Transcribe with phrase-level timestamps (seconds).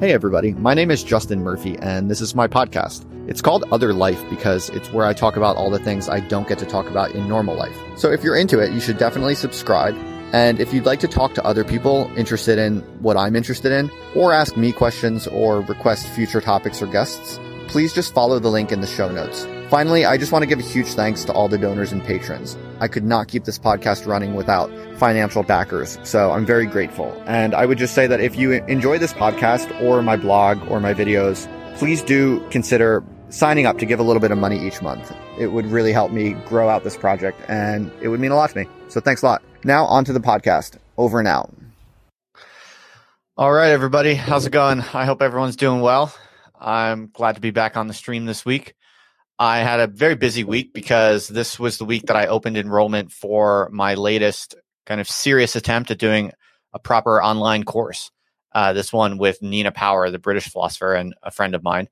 [0.00, 0.54] Hey, everybody.
[0.54, 3.04] My name is Justin Murphy, and this is my podcast.
[3.28, 6.48] It's called Other Life because it's where I talk about all the things I don't
[6.48, 7.76] get to talk about in normal life.
[7.96, 9.94] So if you're into it, you should definitely subscribe.
[10.32, 13.90] And if you'd like to talk to other people interested in what I'm interested in,
[14.14, 17.38] or ask me questions or request future topics or guests,
[17.68, 19.46] please just follow the link in the show notes.
[19.70, 22.58] Finally, I just want to give a huge thanks to all the donors and patrons.
[22.80, 27.22] I could not keep this podcast running without financial backers, so I'm very grateful.
[27.24, 30.80] And I would just say that if you enjoy this podcast or my blog or
[30.80, 34.82] my videos, please do consider signing up to give a little bit of money each
[34.82, 35.14] month.
[35.38, 38.50] It would really help me grow out this project and it would mean a lot
[38.50, 38.66] to me.
[38.88, 39.42] So thanks a lot.
[39.62, 40.78] Now on to the podcast.
[40.98, 41.54] Over and out.
[43.36, 44.14] All right, everybody.
[44.16, 44.80] How's it going?
[44.92, 46.12] I hope everyone's doing well.
[46.60, 48.74] I'm glad to be back on the stream this week.
[49.40, 53.10] I had a very busy week because this was the week that I opened enrollment
[53.10, 54.54] for my latest
[54.84, 56.32] kind of serious attempt at doing
[56.74, 58.10] a proper online course.
[58.52, 61.88] Uh, this one with Nina Power, the British philosopher and a friend of mine.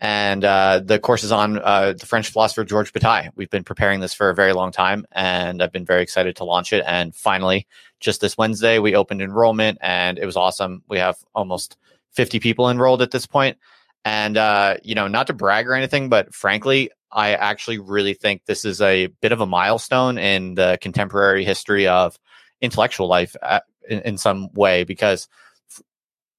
[0.00, 3.30] And uh, the course is on uh, the French philosopher Georges Bataille.
[3.36, 6.44] We've been preparing this for a very long time, and I've been very excited to
[6.44, 6.82] launch it.
[6.88, 7.68] And finally,
[8.00, 10.82] just this Wednesday, we opened enrollment, and it was awesome.
[10.88, 11.76] We have almost
[12.14, 13.58] 50 people enrolled at this point
[14.04, 18.44] and, uh, you know, not to brag or anything, but frankly, I actually really think
[18.44, 22.18] this is a bit of a milestone in the contemporary history of
[22.60, 25.28] intellectual life uh, in, in some way, because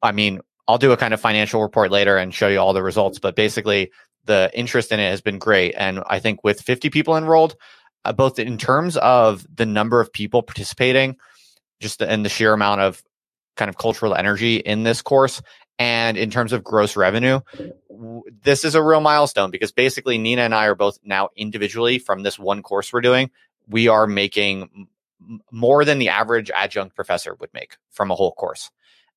[0.02, 2.84] I mean, I'll do a kind of financial report later and show you all the
[2.84, 3.92] results, but basically
[4.26, 5.74] the interest in it has been great.
[5.78, 7.56] And I think with 50 people enrolled,
[8.06, 11.18] uh, both in terms of the number of people participating,
[11.80, 13.04] just and the sheer amount of
[13.58, 15.42] kind of cultural energy in this course,
[15.82, 17.40] and in terms of gross revenue,
[18.44, 22.22] this is a real milestone because basically Nina and I are both now individually from
[22.22, 23.32] this one course we're doing,
[23.68, 24.88] we are making
[25.50, 28.70] more than the average adjunct professor would make from a whole course.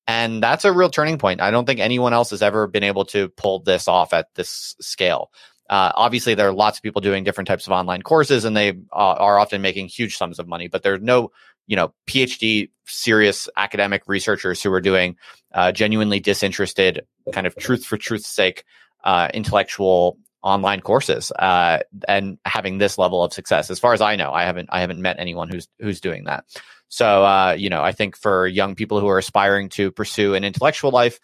[0.07, 1.39] And that's a real turning point.
[1.39, 4.75] I don't think anyone else has ever been able to pull this off at this
[4.81, 5.31] scale.
[5.69, 8.69] Uh, obviously, there are lots of people doing different types of online courses, and they
[8.91, 10.67] uh, are often making huge sums of money.
[10.67, 11.31] But there's no
[11.67, 15.15] you know, PhD serious academic researchers who are doing
[15.53, 18.63] uh, genuinely disinterested, kind of truth for truth's sake,
[19.03, 23.71] uh, intellectual online courses, uh, and having this level of success.
[23.71, 26.45] As far as I know, I haven't I haven't met anyone who's who's doing that.
[26.87, 30.43] So, uh, you know, I think for young people who are aspiring to pursue an
[30.43, 31.19] intellectual life,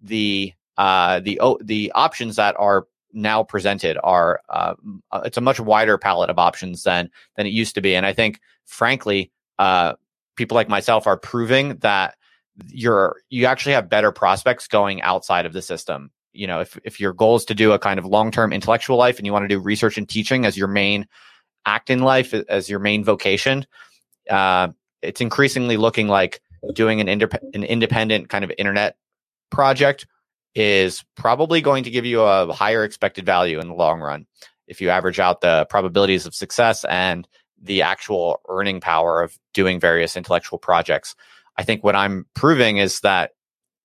[0.00, 4.74] the uh, the the options that are now presented are uh,
[5.24, 8.12] it's a much wider palette of options than than it used to be, and I
[8.12, 9.94] think, frankly, uh,
[10.36, 12.16] people like myself are proving that
[12.68, 16.10] you're you actually have better prospects going outside of the system.
[16.32, 18.96] You know, if if your goal is to do a kind of long term intellectual
[18.96, 21.06] life and you want to do research and teaching as your main
[21.66, 23.66] act in life as your main vocation,
[24.30, 24.68] uh,
[25.02, 26.40] it's increasingly looking like
[26.72, 28.96] doing an, indep- an independent kind of internet
[29.50, 30.06] project
[30.54, 34.26] is probably going to give you a higher expected value in the long run
[34.66, 37.28] if you average out the probabilities of success and
[37.60, 41.14] the actual earning power of doing various intellectual projects.
[41.56, 43.32] I think what I'm proving is that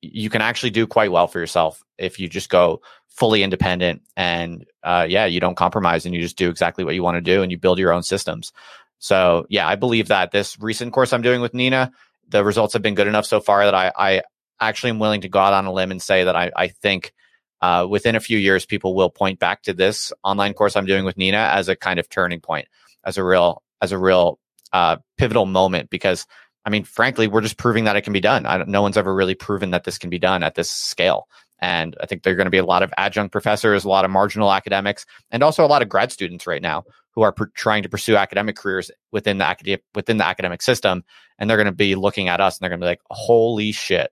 [0.02, 4.66] you can actually do quite well for yourself if you just go fully independent and
[4.84, 7.42] uh, yeah, you don't compromise and you just do exactly what you want to do
[7.42, 8.54] and you build your own systems.
[9.00, 11.92] So yeah, I believe that this recent course I'm doing with Nina,
[12.30, 14.22] the results have been good enough so far that I, I
[14.60, 17.14] actually am willing to go out on a limb and say that I, I think
[17.62, 21.06] uh, within a few years, people will point back to this online course I'm doing
[21.06, 22.68] with Nina as a kind of turning point,
[23.06, 24.40] as a real as a real
[24.74, 26.26] uh, pivotal moment because
[26.66, 28.46] I mean, frankly, we're just proving that it can be done.
[28.46, 31.28] I don't, no one's ever really proven that this can be done at this scale.
[31.60, 34.06] And I think there are going to be a lot of adjunct professors, a lot
[34.06, 36.84] of marginal academics, and also a lot of grad students right now
[37.16, 41.04] who are trying to pursue academic careers within the academic within the academic system.
[41.38, 43.72] And they're going to be looking at us and they're going to be like, "Holy
[43.72, 44.12] shit!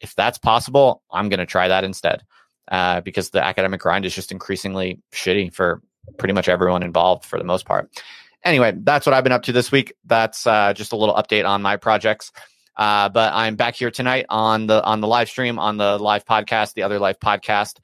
[0.00, 2.22] If that's possible, I'm going to try that instead."
[2.68, 5.80] Uh, because the academic grind is just increasingly shitty for
[6.18, 7.90] pretty much everyone involved for the most part
[8.46, 9.92] anyway, that's what I've been up to this week.
[10.04, 12.32] That's uh, just a little update on my projects.
[12.76, 16.24] Uh, but I'm back here tonight on the on the live stream on the live
[16.24, 17.78] podcast, the other live podcast,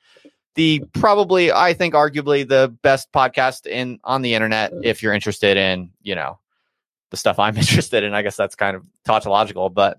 [0.55, 5.57] the probably I think arguably the best podcast in on the internet if you're interested
[5.57, 6.39] in you know
[7.11, 8.15] the stuff I'm interested in.
[8.15, 9.97] I guess that's kind of tautological, but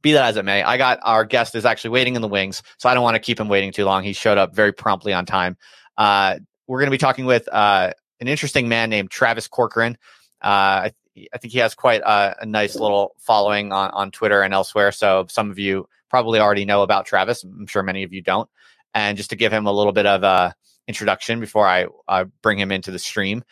[0.00, 2.62] be that as it may, I got our guest is actually waiting in the wings,
[2.78, 4.02] so I don't want to keep him waiting too long.
[4.02, 5.58] He showed up very promptly on time.
[5.98, 9.96] Uh, we're going to be talking with uh, an interesting man named Travis Corcoran.
[10.42, 10.92] Uh, I,
[11.32, 14.92] I, think he has quite a, a, nice little following on, on Twitter and elsewhere.
[14.92, 17.42] So some of you probably already know about Travis.
[17.42, 18.48] I'm sure many of you don't.
[18.94, 20.54] And just to give him a little bit of a
[20.86, 23.44] introduction before I uh, bring him into the stream,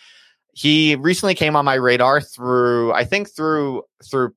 [0.53, 4.35] he recently came on my radar through, I think through through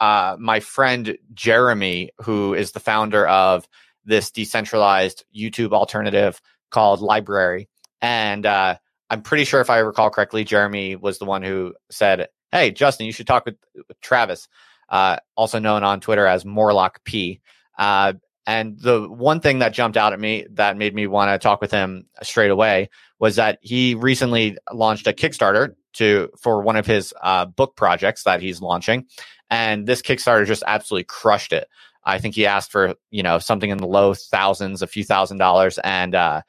[0.00, 3.68] uh, my friend Jeremy, who is the founder of
[4.04, 6.40] this decentralized YouTube alternative
[6.70, 7.68] called LBRY.
[8.04, 8.76] And uh,
[9.08, 13.06] I'm pretty sure, if I recall correctly, Jeremy was the one who said, "Hey, Justin,
[13.06, 13.56] you should talk with,
[13.88, 14.46] with Travis,
[14.90, 17.40] uh, also known on Twitter as Morlock P."
[17.78, 18.12] Uh,
[18.46, 21.62] and the one thing that jumped out at me that made me want to talk
[21.62, 26.84] with him straight away was that he recently launched a Kickstarter to for one of
[26.84, 29.06] his uh, book projects that he's launching,
[29.48, 31.68] and this Kickstarter just absolutely crushed it.
[32.04, 35.38] I think he asked for you know something in the low thousands, a few thousand
[35.38, 36.42] dollars, and uh,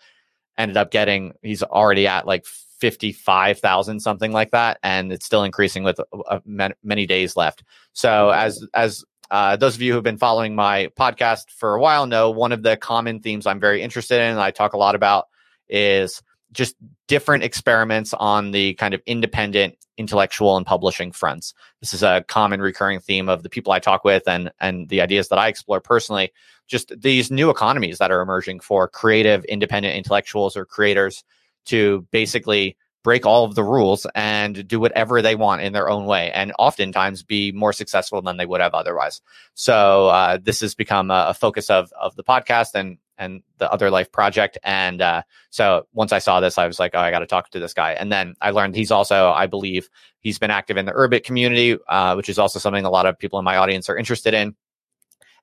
[0.57, 1.33] ended up getting.
[1.41, 2.45] He's already at like
[2.79, 5.99] fifty five thousand, something like that, and it's still increasing with
[6.29, 6.39] uh,
[6.83, 7.63] many days left.
[7.93, 12.05] So as as uh, those of you who've been following my podcast for a while
[12.05, 14.95] know one of the common themes I'm very interested in, and I talk a lot
[14.95, 15.27] about,
[15.67, 16.21] is
[16.55, 16.75] just
[17.07, 21.53] different experiments on the kind of independent intellectual and publishing fronts.
[21.79, 25.01] This is a common recurring theme of the people I talk with and and the
[25.01, 26.31] ideas that I explore personally.
[26.67, 31.23] Just these new economies that are emerging for creative independent intellectuals or creators
[31.65, 36.05] to basically break all of the rules and do whatever they want in their own
[36.05, 39.21] way and oftentimes be more successful than they would have otherwise
[39.53, 43.71] so uh, this has become a, a, focus of of the podcast and and the
[43.71, 47.11] other life project and uh, so once i saw this i was like oh i
[47.11, 49.89] got to talk to this guy and then i learned he's also i believe
[50.19, 53.17] he's been active in the urbit community uh, which is also something a lot of
[53.17, 54.55] people in my audience are interested in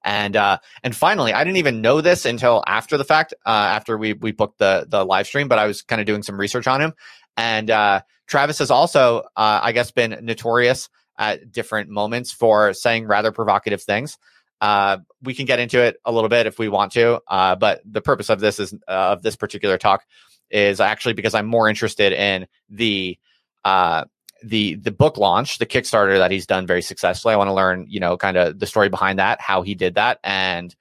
[0.05, 3.97] and uh, and finally, I didn't even know this until after the fact, uh, after
[3.97, 5.49] we we booked the the live stream.
[5.49, 6.93] But I was kind of doing some research on him,
[7.37, 10.89] and uh, Travis has also, uh, I guess, been notorious
[11.19, 14.19] at different moments for saying rather provocative things.
[14.63, 17.83] Uh, we can get into it a little bit if we want to, uh, but
[17.85, 20.05] the purpose of this is uh, of this particular talk
[20.51, 23.19] is actually because I'm more interested in the
[23.65, 24.05] uh,
[24.45, 27.35] the the book launch, the Kickstarter that he's done very successfully.
[27.35, 29.97] I want to learn, you know, kind of the story behind that, how he did
[29.97, 30.75] that, and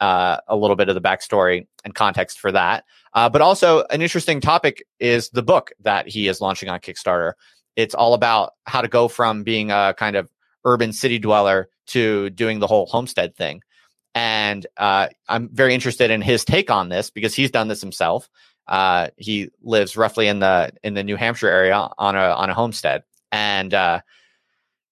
[0.00, 2.84] uh, a little bit of the backstory and context for that.
[3.12, 7.32] Uh, but also, an interesting topic is the book that he is launching on Kickstarter.
[7.76, 10.30] It's all about how to go from being a kind of
[10.68, 13.62] urban city dweller to doing the whole homestead thing.
[14.14, 18.28] And uh, I'm very interested in his take on this because he's done this himself.
[18.66, 22.54] Uh, he lives roughly in the in the New Hampshire area on a on a
[22.54, 24.00] homestead, and uh,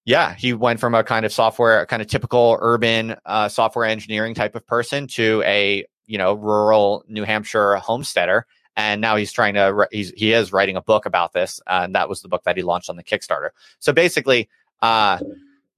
[0.07, 4.35] yeah, he went from a kind of software, kind of typical urban uh, software engineering
[4.35, 8.47] type of person to a you know rural New Hampshire homesteader,
[8.77, 11.95] and now he's trying to he's he is writing a book about this, uh, and
[11.97, 13.51] that was the book that he launched on the Kickstarter.
[13.79, 14.49] So basically,
[14.81, 15.19] uh,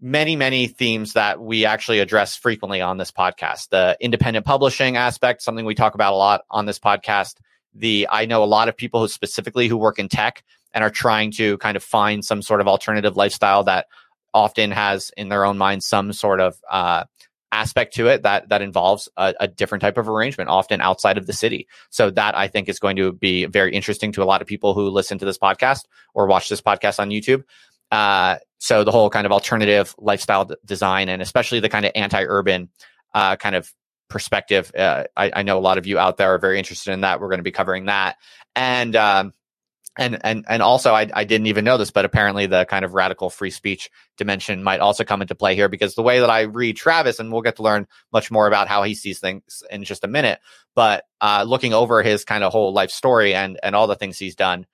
[0.01, 5.43] many many themes that we actually address frequently on this podcast: the independent publishing aspect,
[5.43, 7.37] something we talk about a lot on this podcast.
[7.75, 10.91] The I know a lot of people who specifically who work in tech and are
[10.91, 13.87] trying to kind of find some sort of alternative lifestyle that
[14.35, 17.05] often has in their own mind some sort of uh,
[17.51, 21.27] aspect to it that that involves a, a, different type of arrangement, often outside of
[21.27, 21.67] the city.
[21.91, 24.75] So that I think is going to be very interesting to a lot of people
[24.75, 27.45] who listen to this podcast or watch this podcast on YouTube.
[27.91, 31.93] Uh, so the whole kind of alternative lifestyle d- design and especially the kind of
[31.95, 32.69] anti-urban
[33.15, 33.73] uh, kind of
[34.09, 34.71] perspective.
[34.77, 37.21] Uh, I, I, know a lot of you out there are very interested in that.
[37.21, 38.17] We're going to be covering that.
[38.55, 39.33] And um,
[39.99, 42.95] and and and also I, I didn't even know this but apparently the kind of
[42.95, 46.43] radical free speech dimension might also come into play here because the way that i
[46.43, 49.85] read travis and we'll get to learn much more about how he sees things in
[49.85, 50.39] just a minute
[50.75, 54.19] but uh, looking over his kind of whole life story and and all the things
[54.19, 54.65] he's done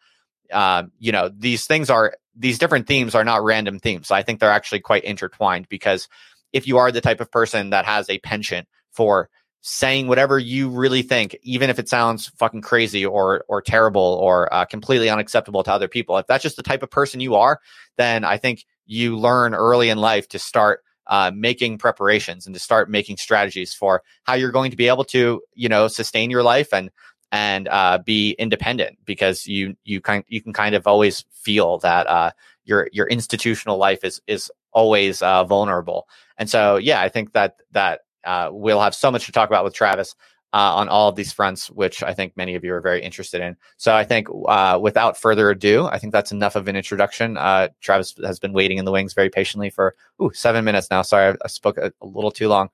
[0.52, 4.40] uh, you know these things are these different themes are not random themes i think
[4.40, 6.08] they're actually quite intertwined because
[6.52, 9.28] if you are the type of person that has a penchant for
[9.66, 14.52] saying whatever you really think, even if it sounds fucking crazy or or terrible or
[14.52, 16.18] uh, completely unacceptable to other people.
[16.18, 17.60] If that's just the type of person you are,
[17.96, 22.60] then I think you learn early in life to start uh, making preparations and to
[22.60, 26.42] start making strategies for how you're going to be able to, you know, sustain your
[26.42, 26.90] life and
[27.34, 32.06] and uh, be independent because you you kind you can kind of always feel that
[32.06, 32.30] uh,
[32.64, 36.06] your your institutional life is is always uh, vulnerable.
[36.38, 39.64] And so, yeah, I think that that uh, we'll have so much to talk about
[39.64, 40.14] with Travis
[40.52, 43.40] uh, on all of these fronts, which I think many of you are very interested
[43.40, 43.56] in.
[43.78, 47.34] So I think uh, without further ado, I think that's enough of an introduction.
[47.80, 51.02] Travis has been waiting in the wings very patiently for ooh, seven minutes now.
[51.02, 52.70] Sorry, I, I spoke a, a, little too long.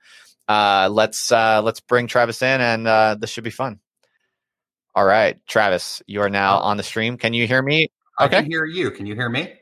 [0.46, 3.80] Let's let's bring Travis in, and this should be fun.
[4.94, 7.16] All right, Travis, you are now on the stream.
[7.16, 7.88] Can you hear me?
[8.18, 8.42] I okay.
[8.42, 8.90] can hear you.
[8.90, 9.54] Can you hear me?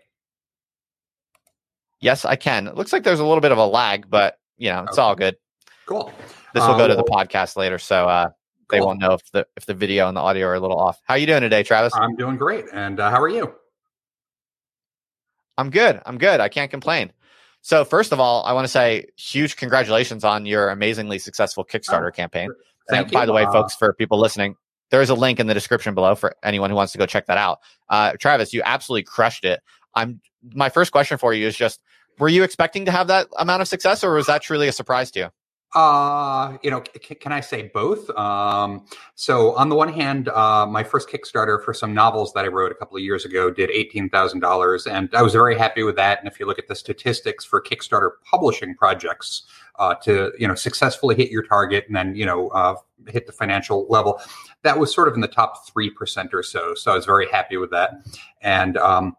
[2.01, 2.67] Yes, I can.
[2.67, 5.03] It looks like there's a little bit of a lag, but you know, it's okay.
[5.03, 5.37] all good.
[5.87, 6.13] Cool.
[6.55, 8.31] This will go to the uh, podcast later, so uh,
[8.71, 8.89] they cool.
[8.89, 11.01] won't know if the if the video and the audio are a little off.
[11.05, 11.93] How are you doing today, Travis?
[11.95, 12.65] I'm doing great.
[12.73, 13.55] And uh, how are you?
[15.57, 16.01] I'm good.
[16.07, 16.41] I'm good.
[16.41, 17.13] I can't complain.
[17.63, 22.09] So first of all, I want to say huge congratulations on your amazingly successful Kickstarter
[22.09, 22.51] oh, campaign.
[22.89, 23.27] Thank by you.
[23.27, 24.55] the way, Uh, folks, for people listening,
[24.90, 27.26] there is a link in the description below for anyone who wants to go check
[27.26, 27.59] that out.
[27.88, 29.61] Uh, Travis, you absolutely crushed it.
[29.95, 30.21] I'm
[30.54, 31.80] my first question for you is just:
[32.18, 35.11] Were you expecting to have that amount of success, or was that truly a surprise
[35.12, 35.28] to you?
[35.75, 38.09] Uh, you know, c- can I say both?
[38.11, 42.49] Um, so on the one hand, uh, my first Kickstarter for some novels that I
[42.49, 45.83] wrote a couple of years ago did eighteen thousand dollars, and I was very happy
[45.83, 46.21] with that.
[46.21, 49.43] And if you look at the statistics for Kickstarter publishing projects,
[49.79, 52.75] uh, to you know successfully hit your target and then you know uh,
[53.07, 54.23] hit the financial level,
[54.63, 56.75] that was sort of in the top three percent or so.
[56.75, 57.91] So I was very happy with that,
[58.41, 59.17] and um,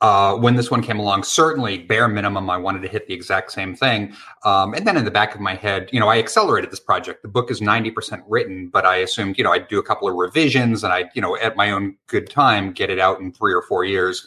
[0.00, 3.52] uh, when this one came along, certainly bare minimum, I wanted to hit the exact
[3.52, 4.14] same thing.
[4.44, 7.22] Um, and then in the back of my head, you know, I accelerated this project.
[7.22, 10.14] The book is 90% written, but I assumed, you know, I'd do a couple of
[10.14, 13.52] revisions and I'd, you know, at my own good time, get it out in three
[13.52, 14.26] or four years.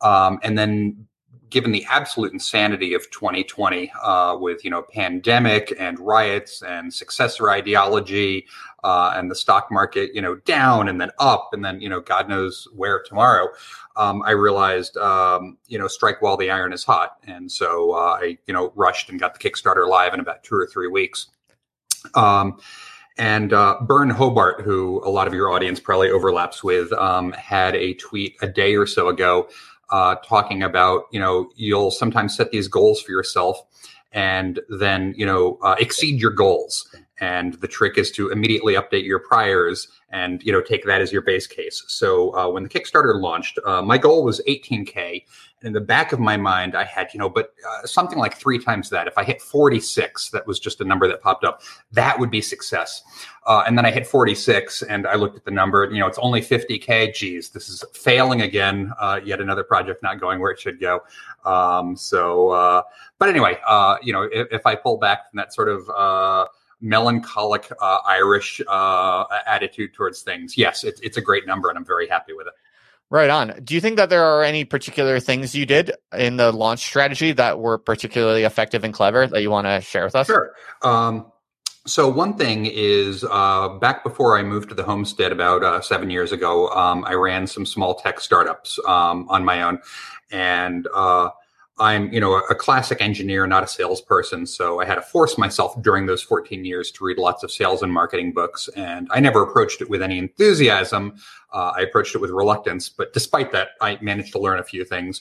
[0.00, 1.06] Um, and then
[1.54, 7.48] given the absolute insanity of 2020 uh, with, you know, pandemic and riots and successor
[7.48, 8.44] ideology
[8.82, 12.00] uh, and the stock market, you know, down and then up and then, you know,
[12.00, 13.46] God knows where tomorrow
[13.94, 17.18] um, I realized, um, you know, strike while the iron is hot.
[17.24, 20.56] And so uh, I, you know, rushed and got the Kickstarter live in about two
[20.56, 21.28] or three weeks.
[22.16, 22.58] Um,
[23.16, 27.76] and uh, Byrne Hobart, who a lot of your audience probably overlaps with, um, had
[27.76, 29.48] a tweet a day or so ago
[29.90, 33.60] uh, talking about, you know, you'll sometimes set these goals for yourself
[34.12, 36.88] and then, you know, uh, exceed your goals.
[37.20, 41.12] And the trick is to immediately update your priors and you know take that as
[41.12, 41.82] your base case.
[41.88, 45.24] So uh, when the Kickstarter launched, uh, my goal was 18k,
[45.60, 48.36] and in the back of my mind, I had you know, but uh, something like
[48.36, 49.08] three times that.
[49.08, 51.62] If I hit 46, that was just a number that popped up.
[51.92, 53.02] That would be success.
[53.46, 55.84] Uh, and then I hit 46, and I looked at the number.
[55.90, 57.12] You know, it's only 50k.
[57.12, 58.92] Geez, this is failing again.
[59.00, 61.00] Uh, yet another project not going where it should go.
[61.44, 62.82] Um, so, uh,
[63.18, 63.58] but anyway,
[64.02, 66.48] you know, if, if, I pull back from that sort of
[66.84, 70.56] melancholic uh, Irish uh, attitude towards things.
[70.56, 72.52] Yes, it, it's a great number, and I'm very happy with it.
[73.10, 73.60] Right on.
[73.62, 77.32] Do you think that there are any particular things you did in the launch strategy
[77.32, 80.26] that were particularly effective and clever that you want to share with us?
[80.26, 80.52] Sure.
[80.82, 81.26] Um,
[81.86, 86.10] so one thing is uh, back before I moved to the homestead about uh, seven
[86.10, 89.80] years ago, um, I ran some small tech startups um, on my own,
[90.30, 91.28] and uh,
[91.78, 94.46] I'm, you know, a, classic engineer, not a salesperson.
[94.46, 97.82] So I had to force myself during those 14 years to read lots of sales
[97.82, 98.68] and marketing books.
[98.76, 101.16] And I never approached it with any enthusiasm.
[101.52, 102.88] Uh, I approached it with reluctance.
[102.88, 105.20] But despite that, I managed to learn a few things.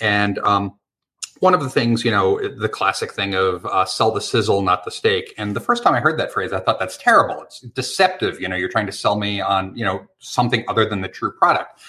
[0.00, 0.74] And um,
[1.40, 4.84] one of the things, you know, the classic thing of uh, sell the sizzle, not
[4.84, 5.34] the steak.
[5.36, 7.42] And the first time I heard that phrase, I thought that's terrible.
[7.42, 8.40] It's deceptive.
[8.40, 11.32] You know, you're trying to sell me on, you know, something other than the true
[11.32, 11.80] product.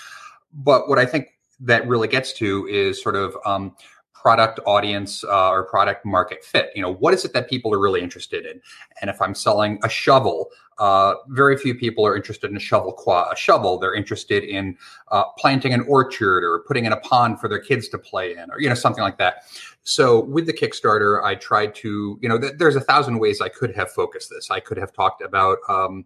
[0.52, 1.28] But what I think
[1.60, 3.76] that really gets to is sort of um,
[4.24, 6.70] product audience uh, or product market fit.
[6.76, 8.62] You know, what is it that people are really interested in?
[9.02, 12.94] And if I'm selling a shovel, uh, very few people are interested in a shovel
[12.94, 13.78] qua a shovel.
[13.78, 14.78] They're interested in
[15.12, 18.50] uh, planting an orchard or putting in a pond for their kids to play in,
[18.50, 19.44] or you know something like that.
[19.84, 23.50] So with the Kickstarter, I tried to, you know, th- there's a thousand ways I
[23.50, 24.50] could have focused this.
[24.50, 25.58] I could have talked about.
[25.68, 26.06] Um,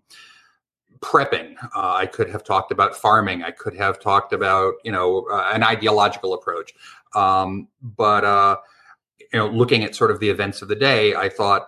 [0.99, 1.55] prepping.
[1.75, 3.43] Uh, I could have talked about farming.
[3.43, 6.73] I could have talked about you know uh, an ideological approach.
[7.15, 8.57] Um, but uh,
[9.33, 11.67] you know, looking at sort of the events of the day, I thought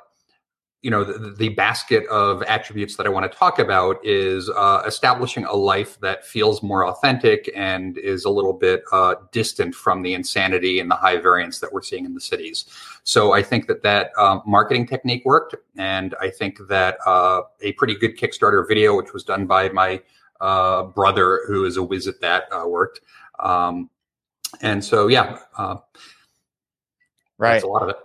[0.81, 4.81] you know the, the, basket of attributes that i want to talk about is uh,
[4.85, 10.01] establishing a life that feels more authentic and is a little bit uh, distant from
[10.01, 12.65] the insanity and the high variance that we're seeing in the cities.
[13.03, 17.73] So i think that that um, marketing technique worked and i think that uh, a
[17.73, 20.01] pretty good kickstarter video which was done by my
[20.39, 23.01] uh, brother who is a whiz at that uh, worked.
[23.39, 23.89] Um,
[24.61, 25.77] and so yeah uh,
[27.37, 27.61] right.
[27.61, 27.97] a lot of it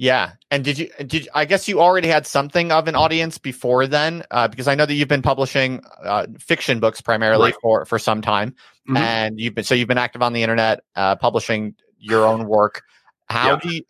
[0.00, 3.88] yeah, and did you did I guess you already had something of an audience before
[3.88, 7.60] then, uh, because I know that you've been publishing uh, fiction books primarily right.
[7.60, 8.96] for for some time, mm-hmm.
[8.96, 12.82] and you've been so you've been active on the internet, uh, publishing your own work.
[13.26, 13.58] How yeah.
[13.60, 13.82] do you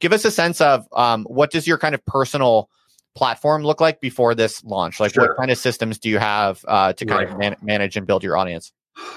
[0.00, 2.68] give us a sense of um, what does your kind of personal
[3.14, 4.98] platform look like before this launch?
[4.98, 5.28] Like, sure.
[5.28, 7.32] what kind of systems do you have uh, to kind right.
[7.32, 8.72] of man- manage and build your audience?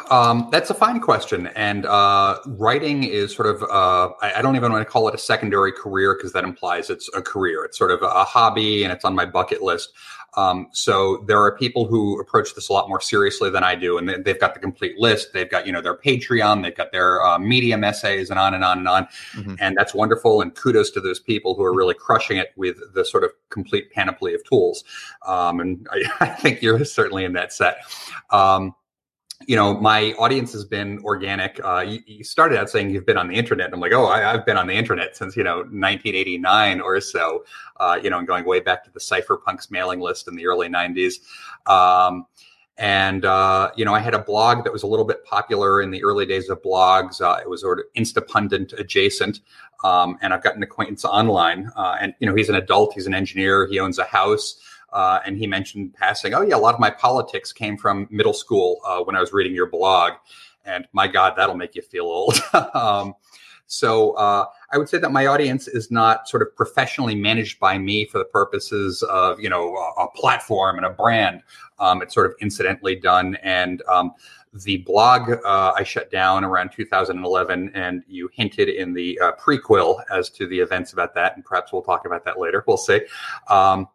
[0.10, 1.48] Um, that's a fine question.
[1.56, 5.16] And uh, writing is sort of, uh, I, I, don't even want to call it
[5.16, 7.66] a secondary career because that implies it's a career.
[7.66, 9.92] It's sort of a hobby and it's on my bucket list.
[10.38, 13.98] Um, so there are people who approach this a lot more seriously than I do.
[13.98, 15.34] And they, have got the complete list.
[15.34, 18.64] They've got, you know, their Patreon, they've got their uh, Medium essays and on and
[18.64, 19.08] on and on.
[19.34, 19.56] Mm-hmm.
[19.60, 20.42] And that's wonderful.
[20.42, 23.92] And kudos to those people who are really crushing it with the sort of complete
[23.92, 24.84] panoply of tools.
[25.26, 27.78] Um, and I, I, think you're certainly in that set.
[28.32, 28.76] Um,
[29.48, 31.60] you know, my audience has been organic.
[31.64, 33.66] Uh, you, you, started out saying you've been on the internet.
[33.66, 37.00] And I'm like, oh, I, have been on the internet since you know 1989 or
[37.02, 37.44] so.
[37.78, 40.70] Uh, you know, and going way back to the cypherpunks mailing list in the early
[40.70, 41.16] 90s.
[41.70, 42.26] Um,
[42.78, 45.92] and uh, you know, I had a blog that was a little bit popular in
[45.92, 47.22] the early days of blogs.
[47.22, 49.40] Uh, it was sort of Instapundit adjacent,
[49.84, 51.72] um, and I've got an acquaintance online.
[51.76, 52.94] Uh, and you know, he's an adult.
[52.94, 53.66] He's an engineer.
[53.68, 54.60] He owns a house.
[54.96, 58.34] Uh, and he mentioned passing, oh, yeah, a lot of my politics came from middle
[58.34, 60.14] school uh, when I was reading your blog.
[60.64, 62.40] And my God, that'll make you feel old.
[62.74, 63.14] um,
[63.68, 67.78] so uh, I would say that my audience is not sort of professionally managed by
[67.78, 71.42] me for the purposes of, you know, a, a platform and a brand.
[71.78, 73.36] Um, it's sort of incidentally done.
[73.44, 74.14] And um,
[74.54, 80.02] the blog uh, I shut down around 2011, and you hinted in the uh, prequel
[80.10, 82.64] as to the events about that, and perhaps we'll talk about that later.
[82.66, 83.02] We'll see.
[83.50, 83.90] Um,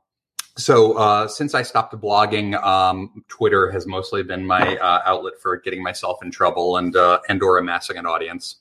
[0.56, 5.56] so uh, since I stopped blogging, um, Twitter has mostly been my uh, outlet for
[5.58, 8.56] getting myself in trouble and uh, and or amassing an audience.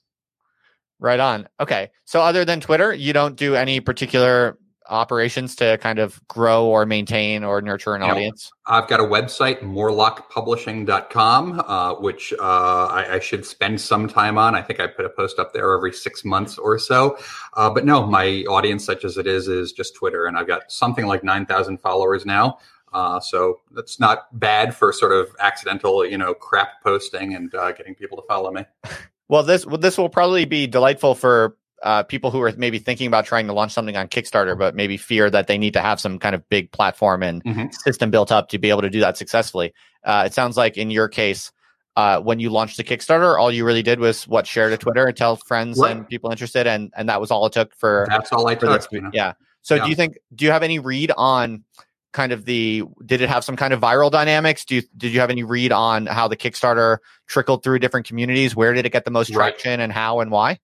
[0.99, 1.47] Right on.
[1.59, 1.91] Okay.
[2.05, 4.57] So other than Twitter, you don't do any particular
[4.89, 8.51] operations to kind of grow or maintain or nurture an you audience?
[8.67, 14.37] Know, I've got a website, morlockpublishing.com, uh, which uh, I, I, should spend some time
[14.37, 14.55] on.
[14.55, 17.17] I think I put a post up there every six months or so.
[17.53, 20.25] Uh, but no, my audience, such as it is, is just Twitter.
[20.25, 22.59] And I've got something like 9,000 followers now.
[22.91, 27.71] Uh, so that's not bad for sort of accidental, you know, crap posting and uh,
[27.71, 28.65] getting people to follow me.
[29.29, 33.07] Well, this well, this will probably be delightful for uh, people who are maybe thinking
[33.07, 35.99] about trying to launch something on Kickstarter, but maybe fear that they need to have
[35.99, 37.67] some kind of big platform and mm-hmm.
[37.71, 39.73] system built up to be able to do that successfully.
[40.03, 41.51] Uh, it sounds like in your case,
[41.95, 45.05] uh, when you launched the Kickstarter, all you really did was what share to Twitter
[45.07, 45.91] and tell friends right.
[45.91, 48.05] and people interested, and and that was all it took for.
[48.09, 48.91] That's all I took.
[48.91, 49.09] You know?
[49.13, 49.33] Yeah.
[49.61, 49.83] So yeah.
[49.83, 50.17] do you think?
[50.33, 51.63] Do you have any read on?
[52.11, 55.19] kind of the did it have some kind of viral dynamics do you did you
[55.19, 59.05] have any read on how the kickstarter trickled through different communities where did it get
[59.05, 60.57] the most traction and how and why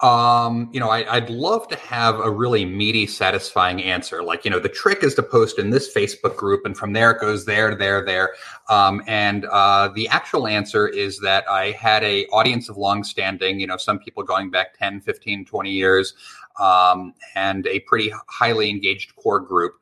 [0.00, 4.22] um, you know, I, would love to have a really meaty, satisfying answer.
[4.22, 7.12] Like, you know, the trick is to post in this Facebook group, and from there
[7.12, 8.34] it goes there, there, there.
[8.68, 13.66] Um, and uh, the actual answer is that I had a audience of longstanding, you
[13.66, 16.14] know, some people going back 10, 15, 20 years,
[16.58, 19.74] um, and a pretty highly engaged core group.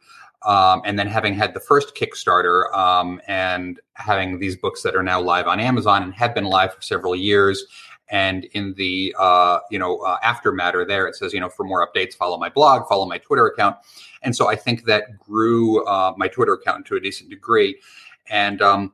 [0.42, 5.03] Um, and then having had the first Kickstarter um, and having these books that are
[5.03, 7.66] now live on Amazon and have been live for several years
[8.11, 11.87] and in the uh, you know uh, aftermatter there, it says you know for more
[11.87, 13.77] updates, follow my blog, follow my Twitter account.
[14.23, 17.79] And so I think that grew uh, my Twitter account to a decent degree.
[18.29, 18.92] And um,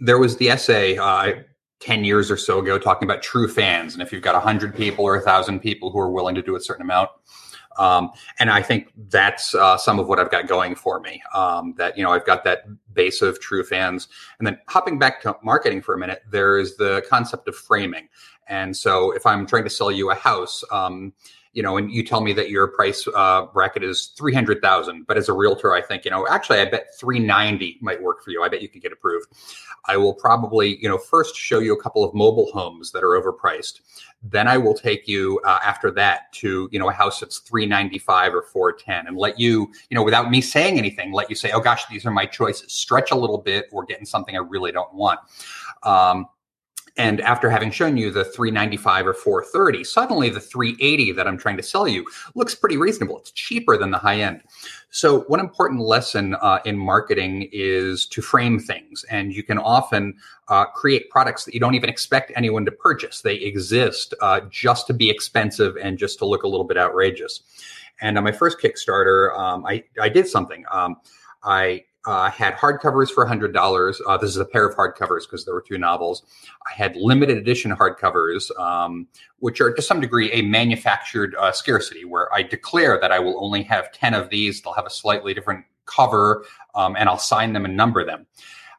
[0.00, 1.42] there was the essay uh,
[1.80, 3.94] 10 years or so ago talking about true fans.
[3.94, 6.60] And if you've got 100 people or 1,000 people who are willing to do a
[6.60, 7.10] certain amount,
[7.80, 11.22] um, and I think that's uh, some of what I've got going for me.
[11.34, 15.22] Um, that you know, I've got that base of true fans, and then hopping back
[15.22, 18.08] to marketing for a minute, there is the concept of framing.
[18.48, 21.14] And so, if I'm trying to sell you a house, um,
[21.52, 25.06] you know, and you tell me that your price uh, bracket is three hundred thousand,
[25.06, 28.22] but as a realtor, I think you know, actually, I bet three ninety might work
[28.22, 28.42] for you.
[28.42, 29.26] I bet you could get approved.
[29.86, 33.20] I will probably, you know, first show you a couple of mobile homes that are
[33.20, 33.80] overpriced.
[34.22, 37.66] Then I will take you uh, after that to, you know, a house that's three
[37.66, 41.30] ninety five or four ten, and let you, you know, without me saying anything, let
[41.30, 42.72] you say, oh gosh, these are my choices.
[42.72, 45.18] Stretch a little bit, or getting something I really don't want.
[45.82, 46.26] Um,
[46.96, 51.56] and after having shown you the 395 or 430, suddenly the 380 that I'm trying
[51.56, 53.18] to sell you looks pretty reasonable.
[53.18, 54.42] It's cheaper than the high end.
[54.90, 59.04] So, one important lesson uh, in marketing is to frame things.
[59.10, 60.16] And you can often
[60.48, 63.20] uh, create products that you don't even expect anyone to purchase.
[63.22, 67.42] They exist uh, just to be expensive and just to look a little bit outrageous.
[68.00, 70.64] And on my first Kickstarter, um, I, I did something.
[70.72, 70.96] Um,
[71.44, 74.00] I uh, had hardcovers for $100.
[74.04, 76.24] Uh, this is a pair of hardcovers because there were two novels.
[76.68, 79.06] I had limited edition hardcovers, um,
[79.38, 83.42] which are to some degree a manufactured uh, scarcity, where I declare that I will
[83.42, 84.60] only have 10 of these.
[84.60, 86.44] They'll have a slightly different cover,
[86.74, 88.26] um, and I'll sign them and number them.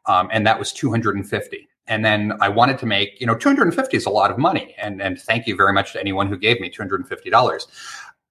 [0.08, 1.70] Um, and that was 250.
[1.88, 4.76] And then I wanted to make, you know, 250 is a lot of money.
[4.78, 7.66] And, and thank you very much to anyone who gave me $250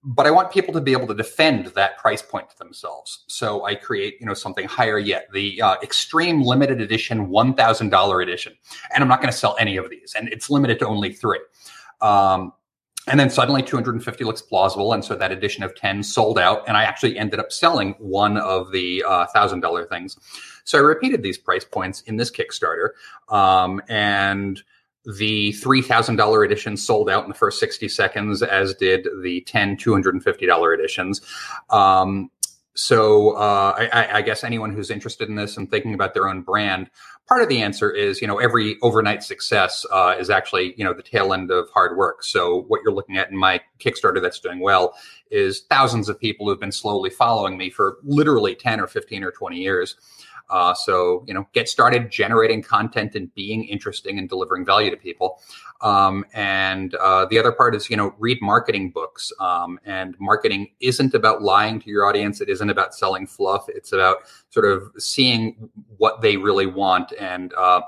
[0.02, 3.24] but I want people to be able to defend that price point to themselves.
[3.26, 8.54] So I create, you know, something higher yet, the uh, extreme limited edition $1,000 edition.
[8.94, 11.40] And I'm not going to sell any of these, and it's limited to only three.
[12.00, 12.52] Um,
[13.08, 14.92] and then suddenly 250 looks plausible.
[14.92, 16.62] And so that edition of 10 sold out.
[16.68, 20.16] And I actually ended up selling one of the uh, $1,000 things.
[20.64, 22.90] So I repeated these price points in this Kickstarter.
[23.28, 24.62] Um, and
[25.04, 30.74] the $3,000 edition sold out in the first 60 seconds, as did the 10 $250
[30.74, 31.20] editions.
[31.70, 32.30] Um,
[32.74, 36.42] so uh, I, I, guess anyone who's interested in this and thinking about their own
[36.42, 36.88] brand,
[37.28, 40.94] part of the answer is you know every overnight success uh, is actually you know
[40.94, 42.22] the tail end of hard work.
[42.22, 44.94] So what you're looking at in my Kickstarter that's doing well
[45.30, 49.32] is thousands of people who've been slowly following me for literally ten or fifteen or
[49.32, 49.96] twenty years.
[50.50, 54.96] Uh, so, you know, get started generating content and being interesting and delivering value to
[54.96, 55.40] people.
[55.80, 59.32] Um, and uh, the other part is, you know, read marketing books.
[59.40, 62.40] Um, and marketing isn't about lying to your audience.
[62.40, 63.66] It isn't about selling fluff.
[63.68, 64.18] It's about
[64.50, 67.80] sort of seeing what they really want and, uh,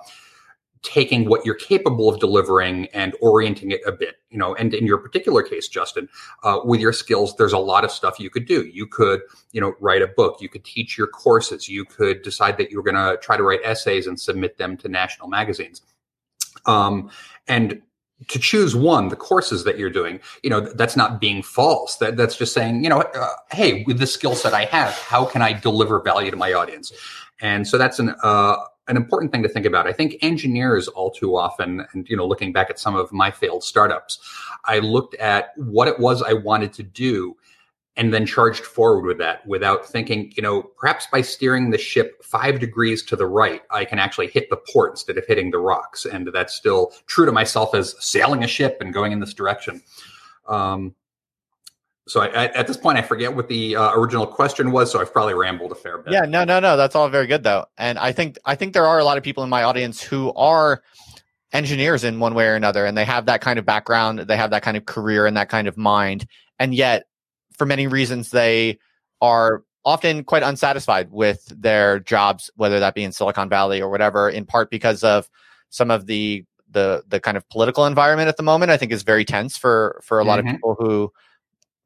[0.83, 4.85] taking what you're capable of delivering and orienting it a bit you know and in
[4.85, 6.09] your particular case justin
[6.43, 8.67] uh, with your skills there's a lot of stuff you could do.
[8.67, 9.21] You could
[9.53, 10.41] you know write a book.
[10.41, 11.69] You could teach your courses.
[11.69, 14.89] You could decide that you're going to try to write essays and submit them to
[14.89, 15.83] national magazines.
[16.67, 17.11] Um,
[17.49, 17.83] and
[18.29, 21.97] to choose one the courses that you're doing you know that's not being false.
[21.97, 25.25] That that's just saying you know uh, hey with the skill set i have how
[25.25, 26.93] can i deliver value to my audience?
[27.41, 28.57] And so that's an uh,
[28.89, 29.87] an important thing to think about.
[29.87, 33.31] I think engineers all too often, and you know, looking back at some of my
[33.31, 34.19] failed startups,
[34.65, 37.37] I looked at what it was I wanted to do
[37.97, 42.25] and then charged forward with that without thinking, you know, perhaps by steering the ship
[42.25, 45.59] five degrees to the right, I can actually hit the port instead of hitting the
[45.59, 46.07] rocks.
[46.07, 49.83] And that's still true to myself as sailing a ship and going in this direction.
[50.49, 50.95] Um,
[52.09, 54.91] so I, I, at this point, I forget what the uh, original question was.
[54.91, 56.13] So I've probably rambled a fair bit.
[56.13, 56.77] Yeah, no, no, no.
[56.77, 59.25] That's all very good though, and I think I think there are a lot of
[59.25, 60.83] people in my audience who are
[61.53, 64.51] engineers in one way or another, and they have that kind of background, they have
[64.51, 66.27] that kind of career and that kind of mind,
[66.59, 67.05] and yet
[67.57, 68.79] for many reasons they
[69.21, 74.29] are often quite unsatisfied with their jobs, whether that be in Silicon Valley or whatever,
[74.29, 75.29] in part because of
[75.71, 78.71] some of the the the kind of political environment at the moment.
[78.71, 80.49] I think is very tense for for a lot mm-hmm.
[80.49, 81.13] of people who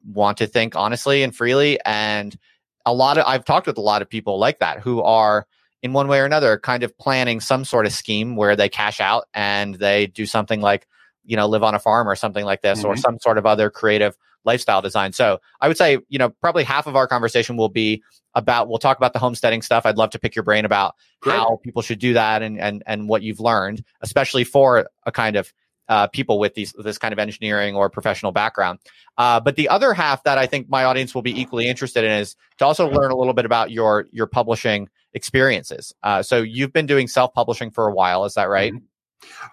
[0.07, 1.79] want to think honestly and freely.
[1.85, 2.37] And
[2.85, 5.45] a lot of, I've talked with a lot of people like that who are
[5.83, 8.99] in one way or another kind of planning some sort of scheme where they cash
[8.99, 10.87] out and they do something like,
[11.23, 12.87] you know, live on a farm or something like this mm-hmm.
[12.87, 15.11] or some sort of other creative lifestyle design.
[15.11, 18.01] So I would say, you know, probably half of our conversation will be
[18.33, 19.85] about, we'll talk about the homesteading stuff.
[19.85, 21.35] I'd love to pick your brain about Great.
[21.35, 25.35] how people should do that and, and, and what you've learned, especially for a kind
[25.35, 25.51] of
[25.89, 28.79] uh, people with these this kind of engineering or professional background.
[29.17, 32.11] Uh, but the other half that I think my audience will be equally interested in
[32.11, 35.93] is to also learn a little bit about your your publishing experiences.
[36.03, 38.73] Uh, so you've been doing self publishing for a while, is that right?
[38.73, 38.85] Mm-hmm.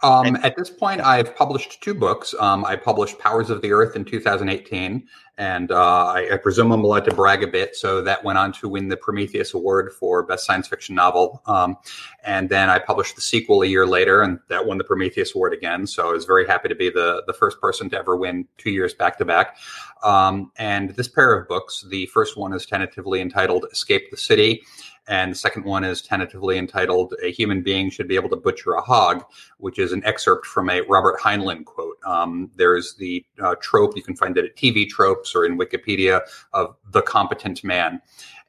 [0.02, 2.34] Um, at this point, I've published two books.
[2.38, 5.06] Um, I published Powers of the Earth in 2018,
[5.38, 7.74] and uh, I, I, presume I'm allowed to brag a bit.
[7.74, 11.42] So that went on to win the Prometheus Award for Best Science Fiction Novel.
[11.46, 11.76] Um,
[12.24, 15.54] and then I published the sequel a year later, and that won the Prometheus Award
[15.54, 15.86] again.
[15.86, 18.70] So I was very happy to be the, the first person to ever win two
[18.70, 19.56] years back to back.
[20.04, 24.62] Um, and this pair of books, the first one is tentatively entitled Escape the City
[25.06, 28.74] and the second one is tentatively entitled A Human Being Should Be Able to Butcher
[28.74, 29.24] a Hog,
[29.58, 31.98] which is an excerpt from a Robert Heinlein quote.
[32.06, 36.22] Um, there's the uh, trope, you can find it at TV Tropes or in Wikipedia,
[36.52, 38.00] of the competent man.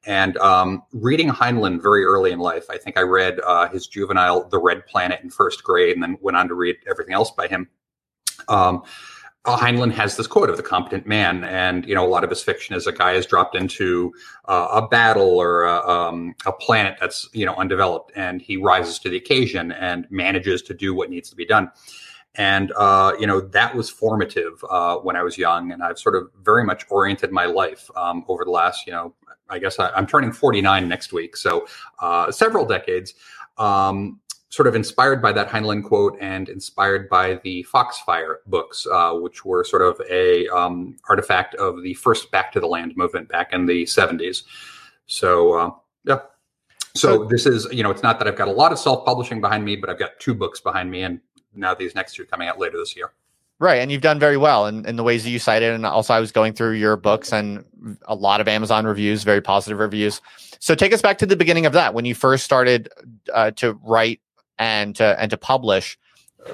[0.06, 4.48] And um, reading Heinlein very early in life, I think I read uh, his juvenile
[4.48, 7.48] The Red Planet in first grade and then went on to read everything else by
[7.48, 7.68] him.
[8.48, 8.84] Um,
[9.46, 12.42] Heinlein has this quote of the competent man, and you know a lot of his
[12.42, 14.14] fiction is a guy has dropped into
[14.46, 18.98] uh, a battle or a, um, a, planet that's you know undeveloped, and he rises
[19.00, 21.72] to the occasion and manages to do what needs to be done.
[22.34, 26.16] And uh, you know that was formative uh, when I was young, and I've sort
[26.16, 29.14] of very much oriented my life um, over the last you know
[29.50, 31.68] I guess I, am turning 49 next week, so
[32.00, 33.14] uh, several decades.
[33.58, 39.14] Um, sort of inspired by that Heinlein quote and inspired by the Foxfire books, uh,
[39.14, 43.28] which were sort of a um, artifact of the first Back to the Land movement
[43.30, 44.44] back in the 70s.
[45.08, 45.72] So, uh,
[46.06, 46.20] yeah.
[46.96, 49.66] So this is, you know, it's not that I've got a lot of self-publishing behind
[49.66, 51.20] me, but I've got two books behind me, and
[51.54, 53.12] now these next two coming out later this year.
[53.60, 56.14] Right, and you've done very well in, in the ways that you cited, and also
[56.14, 57.64] I was going through your books and
[58.04, 60.22] a lot of Amazon reviews, very positive reviews.
[60.60, 62.90] So take us back to the beginning of that when you first started
[63.34, 64.20] uh, to write
[64.58, 65.98] and to and to publish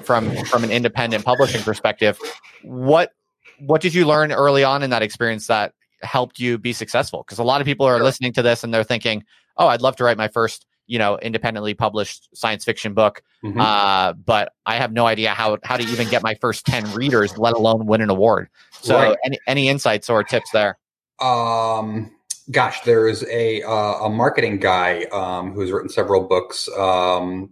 [0.02, 2.18] from from an independent publishing perspective
[2.62, 3.12] what
[3.58, 7.22] what did you learn early on in that experience that helped you be successful?
[7.24, 9.24] Because a lot of people are listening to this and they're thinking
[9.56, 13.22] oh i'd love to write my first you know independently published science fiction book.
[13.44, 13.60] Mm-hmm.
[13.60, 17.36] uh, but i have no idea how how to even get my first 10 readers
[17.38, 18.48] let alone win an award.
[18.72, 19.16] So right.
[19.24, 20.78] any any insights or tips there?
[21.20, 22.10] Um
[22.50, 26.68] gosh, there is a uh, a marketing guy um, who's written several books.
[26.76, 27.50] Um,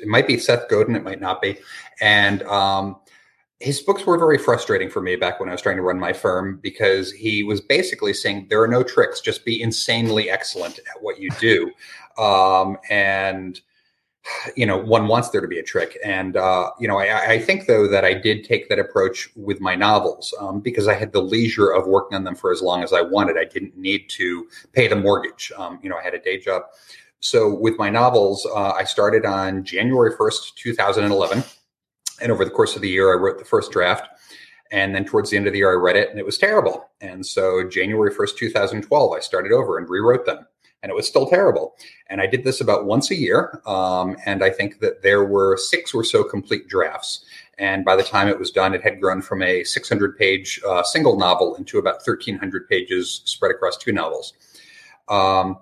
[0.00, 1.58] it might be Seth Godin, it might not be,
[2.00, 2.96] and um,
[3.60, 6.12] his books were very frustrating for me back when I was trying to run my
[6.12, 11.02] firm because he was basically saying there are no tricks, just be insanely excellent at
[11.02, 11.72] what you do.
[12.22, 13.60] Um, and
[14.56, 15.98] you know, one wants there to be a trick.
[16.04, 19.60] And, uh, you know, I, I, think, though, that I did take that approach with
[19.60, 22.82] my novels um, because I had the leisure of working on them for as long
[22.82, 23.36] as I wanted.
[23.38, 25.52] I didn't need to pay the mortgage.
[25.56, 26.62] Um, you know, I had a day job.
[27.20, 31.44] So with my novels, uh, I started on January 1st, 2011.
[32.20, 34.08] And over the course of the year, I wrote the first draft.
[34.72, 36.90] And then towards the end of the year, I read it and it was terrible.
[37.00, 40.46] And so January 1st, 2012, I started over and rewrote them
[40.86, 41.74] and it was still terrible.
[42.06, 43.60] And I did this about once a year.
[43.66, 47.24] Um, and I think that there were six or so complete drafts.
[47.58, 50.84] And by the time it was done, it had grown from a 600 page uh,
[50.84, 54.34] single novel into about 1,300 pages spread across two novels.
[55.08, 55.58] Um,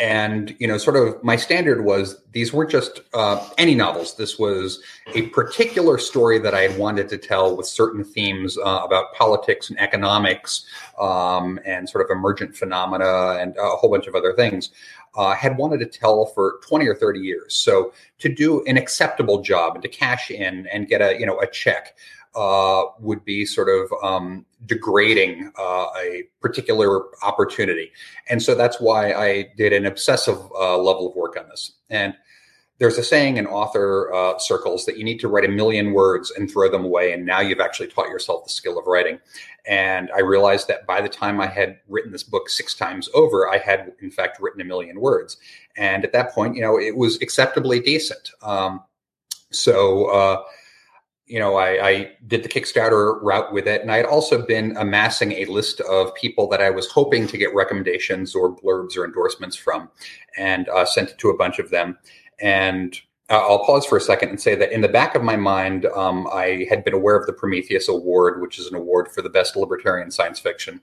[0.00, 4.16] and you know sort of my standard was these weren't just uh, any novels.
[4.16, 4.82] This was
[5.14, 9.68] a particular story that i had wanted to tell with certain themes uh, about politics
[9.68, 10.64] and economics
[10.98, 14.70] um, and sort of emergent phenomena and a whole bunch of other things.
[15.16, 17.56] Uh, had wanted to tell for 20 or 30 years.
[17.56, 21.38] So to do an acceptable job and to cash in and get a you know
[21.40, 21.96] a check
[22.34, 27.90] uh, would be sort of um, degrading uh, a particular opportunity.
[28.28, 31.72] And so that's why I did an obsessive uh, level of work on this.
[31.88, 32.14] And
[32.78, 36.30] there's a saying in author uh, circles that you need to write a million words
[36.30, 37.12] and throw them away.
[37.12, 39.18] And now you've actually taught yourself the skill of writing.
[39.66, 43.50] And I realized that by the time I had written this book six times over,
[43.50, 45.36] I had, in fact, written a million words.
[45.76, 48.30] And at that point, you know, it was acceptably decent.
[48.40, 48.82] Um,
[49.50, 50.42] so, uh,
[51.30, 54.76] you know, I, I, did the Kickstarter route with it, and I had also been
[54.76, 59.04] amassing a list of people that I was hoping to get recommendations or blurbs or
[59.04, 59.88] endorsements from,
[60.36, 61.96] and uh, sent it to a bunch of them.
[62.40, 65.36] And uh, I'll pause for a second and say that in the back of my
[65.36, 69.22] mind, um, I had been aware of the Prometheus Award, which is an award for
[69.22, 70.80] the best libertarian science fiction,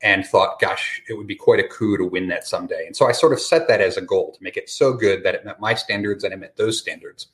[0.00, 2.86] and thought, gosh, it would be quite a coup to win that someday.
[2.86, 5.24] And so I sort of set that as a goal to make it so good
[5.24, 7.26] that it met my standards and it met those standards.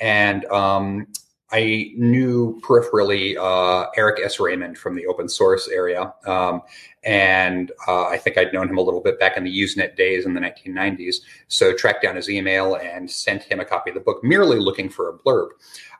[0.00, 1.06] And um,
[1.52, 4.40] I knew peripherally uh, Eric S.
[4.40, 6.14] Raymond from the open source area.
[6.26, 6.62] Um,
[7.04, 10.24] and uh, I think I'd known him a little bit back in the Usenet days
[10.24, 11.16] in the 1990s.
[11.48, 14.88] So tracked down his email and sent him a copy of the book, merely looking
[14.88, 15.48] for a blurb.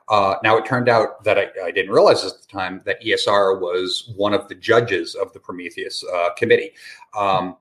[0.09, 3.61] Uh, now, it turned out that I, I, didn't realize at the time that ESR
[3.61, 6.71] was one of the judges of the Prometheus uh, committee.
[7.17, 7.55] Um,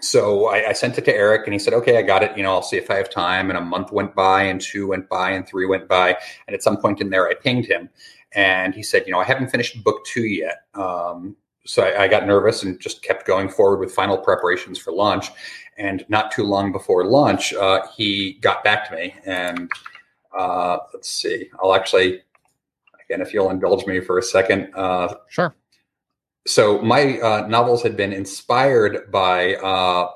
[0.00, 2.36] so I, I, sent it to Eric and he said, okay, I got it.
[2.36, 3.50] You know, I'll see if I have time.
[3.50, 6.16] And a month went by and two went by and three went by.
[6.46, 7.88] And at some point in there, I pinged him
[8.32, 10.62] and he said, you know, I haven't finished book two yet.
[10.74, 14.92] Um, so I, I, got nervous and just kept going forward with final preparations for
[14.92, 15.30] launch.
[15.76, 19.70] And not too long before launch, uh, he got back to me and
[20.36, 22.22] uh, let's see, I'll actually,
[23.04, 24.72] again, if you'll indulge me for a second.
[24.74, 25.54] Uh, sure
[26.46, 30.10] so my uh, novels had been inspired by uh,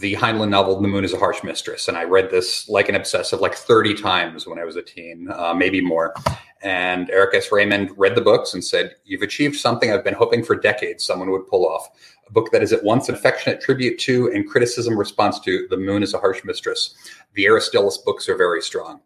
[0.00, 2.94] the Heinlein novel "The Moon Is a Harsh Mistress," and I read this like an
[2.94, 6.14] obsessive, like thirty times when I was a teen, uh, maybe more.
[6.62, 7.52] And Eric S.
[7.52, 11.30] Raymond read the books and said, "You've achieved something I've been hoping for decades someone
[11.30, 11.88] would pull off."
[12.26, 15.76] A book that is at once an affectionate tribute to and criticism response to "The
[15.76, 16.94] Moon Is a Harsh Mistress."
[17.34, 19.00] The Aristillus books are very strong.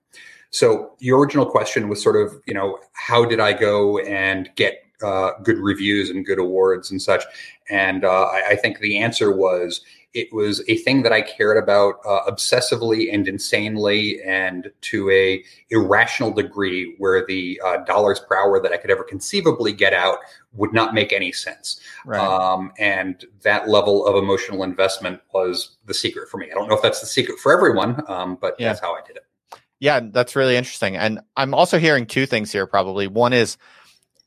[0.51, 4.83] So your original question was sort of, you know, how did I go and get
[5.03, 7.25] uh, good reviews and good awards and such.
[7.71, 9.83] And uh, I, I, think the answer was
[10.15, 15.45] it was a thing that I cared about uh, obsessively and insanely and to a
[15.71, 20.19] irrational degree where the uh, dollars per hour that I could ever conceivably get out
[20.55, 21.79] would not make any sense.
[22.05, 22.21] Right.
[22.21, 26.51] Um, and that level of emotional investment was the secret for me.
[26.51, 28.69] I don't know if that's the secret for everyone, um, but yeah.
[28.69, 29.25] that's how I did it.
[29.81, 30.97] Yeah, that's really interesting.
[30.97, 33.07] And I'm also hearing two things here probably.
[33.07, 33.59] One is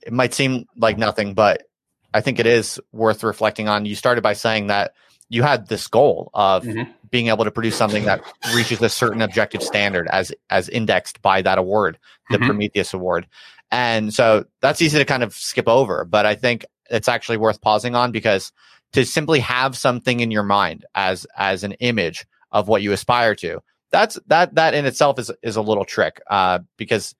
[0.06, 1.64] it might seem like nothing, but
[2.14, 3.86] I think it is worth reflecting on.
[3.86, 4.94] You started by saying that
[5.30, 6.92] you had this goal of mm-hmm.
[7.10, 8.22] being able to produce something that
[8.54, 11.98] reaches a certain objective standard as as indexed by that award,
[12.30, 12.48] the mm-hmm.
[12.48, 13.28] Prometheus Award.
[13.72, 17.62] And so that's easy to kind of skip over, but I think it's actually worth
[17.62, 18.52] pausing on because
[18.92, 23.34] to simply have something in your mind as as an image of what you aspire
[23.36, 27.16] to, that's that that in itself is is a little trick uh, because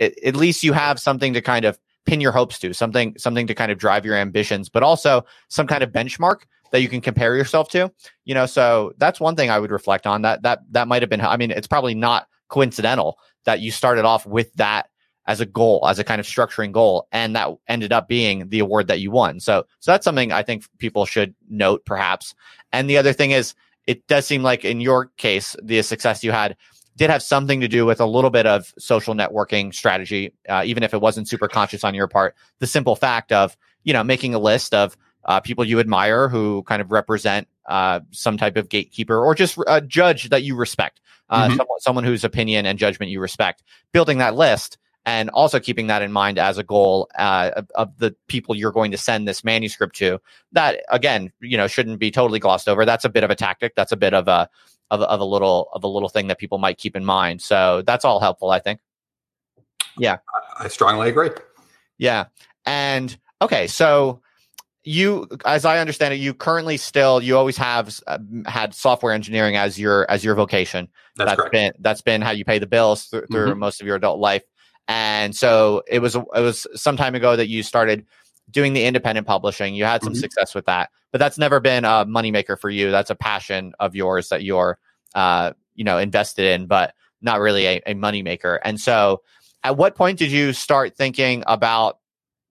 [0.00, 3.46] it, at least you have something to kind of pin your hopes to, something something
[3.46, 7.00] to kind of drive your ambitions, but also some kind of benchmark that you can
[7.00, 7.92] compare yourself to.
[8.24, 10.22] You know, so that's one thing I would reflect on.
[10.22, 11.20] That that that might have been.
[11.20, 14.88] I mean, it's probably not coincidental that you started off with that
[15.26, 18.58] as a goal, as a kind of structuring goal, and that ended up being the
[18.58, 19.38] award that you won.
[19.38, 22.34] So so that's something I think people should note, perhaps.
[22.72, 23.54] And the other thing is,
[23.86, 26.56] it does seem like in your case, the success you had
[26.96, 30.82] did have something to do with a little bit of social networking strategy, uh, even
[30.82, 32.34] if it wasn't super conscious on your part.
[32.58, 36.62] The simple fact of you know making a list of uh, people you admire who
[36.64, 41.00] kind of represent uh, some type of gatekeeper or just a judge that you respect,
[41.30, 41.56] uh, mm-hmm.
[41.56, 43.62] someone, someone whose opinion and judgment you respect.
[43.92, 47.98] Building that list and also keeping that in mind as a goal uh, of, of,
[47.98, 50.20] the people you're going to send this manuscript to.
[50.52, 52.84] That again, you know, shouldn't be totally glossed over.
[52.84, 53.74] That's a bit of a tactic.
[53.74, 54.48] That's a bit of a
[54.92, 57.40] of, of a little of a little thing that people might keep in mind.
[57.40, 58.80] So that's all helpful, I think.
[59.98, 60.18] Yeah,
[60.58, 61.30] I strongly agree.
[61.98, 62.26] Yeah,
[62.66, 64.20] and okay, so
[64.84, 69.54] you as i understand it you currently still you always have uh, had software engineering
[69.54, 71.52] as your as your vocation that's, that's correct.
[71.52, 73.60] been that's been how you pay the bills th- through mm-hmm.
[73.60, 74.42] most of your adult life
[74.88, 78.04] and so it was it was some time ago that you started
[78.52, 80.20] doing the independent publishing you had some mm-hmm.
[80.20, 83.94] success with that but that's never been a moneymaker for you that's a passion of
[83.94, 84.78] yours that you're
[85.14, 89.22] uh you know invested in but not really a, a moneymaker and so
[89.64, 91.98] at what point did you start thinking about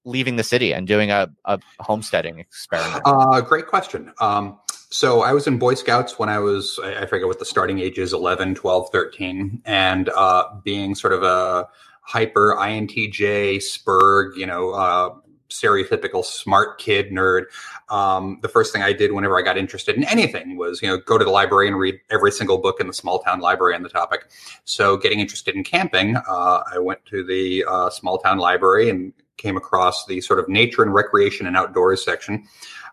[0.06, 3.02] leaving the city and doing a, a homesteading experiment?
[3.06, 4.12] Uh, great question.
[4.20, 4.58] Um,
[4.90, 7.98] so I was in Boy Scouts when I was, I forget what the starting age
[7.98, 9.62] is 11, 12, 13.
[9.66, 11.68] And uh, being sort of a
[12.02, 15.16] hyper INTJ, Spurg, you know, uh,
[15.52, 17.44] stereotypical smart kid nerd.
[17.90, 20.98] Um, the first thing I did whenever I got interested in anything was, you know,
[20.98, 23.84] go to the library and read every single book in the small town library on
[23.84, 24.30] the topic.
[24.66, 29.14] So, getting interested in camping, uh, I went to the uh, small town library and
[29.38, 32.48] came across the sort of nature and recreation and outdoors section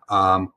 [0.09, 0.51] um,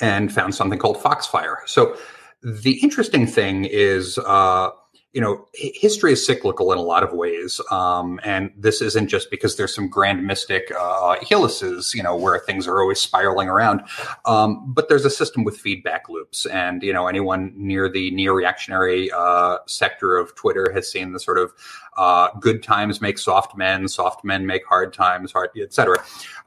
[0.00, 1.58] and found something called Foxfire.
[1.66, 1.96] So
[2.42, 4.70] the interesting thing is, uh,
[5.12, 9.28] you know, history is cyclical in a lot of ways, um, and this isn't just
[9.28, 13.82] because there's some grand mystic uh, helices, you know, where things are always spiraling around,
[14.24, 19.10] um, but there's a system with feedback loops, and you know, anyone near the neo-reactionary
[19.10, 21.52] uh, sector of Twitter has seen the sort of
[21.96, 25.96] uh, good times make soft men, soft men make hard times, hard, etc.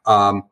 [0.05, 0.43] Um,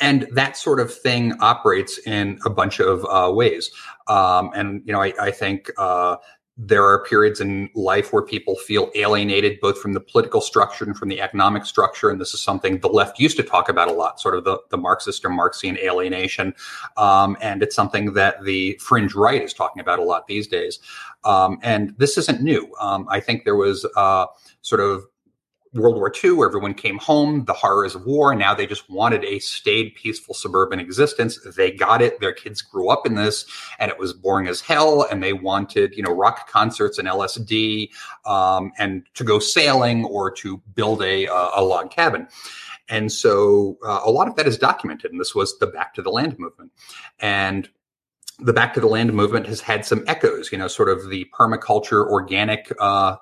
[0.00, 3.70] and that sort of thing operates in a bunch of uh, ways.
[4.08, 6.16] Um, and you know, I, I think uh,
[6.62, 10.94] there are periods in life where people feel alienated both from the political structure and
[10.94, 12.10] from the economic structure.
[12.10, 14.58] And this is something the left used to talk about a lot, sort of the,
[14.68, 16.54] the Marxist or Marxian alienation.
[16.98, 20.80] Um, and it's something that the fringe right is talking about a lot these days.
[21.24, 22.70] Um, and this isn't new.
[22.78, 24.26] Um, I think there was uh,
[24.60, 25.06] sort of
[25.72, 28.90] World War II, where everyone came home, the horrors of war, and now they just
[28.90, 31.38] wanted a staid, peaceful suburban existence.
[31.56, 32.18] They got it.
[32.18, 33.46] Their kids grew up in this,
[33.78, 35.06] and it was boring as hell.
[35.08, 37.90] And they wanted, you know, rock concerts and LSD,
[38.24, 42.26] um, and to go sailing or to build a, a log cabin.
[42.88, 45.12] And so uh, a lot of that is documented.
[45.12, 46.72] And this was the Back to the Land movement.
[47.20, 47.68] And
[48.40, 51.30] the Back to the Land movement has had some echoes, you know, sort of the
[51.32, 53.16] permaculture, organic uh,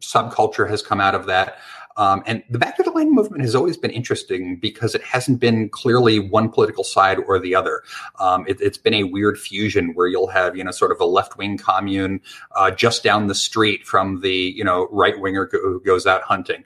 [0.00, 1.58] subculture has come out of that.
[1.96, 5.40] Um, and the Back to the Land movement has always been interesting because it hasn't
[5.40, 7.82] been clearly one political side or the other.
[8.18, 11.04] Um, it, has been a weird fusion where you'll have, you know, sort of a
[11.04, 12.20] left wing commune
[12.56, 16.64] uh, just down the street from the, you know, right winger who goes out hunting.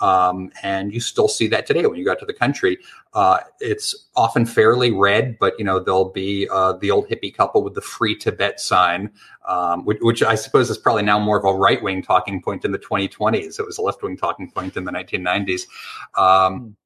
[0.00, 2.78] Um, and you still see that today when you got to the country.
[3.14, 7.62] Uh, it's often fairly red, but you know there'll be uh, the old hippie couple
[7.62, 9.10] with the free Tibet sign,
[9.46, 12.64] um, which, which, I suppose is probably now more of a right wing talking point
[12.64, 13.60] in the 2020s.
[13.60, 15.62] It was a left wing talking point in the 1990s.
[16.16, 16.76] Um,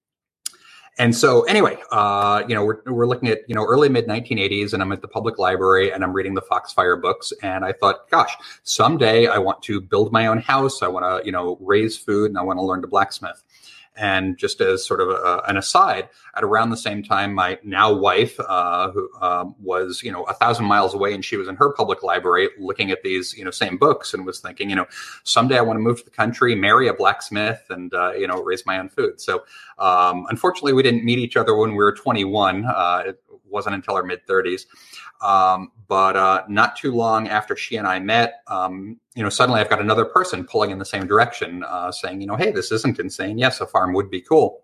[0.99, 4.73] and so anyway, uh, you know, we're, we're looking at, you know, early mid 1980s
[4.73, 7.33] and I'm at the public library and I'm reading the Foxfire books.
[7.43, 8.35] And I thought, gosh,
[8.65, 10.83] someday I want to build my own house.
[10.83, 13.43] I want to, you know, raise food and I want to learn to blacksmith.
[13.99, 17.93] And just as sort of a, an aside, at around the same time, my now
[17.93, 21.57] wife, uh, who um, was you know a thousand miles away, and she was in
[21.57, 24.87] her public library looking at these you know same books, and was thinking, you know,
[25.25, 28.43] someday I want to move to the country, marry a blacksmith, and uh, you know
[28.43, 29.21] raise my own food.
[29.21, 29.45] So
[29.79, 32.65] um, unfortunately, we didn't meet each other when we were 21.
[32.65, 34.67] Uh, it wasn't until our mid 30s.
[35.21, 39.61] Um, but uh, not too long after she and I met, um, you know, suddenly
[39.61, 42.71] I've got another person pulling in the same direction, uh, saying, you know, hey, this
[42.73, 43.39] isn't insane.
[43.39, 44.63] Yes, a farm would be cool.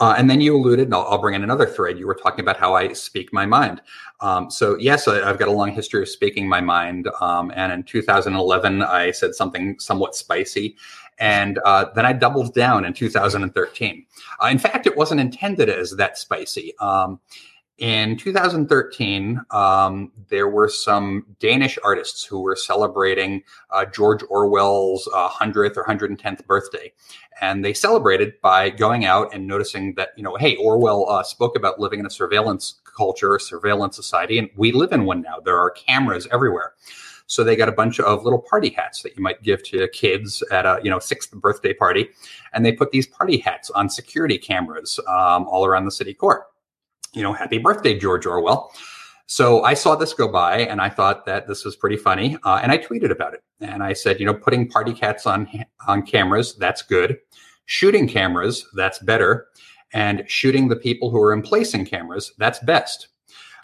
[0.00, 1.98] Uh, and then you alluded, and I'll, I'll, bring in another thread.
[1.98, 3.82] You were talking about how I speak my mind.
[4.20, 7.08] Um, so yes, I, have got a long history of speaking my mind.
[7.20, 10.76] Um, and in 2011, I said something somewhat spicy,
[11.18, 14.06] and uh, then I doubled down in 2013.
[14.42, 16.76] Uh, in fact, it wasn't intended as that spicy.
[16.78, 17.20] Um,
[17.80, 25.30] in 2013, um, there were some Danish artists who were celebrating uh, George Orwell's uh,
[25.30, 26.92] 100th or 110th birthday.
[27.40, 31.56] And they celebrated by going out and noticing that, you know, hey, Orwell uh, spoke
[31.56, 35.40] about living in a surveillance culture, surveillance society, and we live in one now.
[35.42, 36.74] There are cameras everywhere.
[37.28, 40.42] So they got a bunch of little party hats that you might give to kids
[40.50, 42.08] at a you know sixth birthday party,
[42.52, 46.42] and they put these party hats on security cameras um, all around the city court.
[47.12, 48.72] You know, happy birthday, George Orwell.
[49.26, 52.36] So I saw this go by and I thought that this was pretty funny.
[52.42, 53.44] Uh, and I tweeted about it.
[53.60, 55.48] And I said, you know, putting party cats on,
[55.86, 57.18] on cameras, that's good.
[57.66, 59.46] Shooting cameras, that's better.
[59.92, 63.08] And shooting the people who are emplacing cameras, that's best.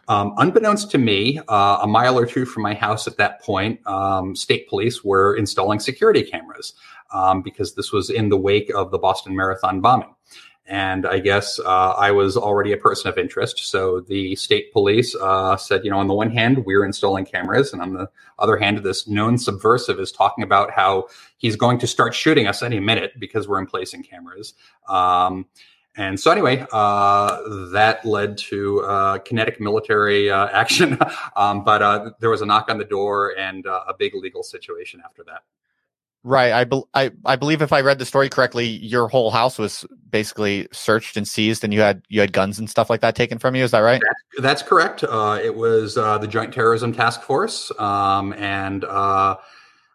[0.09, 3.84] Um, unbeknownst to me, uh, a mile or two from my house at that point,
[3.88, 6.74] um, state police were installing security cameras
[7.12, 10.14] um, because this was in the wake of the Boston Marathon bombing.
[10.69, 13.69] And I guess uh, I was already a person of interest.
[13.71, 17.73] So the state police uh, said, you know, on the one hand, we're installing cameras.
[17.73, 21.07] And on the other hand, this known subversive is talking about how
[21.37, 24.55] he's going to start shooting us any minute because we're emplacing cameras.
[24.89, 25.47] Um,
[25.97, 27.39] and so, anyway, uh,
[27.73, 30.99] that led to uh, kinetic military uh, action.
[31.37, 35.01] um, but uh, there was a knock on the door and a big legal situation
[35.05, 35.43] after that.
[36.27, 36.53] Right.
[36.53, 39.87] I, be- I I believe if I read the story correctly, your whole house was
[40.11, 43.39] basically searched and seized, and you had you had guns and stuff like that taken
[43.39, 43.62] from you.
[43.62, 44.03] Is that right?
[44.03, 45.05] That's, that's correct.
[45.05, 49.37] Uh, it was uh, the Joint Terrorism Task Force, um, and uh,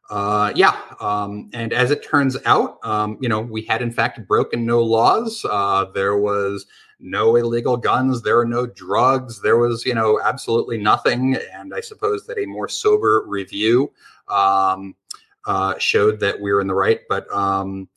[0.10, 0.80] uh yeah.
[1.02, 4.82] Um, and as it turns out, um, you know, we had in fact broken no
[4.82, 5.44] laws.
[5.44, 6.66] Uh, there was
[7.02, 8.22] no illegal guns.
[8.22, 9.42] There were no drugs.
[9.42, 11.36] There was, you know, absolutely nothing.
[11.54, 13.92] And I suppose that a more sober review.
[14.30, 14.96] Um,
[15.46, 17.02] uh, showed that we were in the right.
[17.10, 17.90] But um,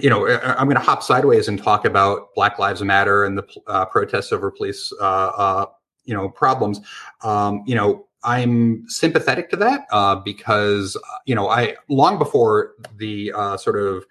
[0.00, 3.46] you know, I'm going to hop sideways and talk about Black Lives Matter and the
[3.66, 5.66] uh, protests over police, uh, uh,
[6.04, 6.80] you know, problems.
[7.22, 13.32] Um, you know, I'm sympathetic to that uh, because you know, I long before the
[13.32, 14.04] uh, sort of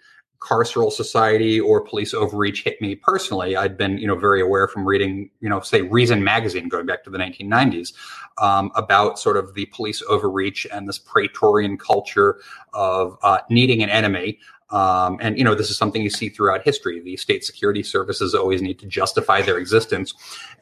[0.45, 3.55] carceral society or police overreach hit me personally.
[3.55, 7.03] I'd been, you know, very aware from reading, you know, say Reason magazine going back
[7.05, 7.93] to the 1990s
[8.37, 12.39] um, about sort of the police overreach and this Praetorian culture
[12.73, 14.39] of uh, needing an enemy.
[14.71, 16.99] Um, and you know this is something you see throughout history.
[16.99, 20.15] The state security services always need to justify their existence,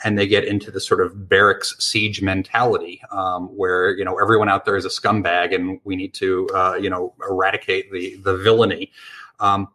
[0.04, 4.50] and they get into this sort of barracks siege mentality, um, where you know everyone
[4.50, 8.36] out there is a scumbag, and we need to uh, you know eradicate the the
[8.36, 8.92] villainy.
[9.40, 9.68] Um,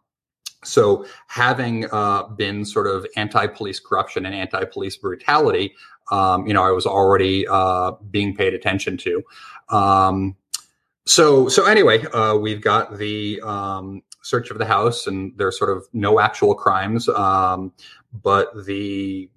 [0.63, 5.73] so, having uh, been sort of anti-police corruption and anti-police brutality,
[6.11, 9.23] um, you know, I was already uh, being paid attention to.
[9.69, 10.35] Um,
[11.05, 15.75] so, so anyway, uh, we've got the um, search of the house, and there's sort
[15.75, 17.71] of no actual crimes, um,
[18.11, 19.29] but the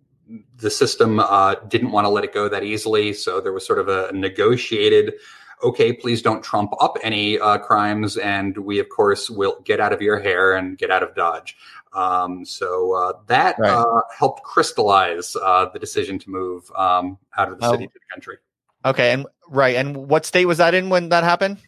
[0.57, 3.12] the system uh, didn't want to let it go that easily.
[3.12, 5.14] So there was sort of a negotiated
[5.62, 9.92] okay, please don't trump up any uh, crimes, and we of course will get out
[9.92, 11.56] of your hair and get out of Dodge.
[11.92, 13.70] Um, so uh, that right.
[13.70, 17.72] uh, helped crystallize uh, the decision to move um, out of the oh.
[17.72, 18.36] city to the country.
[18.84, 21.58] Okay, and right, and what state was that in when that happened?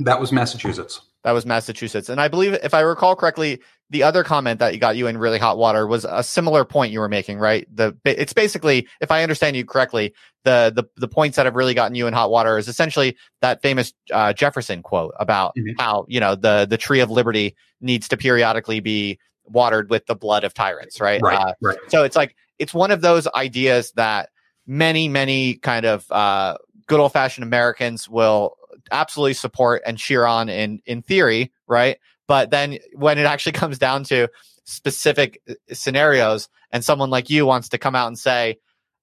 [0.00, 1.00] That was Massachusetts.
[1.24, 3.60] That was Massachusetts, and I believe, if I recall correctly,
[3.90, 6.92] the other comment that you got you in really hot water was a similar point
[6.92, 7.66] you were making, right?
[7.74, 10.14] The it's basically, if I understand you correctly,
[10.44, 13.62] the the the points that have really gotten you in hot water is essentially that
[13.62, 15.80] famous uh, Jefferson quote about mm-hmm.
[15.80, 20.14] how you know the the tree of liberty needs to periodically be watered with the
[20.14, 21.20] blood of tyrants, right?
[21.22, 21.38] Right.
[21.38, 21.78] Uh, right.
[21.88, 24.28] So it's like it's one of those ideas that
[24.66, 28.57] many many kind of uh, good old fashioned Americans will
[28.90, 31.98] absolutely support and cheer on in in theory, right?
[32.26, 34.28] But then when it actually comes down to
[34.64, 38.58] specific uh, scenarios and someone like you wants to come out and say,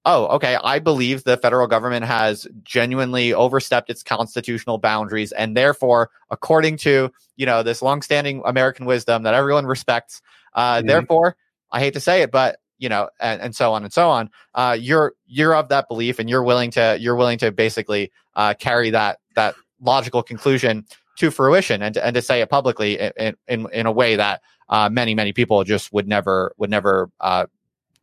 [0.06, 5.32] oh, okay, I believe the federal government has genuinely overstepped its constitutional boundaries.
[5.32, 10.22] And therefore, according to, you know, this longstanding American wisdom that everyone respects,
[10.54, 10.88] uh, mm-hmm.
[10.88, 11.36] therefore,
[11.72, 14.30] I hate to say it, but you know, and, and so on and so on.
[14.54, 18.54] Uh, you're, you're of that belief and you're willing to, you're willing to basically, uh,
[18.54, 20.86] carry that, that logical conclusion
[21.18, 24.42] to fruition and to, and to say it publicly in, in, in a way that
[24.70, 27.46] uh, many many people just would never would never uh,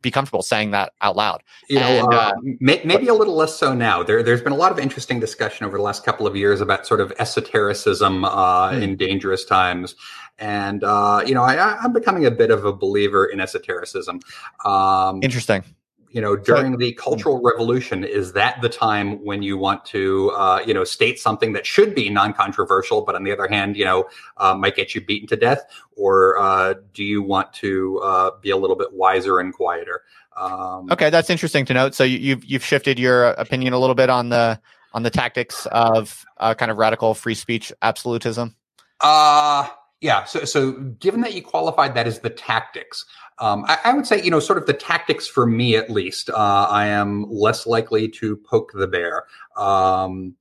[0.01, 1.41] be comfortable saying that out loud.
[1.69, 4.03] You know, uh, uh may, maybe a little less so now.
[4.03, 6.85] There, has been a lot of interesting discussion over the last couple of years about
[6.85, 8.81] sort of esotericism uh, mm.
[8.81, 9.95] in dangerous times.
[10.39, 14.19] And, uh, you know, I, am becoming a bit of a believer in esotericism.
[14.65, 15.63] Um, Interesting
[16.13, 20.63] you know during the cultural revolution is that the time when you want to uh,
[20.65, 24.05] you know state something that should be non-controversial but on the other hand you know
[24.37, 25.65] uh, might get you beaten to death?
[25.95, 30.03] Or uh, do you want to uh, be a little bit wiser and quieter?
[30.37, 31.95] Um, okay that's interesting to note.
[31.95, 34.59] So you've you've shifted your opinion a little bit on the
[34.93, 38.55] on the tactics of uh, kind of radical free speech absolutism?
[39.01, 39.67] Uh
[40.03, 40.25] yeah.
[40.25, 43.05] So so given that you qualified that as the tactics
[43.43, 46.29] um, I, I, would say, you know, sort of the tactics for me at least,
[46.29, 49.25] uh, I am less likely to poke the bear.
[49.57, 50.35] Um,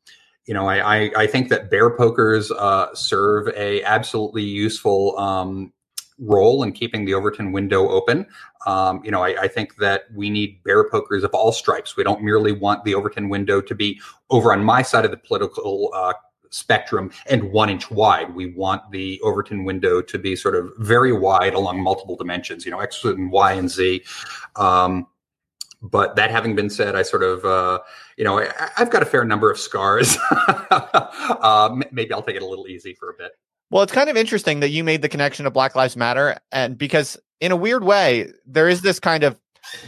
[0.46, 5.72] you know, I, I, I think that bear pokers uh, serve a absolutely useful um,
[6.20, 8.24] role in keeping the Overton window open.
[8.68, 11.96] Um, you know, I, I, think that we need bear pokers of all stripes.
[11.96, 14.00] We don't merely want the Overton window to be
[14.30, 16.12] over on my side of the political uh,
[16.52, 18.34] spectrum and one inch wide.
[18.34, 22.70] We want the Overton window to be sort of very wide along multiple dimensions, you
[22.70, 24.04] know, X and Y and Z.
[24.56, 25.06] Um,
[25.82, 27.80] but that having been said, I sort of, uh,
[28.16, 30.16] you know, I, have got a fair number of scars.
[30.70, 33.32] uh, maybe I'll take it a little easy for a bit.
[33.70, 36.78] Well, it's kind of interesting that you made the connection to Black Lives Matter, and
[36.78, 39.40] because in a weird way, there is this kind of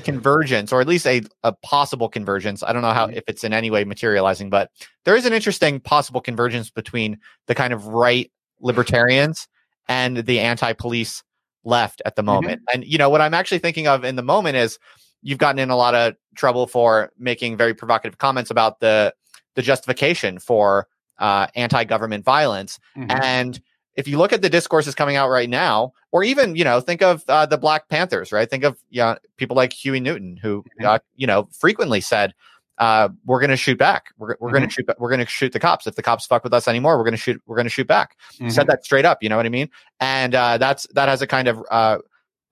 [0.05, 2.63] convergence, or at least a, a possible convergence.
[2.63, 3.17] I don't know how mm-hmm.
[3.17, 4.71] if it's in any way materializing, but
[5.05, 8.31] there is an interesting possible convergence between the kind of right
[8.61, 9.49] libertarians
[9.89, 11.23] and the anti-police
[11.65, 12.27] left at the mm-hmm.
[12.27, 12.61] moment.
[12.61, 12.75] Mm-hmm.
[12.81, 14.79] And you know what I'm actually thinking of in the moment is
[15.23, 19.15] you've gotten in a lot of trouble for making very provocative comments about the
[19.55, 22.79] the justification for uh, anti-government violence.
[22.97, 23.11] Mm-hmm.
[23.23, 23.61] And
[23.97, 27.03] if you look at the discourses coming out right now, or even you know think
[27.03, 28.49] of uh, the Black Panthers, right?
[28.49, 30.87] Think of you know, people like Huey Newton, who mm-hmm.
[30.87, 32.35] uh, you know frequently said,
[32.79, 34.13] uh, "We're going to shoot back.
[34.19, 34.57] We're, we're mm-hmm.
[34.57, 34.89] going to shoot.
[34.99, 35.87] We're going to shoot the cops.
[35.87, 37.41] If the cops fuck with us anymore, we're going to shoot.
[37.47, 38.49] We're going to shoot back." Mm-hmm.
[38.51, 39.23] Said that straight up.
[39.23, 39.71] You know what I mean?
[40.01, 41.99] And uh, that's that has a kind of uh,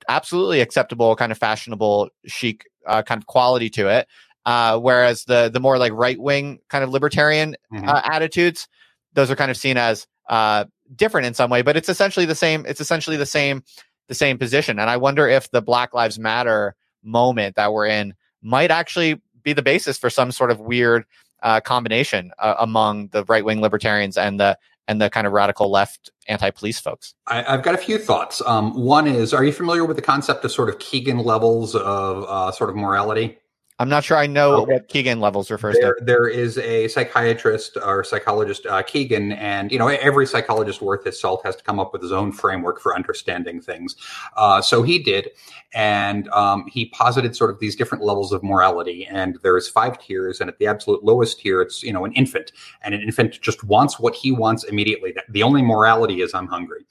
[0.08, 4.06] absolutely acceptable, kind of fashionable, chic uh, kind of quality to it.
[4.44, 7.88] Uh, whereas the the more like right wing kind of libertarian mm-hmm.
[7.88, 8.68] uh, attitudes,
[9.12, 10.64] those are kind of seen as uh,
[10.94, 12.64] different in some way, but it's essentially the same.
[12.66, 13.62] It's essentially the same
[14.08, 14.78] the same position.
[14.78, 19.52] And I wonder if the Black Lives Matter moment that we're in might actually be
[19.52, 21.04] the basis for some sort of weird
[21.42, 24.56] uh, combination uh, among the right wing libertarians and the
[24.88, 27.14] and the kind of radical left anti-police folks?
[27.26, 28.42] I, have got a few thoughts.
[28.44, 32.24] Um, one is, are you familiar with the concept of sort of Kegan levels of
[32.28, 33.38] uh, sort of morality?
[33.82, 34.74] I'm not sure I know okay.
[34.74, 36.04] what Kegan levels refers there, to.
[36.04, 41.20] There is a psychiatrist or psychologist, uh, Kegan, and you know every psychologist worth his
[41.20, 43.96] salt has to come up with his own framework for understanding things.
[44.36, 45.30] Uh, so he did,
[45.74, 49.04] and um, he posited sort of these different levels of morality.
[49.04, 52.52] And there's five tiers, and at the absolute lowest tier, it's you know an infant,
[52.82, 55.12] and an infant just wants what he wants immediately.
[55.28, 56.86] The only morality is I'm hungry.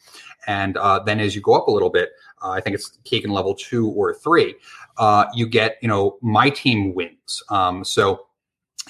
[0.47, 2.09] And uh, then as you go up a little bit,
[2.41, 4.55] uh, I think it's Kegan level two or three
[4.97, 7.43] uh, you get, you know, my team wins.
[7.49, 8.27] Um, so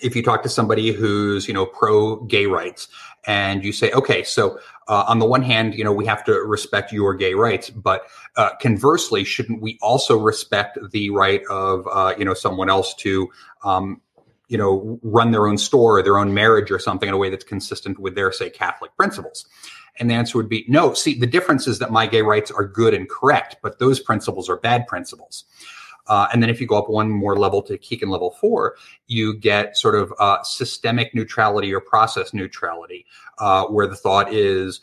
[0.01, 2.87] if you talk to somebody who's, you know, pro gay rights
[3.27, 6.33] and you say, okay, so uh, on the one hand, you know, we have to
[6.33, 8.03] respect your gay rights, but
[8.35, 13.29] uh, conversely, shouldn't we also respect the right of, uh, you know, someone else to,
[13.63, 14.01] um,
[14.47, 17.29] you know, run their own store or their own marriage or something in a way
[17.29, 19.45] that's consistent with their, say, Catholic principles?
[19.99, 20.93] And the answer would be no.
[20.93, 24.49] See, the difference is that my gay rights are good and correct, but those principles
[24.49, 25.45] are bad principles.
[26.07, 28.75] Uh, and then if you go up one more level to Kegan level four,
[29.07, 33.05] you get sort of uh, systemic neutrality or process neutrality,
[33.37, 34.81] uh, where the thought is,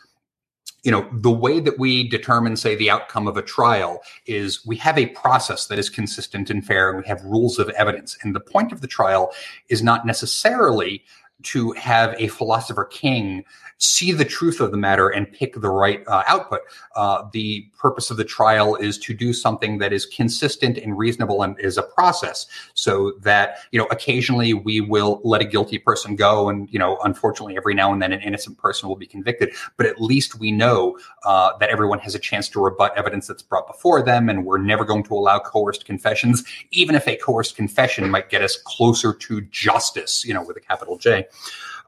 [0.84, 4.76] you know, the way that we determine, say, the outcome of a trial is we
[4.76, 8.16] have a process that is consistent and fair, and we have rules of evidence.
[8.22, 9.32] And the point of the trial
[9.68, 11.04] is not necessarily
[11.42, 13.44] to have a philosopher king
[13.78, 16.60] see the truth of the matter and pick the right uh, output.
[16.96, 21.42] Uh, the purpose of the trial is to do something that is consistent and reasonable
[21.42, 26.16] and is a process so that, you know, occasionally we will let a guilty person
[26.16, 26.48] go.
[26.48, 29.54] And, you know, unfortunately, every now and then an innocent person will be convicted.
[29.76, 33.42] But at least we know uh, that everyone has a chance to rebut evidence that's
[33.42, 34.28] brought before them.
[34.28, 38.42] And we're never going to allow coerced confessions, even if a coerced confession might get
[38.42, 41.27] us closer to justice, you know, with a capital J.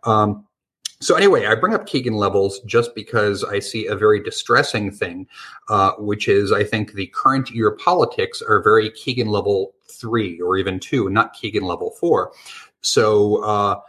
[0.05, 0.47] Um,
[1.03, 5.27] so anyway, I bring up Kegan levels just because I see a very distressing thing,
[5.71, 10.59] uh, which is I think the current year politics are very Kegan level three or
[10.59, 12.33] even two, not Kegan level four.
[12.83, 13.81] So uh,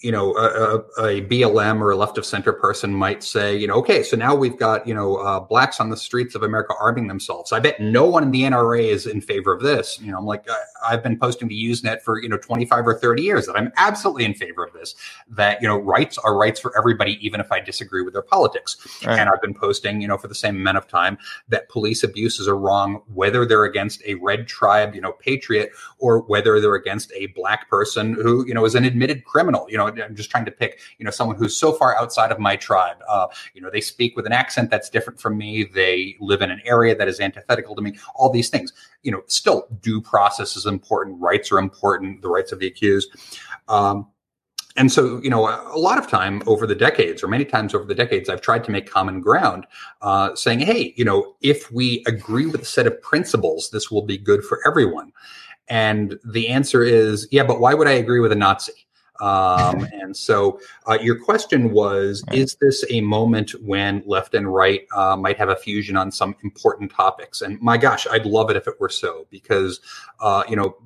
[0.00, 3.74] you know, a, a, BLM or a left of center person might say, you know,
[3.74, 7.06] okay, so now we've got, you know, uh, blacks on the streets of America arming
[7.06, 7.52] themselves.
[7.52, 10.00] I bet no one in the NRA is in favor of this.
[10.00, 12.98] You know, I'm like, I, have been posting to Usenet for, you know, 25 or
[12.98, 14.94] 30 years that I'm absolutely in favor of this,
[15.28, 18.78] that, you know, rights are rights for everybody, even if I disagree with their politics.
[19.04, 19.18] Right.
[19.18, 22.48] And I've been posting, you know, for the same amount of time that police abuses
[22.48, 27.12] are wrong, whether they're against a red tribe, you know, patriot, or whether they're against
[27.12, 30.50] a black person who, you know, is an admitted criminal, you I'm just trying to
[30.50, 32.96] pick, you know, someone who's so far outside of my tribe.
[33.08, 35.64] Uh, you know, they speak with an accent that's different from me.
[35.64, 37.96] They live in an area that is antithetical to me.
[38.14, 38.72] All these things,
[39.02, 41.20] you know, still due process is important.
[41.20, 42.22] Rights are important.
[42.22, 43.10] The rights of the accused.
[43.68, 44.06] Um,
[44.76, 47.84] and so, you know, a lot of time over the decades, or many times over
[47.84, 49.66] the decades, I've tried to make common ground,
[50.00, 54.02] uh, saying, "Hey, you know, if we agree with a set of principles, this will
[54.02, 55.12] be good for everyone."
[55.70, 58.72] And the answer is, yeah, but why would I agree with a Nazi?
[59.20, 64.86] Um, and so, uh, your question was: Is this a moment when left and right
[64.94, 67.40] uh, might have a fusion on some important topics?
[67.40, 69.80] And my gosh, I'd love it if it were so, because
[70.20, 70.76] uh, you know,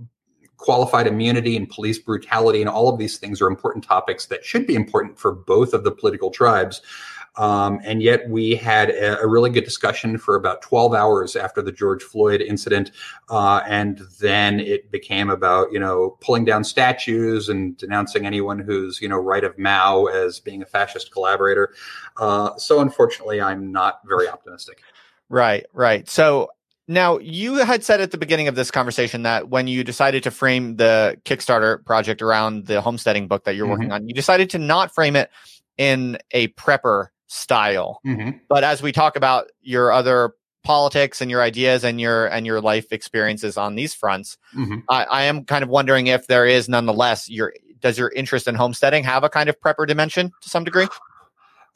[0.56, 4.66] qualified immunity and police brutality and all of these things are important topics that should
[4.66, 6.80] be important for both of the political tribes.
[7.36, 11.60] Um, and yet we had a, a, really good discussion for about 12 hours after
[11.62, 12.92] the George Floyd incident.
[13.28, 19.00] Uh, and then it became about, you know, pulling down statues and denouncing anyone who's,
[19.02, 21.74] you know, right of Mao as being a fascist collaborator.
[22.18, 24.82] Uh, so unfortunately, I'm not very optimistic.
[25.28, 26.08] Right, right.
[26.08, 26.50] So
[26.86, 30.30] now, you had said at the beginning of this conversation that when you decided to
[30.30, 33.72] frame the Kickstarter project around the homesteading book that you're mm-hmm.
[33.72, 35.30] working on, you decided to not frame it
[35.78, 38.00] in a prepper style.
[38.06, 38.38] Mm-hmm.
[38.48, 42.60] But as we talk about your other politics and your ideas and your and your
[42.60, 44.78] life experiences on these fronts, mm-hmm.
[44.88, 48.54] I, I, am kind of wondering if there is nonetheless your does your interest in
[48.54, 50.86] homesteading have a kind of prepper dimension to some degree?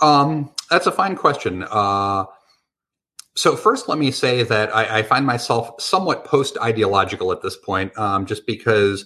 [0.00, 1.66] Um, that's a fine question.
[1.68, 2.24] Uh,
[3.36, 7.56] so first, let me say that I, I find myself somewhat post ideological at this
[7.56, 9.04] point, um, just because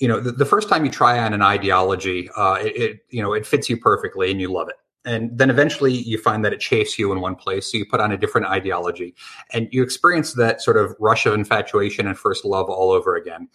[0.00, 3.22] you know the, the, first time you try on an ideology, uh, it, it you
[3.22, 6.52] know it fits you perfectly and you love it and then eventually you find that
[6.52, 9.14] it chafes you in one place so you put on a different ideology.
[9.52, 13.48] And you experience that sort of rush of infatuation and first love all over again.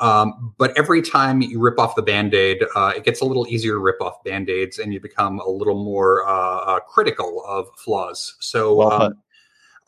[0.00, 3.72] Um, but every time you rip off the band-aid uh, it gets a little easier
[3.72, 8.36] to rip off band-aids and you become a little more uh, uh, critical of flaws.
[8.38, 9.14] So well, um,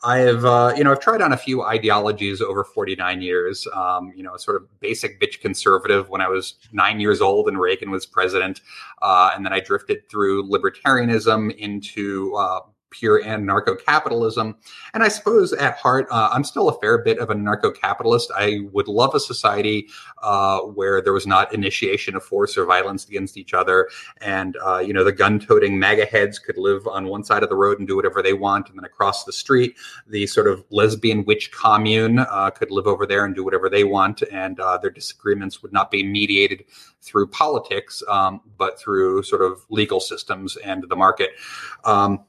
[0.03, 3.67] I have, uh, you know, I've tried on a few ideologies over 49 years.
[3.73, 7.59] Um, you know, sort of basic bitch conservative when I was nine years old and
[7.59, 8.61] Reagan was president.
[9.01, 14.55] Uh, and then I drifted through libertarianism into uh, pure anarcho capitalism.
[14.93, 18.31] And I suppose at heart, uh, I'm still a fair bit of a anarcho capitalist.
[18.35, 19.87] I would love a society
[20.21, 23.89] uh, where there was not initiation of force or violence against each other.
[24.19, 27.49] And, uh, you know, the gun toting MAGA heads could live on one side of
[27.49, 28.69] the road and do whatever they want.
[28.69, 29.75] And then across the street,
[30.07, 33.83] the sort of lesbian witch commune uh, could live over there and do whatever they
[33.83, 34.21] want.
[34.31, 36.65] And uh, their disagreements would not be mediated
[37.01, 41.31] through politics, um, but through sort of legal systems and the market.
[41.83, 42.25] Um,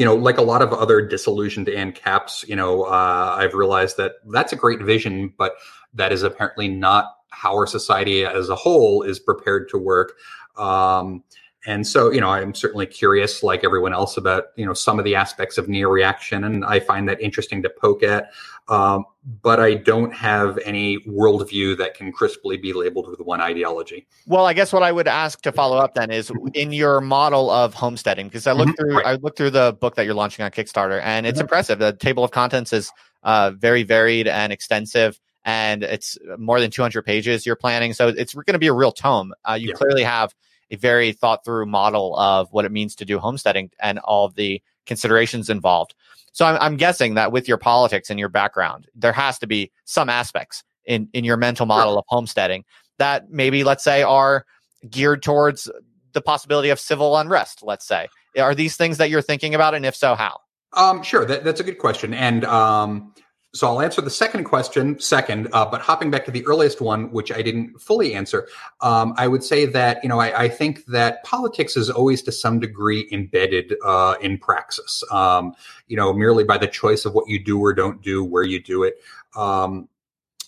[0.00, 4.12] you know, like a lot of other disillusioned ANCAPs, you know, uh, I've realized that
[4.32, 5.56] that's a great vision, but
[5.92, 10.14] that is apparently not how our society as a whole is prepared to work.
[10.56, 11.22] Um,
[11.66, 15.04] and so, you know, I'm certainly curious, like everyone else, about you know some of
[15.04, 18.30] the aspects of neoreaction, and I find that interesting to poke at.
[18.68, 19.04] Um,
[19.42, 24.06] but I don't have any worldview that can crisply be labeled with one ideology.
[24.26, 27.50] Well, I guess what I would ask to follow up then is in your model
[27.50, 28.82] of homesteading, because I looked mm-hmm.
[28.82, 29.06] through right.
[29.06, 31.42] I looked through the book that you're launching on Kickstarter, and it's mm-hmm.
[31.42, 31.78] impressive.
[31.78, 32.90] The table of contents is
[33.22, 37.94] uh, very varied and extensive and it's more than 200 pages you're planning.
[37.94, 39.32] So it's going to be a real tome.
[39.48, 39.74] Uh, you yeah.
[39.74, 40.34] clearly have
[40.70, 44.34] a very thought through model of what it means to do homesteading and all of
[44.34, 45.94] the considerations involved.
[46.32, 49.72] So I'm, I'm, guessing that with your politics and your background, there has to be
[49.84, 51.98] some aspects in, in your mental model sure.
[51.98, 52.64] of homesteading
[52.98, 54.44] that maybe, let's say, are
[54.88, 55.70] geared towards
[56.12, 58.08] the possibility of civil unrest, let's say.
[58.38, 59.74] Are these things that you're thinking about?
[59.74, 60.38] And if so, how?
[60.72, 62.14] Um, sure, that, that's a good question.
[62.14, 63.12] And um,
[63.52, 67.10] so I'll answer the second question second, uh, but hopping back to the earliest one,
[67.10, 68.46] which I didn't fully answer,
[68.80, 72.32] um, I would say that you know I, I, think that politics is always to
[72.32, 75.02] some degree embedded uh, in praxis.
[75.10, 75.54] Um,
[75.88, 78.62] you know, merely by the choice of what you do or don't do, where you
[78.62, 78.94] do it.
[79.34, 79.88] Um,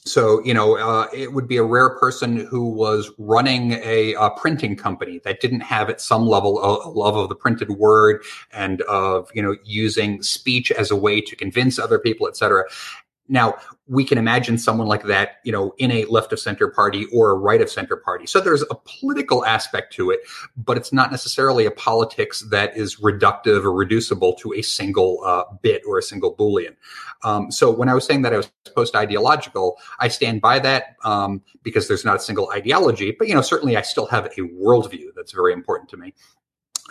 [0.04, 4.30] so, you know, uh, it would be a rare person who was running a, a,
[4.30, 8.20] printing company that didn't have at some level a, a, love of the printed word
[8.52, 12.64] and of, you know, using speech as a way to convince other people, et cetera.
[13.28, 13.54] Now,
[13.92, 17.30] we can imagine someone like that, you know, in a left of center party or
[17.30, 18.26] a right of center party.
[18.26, 20.20] So there's a political aspect to it,
[20.56, 25.44] but it's not necessarily a politics that is reductive or reducible to a single uh,
[25.60, 26.74] bit or a single Boolean.
[27.22, 30.96] Um, so when I was saying that I was post ideological, I stand by that
[31.04, 34.40] um, because there's not a single ideology, but, you know, certainly I still have a
[34.40, 36.14] worldview that's very important to me.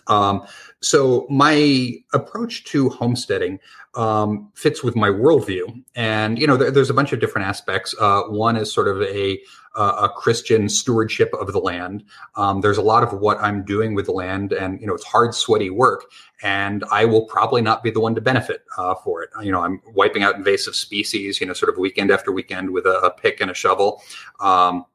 [0.07, 0.45] Um,
[0.81, 3.59] so my approach to homesteading
[3.95, 7.93] um, fits with my worldview, and you know, there, there's a bunch of different aspects.
[7.99, 9.39] Uh, one is sort of a
[9.73, 12.03] a Christian stewardship of the land.
[12.35, 15.05] Um, there's a lot of what I'm doing with the land, and you know, it's
[15.05, 19.23] hard, sweaty work, and I will probably not be the one to benefit uh, for
[19.23, 19.29] it.
[19.41, 22.85] You know, I'm wiping out invasive species, you know, sort of weekend after weekend with
[22.85, 24.01] a, a pick and a shovel.
[24.41, 24.85] Um,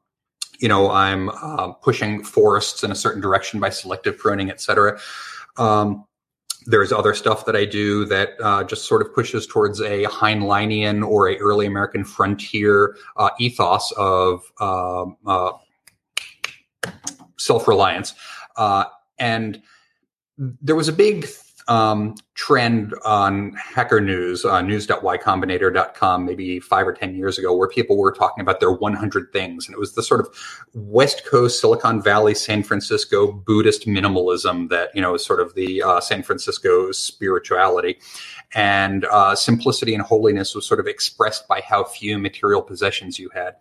[0.59, 4.99] you know, I'm uh, pushing forests in a certain direction by selective pruning, et cetera.
[5.57, 6.05] Um,
[6.65, 11.07] there's other stuff that I do that uh, just sort of pushes towards a Heinleinian
[11.07, 15.53] or a early American frontier uh, ethos of um, uh,
[17.37, 18.13] self reliance.
[18.57, 18.85] Uh,
[19.17, 19.61] and
[20.37, 21.27] there was a big
[21.67, 27.97] um, trend on Hacker News, uh, news.ycombinator.com, maybe five or 10 years ago, where people
[27.97, 29.67] were talking about their 100 things.
[29.67, 30.29] And it was the sort of
[30.73, 35.81] West Coast, Silicon Valley, San Francisco Buddhist minimalism that, you know, is sort of the
[35.83, 37.99] uh, San Francisco spirituality.
[38.53, 43.29] And uh, simplicity and holiness was sort of expressed by how few material possessions you
[43.33, 43.55] had.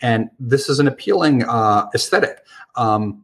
[0.00, 2.44] And this is an appealing uh, aesthetic.
[2.76, 3.23] Um,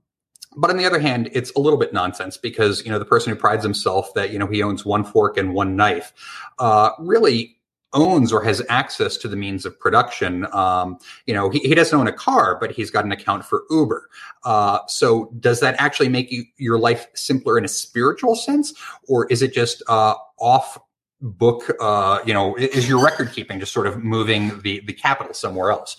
[0.57, 3.33] but on the other hand, it's a little bit nonsense because you know the person
[3.33, 6.13] who prides himself that you know he owns one fork and one knife
[6.59, 7.57] uh, really
[7.93, 10.47] owns or has access to the means of production.
[10.53, 13.65] Um, you know, he, he, doesn't own a car, but he's got an account for
[13.71, 14.09] Uber.
[14.45, 18.75] Uh, so does that actually make you, your life simpler in a spiritual sense,
[19.09, 20.79] or is it just uh, off
[21.21, 21.65] book?
[21.81, 25.71] Uh, you know, is your record keeping just sort of moving the the capital somewhere
[25.71, 25.97] else?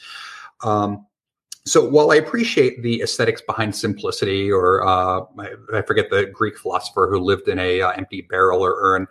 [0.64, 1.06] Um,
[1.66, 6.58] so while I appreciate the aesthetics behind simplicity, or uh, I, I, forget the Greek
[6.58, 9.08] philosopher who lived in a uh, empty barrel or urn.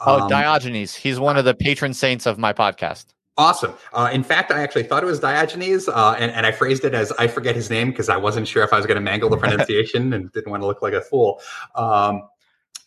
[0.00, 0.94] Oh, um, oh, Diogenes.
[0.94, 3.06] He's one of the patron saints of my podcast.
[3.36, 3.74] Awesome.
[3.92, 6.94] Uh, in fact, I actually thought it was Diogenes, uh, and, and I phrased it
[6.94, 9.28] as I forget his name because I wasn't sure if I was going to mangle
[9.28, 11.40] the pronunciation and didn't want to look like a fool.
[11.74, 12.28] Um,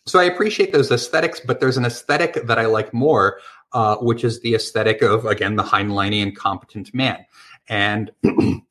[0.06, 3.40] so I appreciate those aesthetics, but there's an aesthetic that I like more,
[3.72, 7.26] uh, which is the aesthetic of, again, the Heinleinian competent man.
[7.68, 8.10] And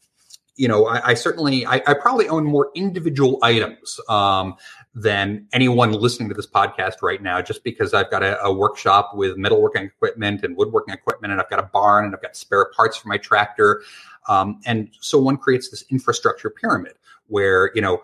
[0.58, 4.55] you know, I, I certainly, I, I, probably own more individual items um,
[4.95, 9.12] than anyone listening to this podcast right now, just because I've got a, a, workshop
[9.14, 12.72] with metalworking equipment and woodworking equipment, and I've got a barn and I've got spare
[12.76, 13.84] parts for my tractor.
[14.28, 16.93] Um, and so one creates this infrastructure pyramid
[17.28, 18.01] where, you know,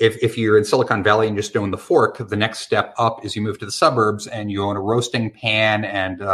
[0.00, 3.24] if, if you're in Silicon Valley and just own the fork, the next step up
[3.24, 6.26] is you move to the suburbs and you own a roasting pan and, uh,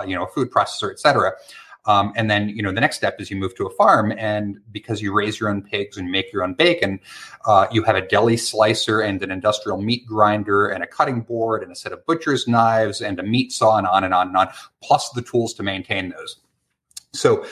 [0.00, 1.32] uh you know, a food processor, et cetera.
[1.88, 4.60] Um, and then, you know, the next step is you move to a farm, and
[4.70, 7.00] because you raise your own pigs and make your own bacon,
[7.46, 11.62] uh, you have a deli slicer and an industrial meat grinder and a cutting board
[11.62, 14.36] and a set of butcher's knives and a meat saw and on and on and
[14.36, 14.48] on,
[14.82, 16.36] plus the tools to maintain those.
[17.14, 17.46] So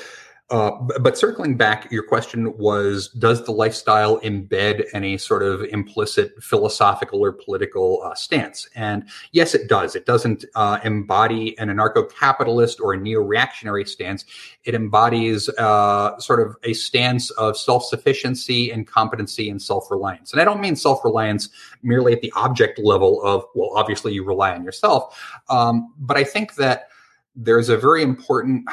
[0.48, 0.70] uh,
[1.00, 7.24] but circling back, your question was Does the lifestyle embed any sort of implicit philosophical
[7.24, 8.68] or political uh, stance?
[8.76, 9.96] And yes, it does.
[9.96, 14.24] It doesn't uh, embody an anarcho capitalist or a neo reactionary stance.
[14.62, 20.30] It embodies uh, sort of a stance of self sufficiency and competency and self reliance.
[20.30, 21.48] And I don't mean self reliance
[21.82, 25.20] merely at the object level of, well, obviously you rely on yourself.
[25.48, 26.88] Um, but I think that
[27.34, 28.68] there's a very important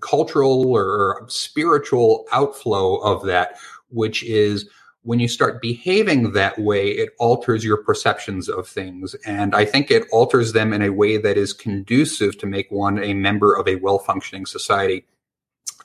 [0.00, 3.58] cultural or spiritual outflow of that,
[3.90, 4.68] which is
[5.02, 9.14] when you start behaving that way, it alters your perceptions of things.
[9.26, 13.02] And I think it alters them in a way that is conducive to make one
[13.02, 15.04] a member of a well functioning society.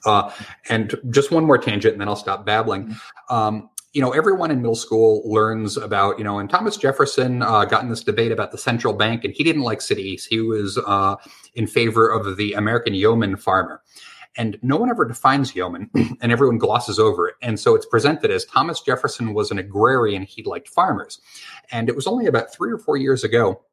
[0.04, 0.30] Uh,
[0.68, 2.86] and just one more tangent, and then I'll stop babbling.
[2.86, 3.34] Mm-hmm.
[3.34, 7.64] Um, you know, everyone in middle school learns about, you know, and Thomas Jefferson uh,
[7.64, 10.24] got in this debate about the central bank, and he didn't like cities.
[10.24, 11.16] He was uh,
[11.56, 13.82] in favor of the American yeoman farmer.
[14.36, 15.90] And no one ever defines yeoman,
[16.20, 17.34] and everyone glosses over it.
[17.42, 21.20] And so it's presented as Thomas Jefferson was an agrarian, he liked farmers.
[21.72, 23.64] And it was only about three or four years ago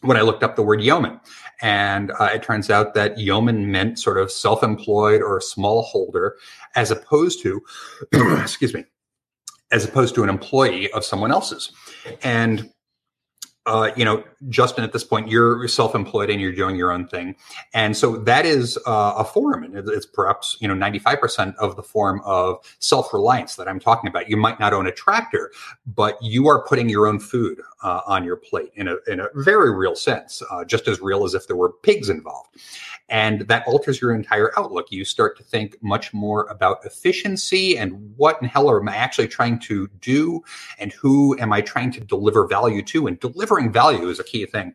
[0.00, 1.20] when I looked up the word yeoman.
[1.62, 6.32] And uh, it turns out that yeoman meant sort of self employed or smallholder,
[6.74, 7.62] as opposed to,
[8.42, 8.84] excuse me,
[9.70, 11.72] as opposed to an employee of someone else's.
[12.22, 12.70] And
[13.68, 17.36] uh, you know, Justin, at this point, you're self-employed and you're doing your own thing,
[17.74, 21.82] and so that is uh, a form, and it's perhaps you know 95% of the
[21.82, 24.30] form of self-reliance that I'm talking about.
[24.30, 25.52] You might not own a tractor,
[25.86, 29.26] but you are putting your own food uh, on your plate in a in a
[29.34, 32.56] very real sense, uh, just as real as if there were pigs involved.
[33.10, 34.92] And that alters your entire outlook.
[34.92, 39.28] You start to think much more about efficiency and what in hell am I actually
[39.28, 40.42] trying to do
[40.78, 43.06] and who am I trying to deliver value to?
[43.06, 43.18] And
[43.58, 44.74] delivering value is a key thing.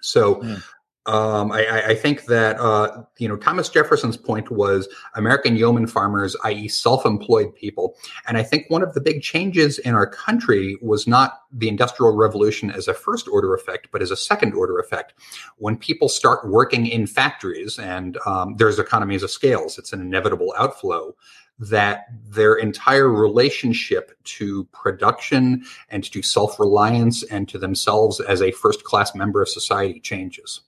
[0.00, 0.62] So, mm.
[1.06, 6.34] Um, I, I, think that uh, you know Thomas Jefferson's point was American yeoman farmers,
[6.44, 7.94] i.e., self-employed people,
[8.26, 12.16] and I think one of the big changes in our country was not the Industrial
[12.16, 15.12] Revolution as a first-order effect, but as a second-order effect.
[15.58, 20.54] When people start working in factories, and um, there's economies of scales, it's an inevitable
[20.56, 21.14] outflow.
[21.58, 29.14] That their entire relationship to production and to self-reliance and to themselves as a first-class
[29.14, 30.62] member of society changes.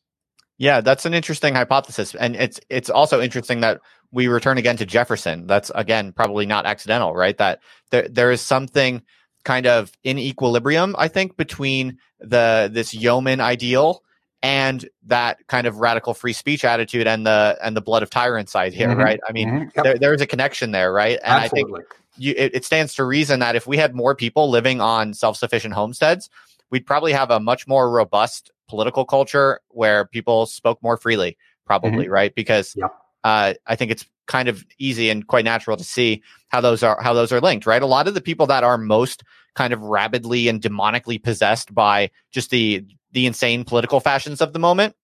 [0.59, 3.81] Yeah, that's an interesting hypothesis, and it's it's also interesting that
[4.13, 5.47] we return again to Jefferson.
[5.47, 7.37] That's again probably not accidental, right?
[7.37, 7.61] That
[7.91, 9.03] there there is something
[9.45, 14.03] kind of in equilibrium, I think, between the this yeoman ideal
[14.47, 18.53] and that kind of radical free speech attitude and the and the blood of tyrants
[18.53, 19.01] side here, mm-hmm.
[19.01, 19.21] right?
[19.29, 19.69] I mean, mm-hmm.
[19.75, 19.85] yep.
[19.85, 21.19] there, there's a connection there, right?
[21.25, 21.81] And Absolutely.
[21.81, 24.81] I think you, it, it stands to reason that if we had more people living
[24.81, 26.31] on self-sufficient homesteads,
[26.71, 31.37] we'd probably have a much more robust political culture where people spoke more freely,
[31.67, 32.33] probably, right?
[32.33, 32.87] Because Yeah.
[33.25, 37.03] uh, I think it's kind of easy and quite natural to see how those are
[37.03, 37.83] how those are linked, right?
[37.83, 39.25] A lot of the people that are most
[39.57, 42.85] kind of rabidly and demonically possessed by just the
[43.17, 44.95] the insane political fashions of the moment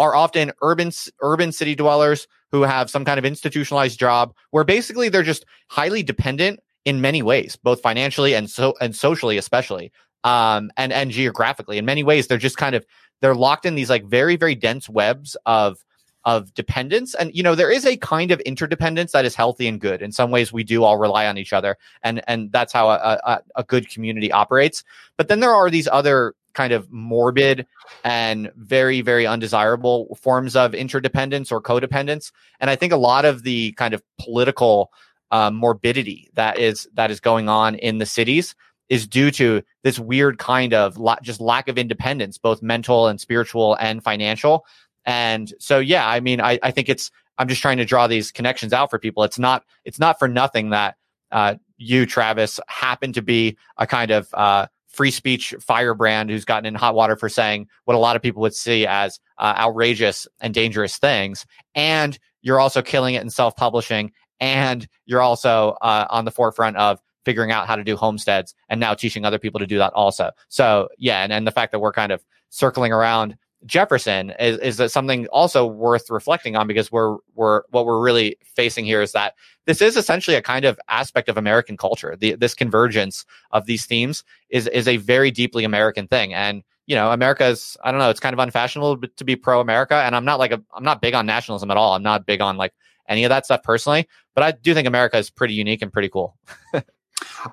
[0.00, 5.08] are often urban urban city dwellers who have some kind of institutionalized job where basically
[5.08, 9.92] they're just highly dependent in many ways, both financially and so and socially, especially,
[10.24, 11.78] um, and and geographically.
[11.78, 12.84] In many ways, they're just kind of
[13.20, 15.78] they're locked in these like very very dense webs of
[16.24, 17.14] of dependence.
[17.14, 20.02] And you know there is a kind of interdependence that is healthy and good.
[20.02, 23.20] In some ways we do all rely on each other and and that's how a,
[23.24, 24.82] a, a good community operates.
[25.16, 27.66] But then there are these other kind of morbid
[28.04, 32.32] and very very undesirable forms of interdependence or codependence.
[32.60, 34.92] And i think a lot of the kind of political
[35.30, 38.54] uh, morbidity that is that is going on in the cities
[38.88, 43.20] is due to this weird kind of la- just lack of independence both mental and
[43.20, 44.66] spiritual and financial.
[45.04, 48.30] And so yeah i mean I, I think it's i'm just trying to draw these
[48.30, 49.24] connections out for people.
[49.24, 50.96] It's not it's not for nothing that
[51.32, 56.66] uh, you travis happen to be a kind of uh, free speech firebrand who's gotten
[56.66, 60.26] in hot water for saying what a lot of people would see as uh, outrageous
[60.40, 61.46] and dangerous things.
[61.74, 64.12] And you're also killing it in self publishing.
[64.40, 68.80] And you're also uh, on the forefront of figuring out how to do homesteads and
[68.80, 70.30] now teaching other people to do that also.
[70.48, 71.22] So, yeah.
[71.22, 73.36] And, and the fact that we're kind of circling around
[73.66, 78.36] Jefferson is, is that something also worth reflecting on because we're, we're, what we're really
[78.56, 79.34] facing here is that
[79.66, 82.16] this is essentially a kind of aspect of American culture.
[82.18, 86.34] The, this convergence of these themes is is a very deeply American thing.
[86.34, 89.94] And you know, America's I don't know, it's kind of unfashionable to be pro America.
[89.94, 91.94] And I'm not like a I'm not big on nationalism at all.
[91.94, 92.72] I'm not big on like
[93.08, 94.08] any of that stuff personally.
[94.34, 96.36] But I do think America is pretty unique and pretty cool.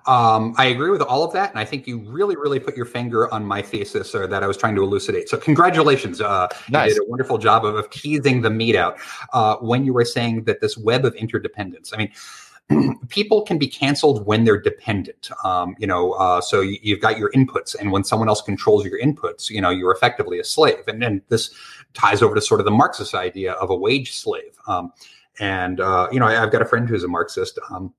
[0.06, 2.86] Um, I agree with all of that, and I think you really, really put your
[2.86, 5.30] finger on my thesis or that I was trying to elucidate.
[5.30, 6.22] So, congratulations!
[6.22, 6.90] Uh, Nice.
[6.90, 8.98] You did a wonderful job of, of teasing the meat out
[9.34, 11.94] uh, when you were saying that this web of interdependence.
[11.94, 15.30] I mean, people can be canceled when they're dependent.
[15.44, 18.86] Um, you know, uh, so you, you've got your inputs, and when someone else controls
[18.86, 20.88] your inputs, you know, you're effectively a slave.
[20.88, 21.54] And then this
[21.94, 24.58] ties over to sort of the Marxist idea of a wage slave.
[24.68, 24.94] Um,
[25.40, 27.58] and uh, you know, I, I've got a friend who's a Marxist.
[27.72, 27.94] Um,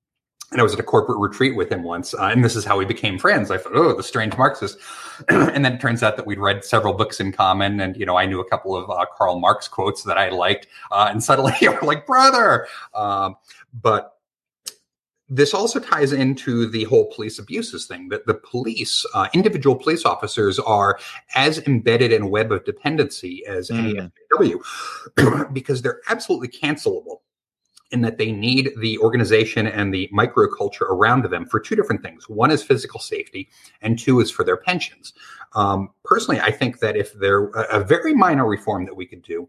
[0.52, 2.76] and I was at a corporate retreat with him once, uh, and this is how
[2.76, 3.50] we became friends.
[3.50, 4.78] I thought, oh, the strange Marxist,
[5.28, 8.16] and then it turns out that we'd read several books in common, and you know,
[8.16, 11.54] I knew a couple of uh, Karl Marx quotes that I liked, uh, and suddenly
[11.62, 12.66] we're like brother.
[12.94, 13.36] Um,
[13.72, 14.16] but
[15.32, 20.04] this also ties into the whole police abuses thing that the police, uh, individual police
[20.04, 20.98] officers, are
[21.36, 24.10] as embedded in a web of dependency as any Mm.
[24.34, 27.18] SJW because they're absolutely cancelable
[27.90, 32.28] in that they need the organization and the microculture around them for two different things.
[32.28, 33.48] One is physical safety,
[33.82, 35.12] and two is for their pensions.
[35.54, 39.48] Um, personally, I think that if there a, very minor reform that we could do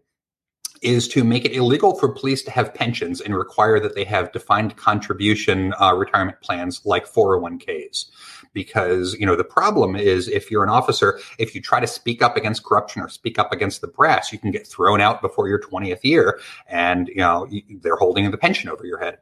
[0.82, 4.32] is to make it illegal for police to have pensions and require that they have
[4.32, 8.06] defined contribution uh, retirement plans like 401ks
[8.52, 12.22] because you know the problem is if you're an officer if you try to speak
[12.22, 15.48] up against corruption or speak up against the brass you can get thrown out before
[15.48, 17.48] your 20th year and you know
[17.80, 19.18] they're holding the pension over your head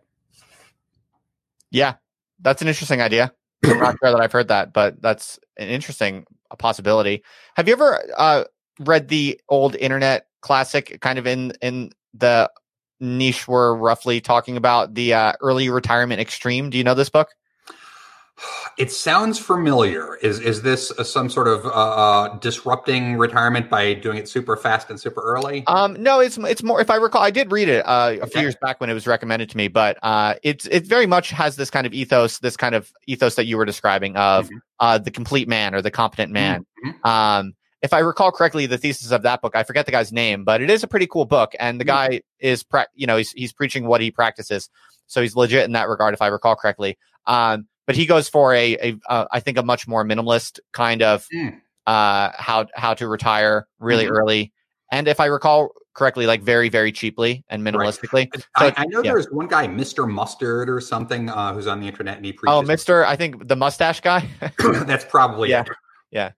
[1.71, 1.95] Yeah,
[2.41, 3.33] that's an interesting idea.
[3.65, 6.27] I'm not sure that I've heard that, but that's an interesting
[6.59, 7.23] possibility.
[7.55, 8.45] Have you ever uh,
[8.81, 12.51] read the old internet classic, kind of in in the
[12.99, 16.71] niche we're roughly talking about, the uh, early retirement extreme?
[16.71, 17.29] Do you know this book?
[18.79, 20.17] It sounds familiar.
[20.17, 24.57] Is is this uh, some sort of uh, uh, disrupting retirement by doing it super
[24.57, 25.65] fast and super early?
[25.67, 26.81] Um, no, it's it's more.
[26.81, 29.07] If I recall, I did read it uh, a few years back when it was
[29.07, 32.57] recommended to me, but uh, it's it very much has this kind of ethos, this
[32.57, 34.61] kind of ethos that you were describing of Mhm.
[34.79, 36.65] uh, the complete man or the competent man.
[36.87, 37.05] Mhm.
[37.07, 40.45] Um, if I recall correctly, the thesis of that book, I forget the guy's name,
[40.45, 41.89] but it is a pretty cool book, and the Mhm.
[41.89, 44.71] guy is, pra- you know, he's he's preaching what he practices,
[45.07, 46.97] so he's legit in that regard, if I recall correctly.
[47.27, 51.03] Um, but he goes for a, a uh, I think a much more minimalist kind
[51.03, 51.61] of Mm.
[51.87, 54.11] uh how how to retire really Mhm.
[54.13, 54.53] early,
[54.93, 58.29] and if I recall correctly, like very very cheaply and minimalistically.
[58.37, 59.13] So I, I know yeah.
[59.13, 60.09] there's one guy, Mr.
[60.09, 62.55] Mustard or something, uh, who's on the internet and he preaches.
[62.55, 64.29] Oh, Mister, I think the mustache guy.
[64.87, 65.65] That's probably Yeah.
[66.13, 66.33] it.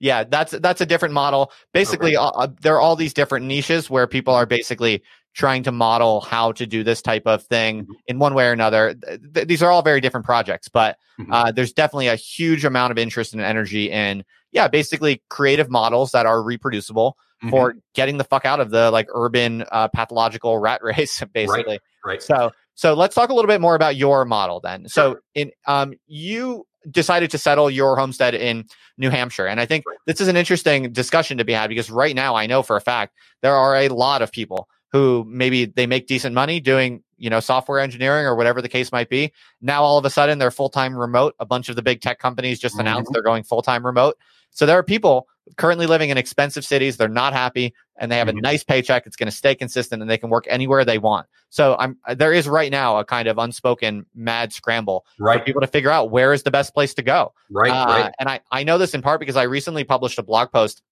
[0.00, 3.88] yeah that's that's a different model basically uh, uh, there are all these different niches
[3.88, 5.00] where people are basically
[5.34, 7.94] trying to model how to do this type of thing Mhm.
[8.06, 11.26] in one way or another Th- th- these are all very different projects but Mhm.
[11.30, 16.10] uh, there's definitely a huge amount of interest and energy in yeah basically creative models
[16.12, 17.50] that are reproducible Mhm.
[17.50, 22.22] for getting the fuck out of the like urban uh, pathological rat race basically right.
[22.22, 24.88] so So let's talk a little bit more about your model then.
[24.88, 28.64] So in um, you decided to settle your homestead in
[28.96, 32.16] New Hampshire, and I think this is an interesting discussion to be had because right
[32.16, 35.86] now I know for a fact there are a lot of people who maybe they
[35.86, 39.32] make decent money doing you know software engineering or whatever the case might be.
[39.60, 41.34] Now all of a sudden they're full time remote.
[41.40, 42.82] A bunch of the big tech companies just mm-hmm.
[42.82, 44.16] announced they're going full time remote.
[44.50, 46.96] So there are people currently living in expensive cities.
[46.96, 48.38] They're not happy and they have mm-hmm.
[48.38, 49.06] a nice paycheck.
[49.06, 51.26] It's going to stay consistent and they can work anywhere they want.
[51.48, 55.38] So I'm, there is right now a kind of unspoken mad scramble right.
[55.38, 57.32] for people to figure out where is the best place to go.
[57.50, 57.70] Right.
[57.70, 58.12] Uh, right.
[58.18, 60.82] And I, I know this in part because I recently published a blog post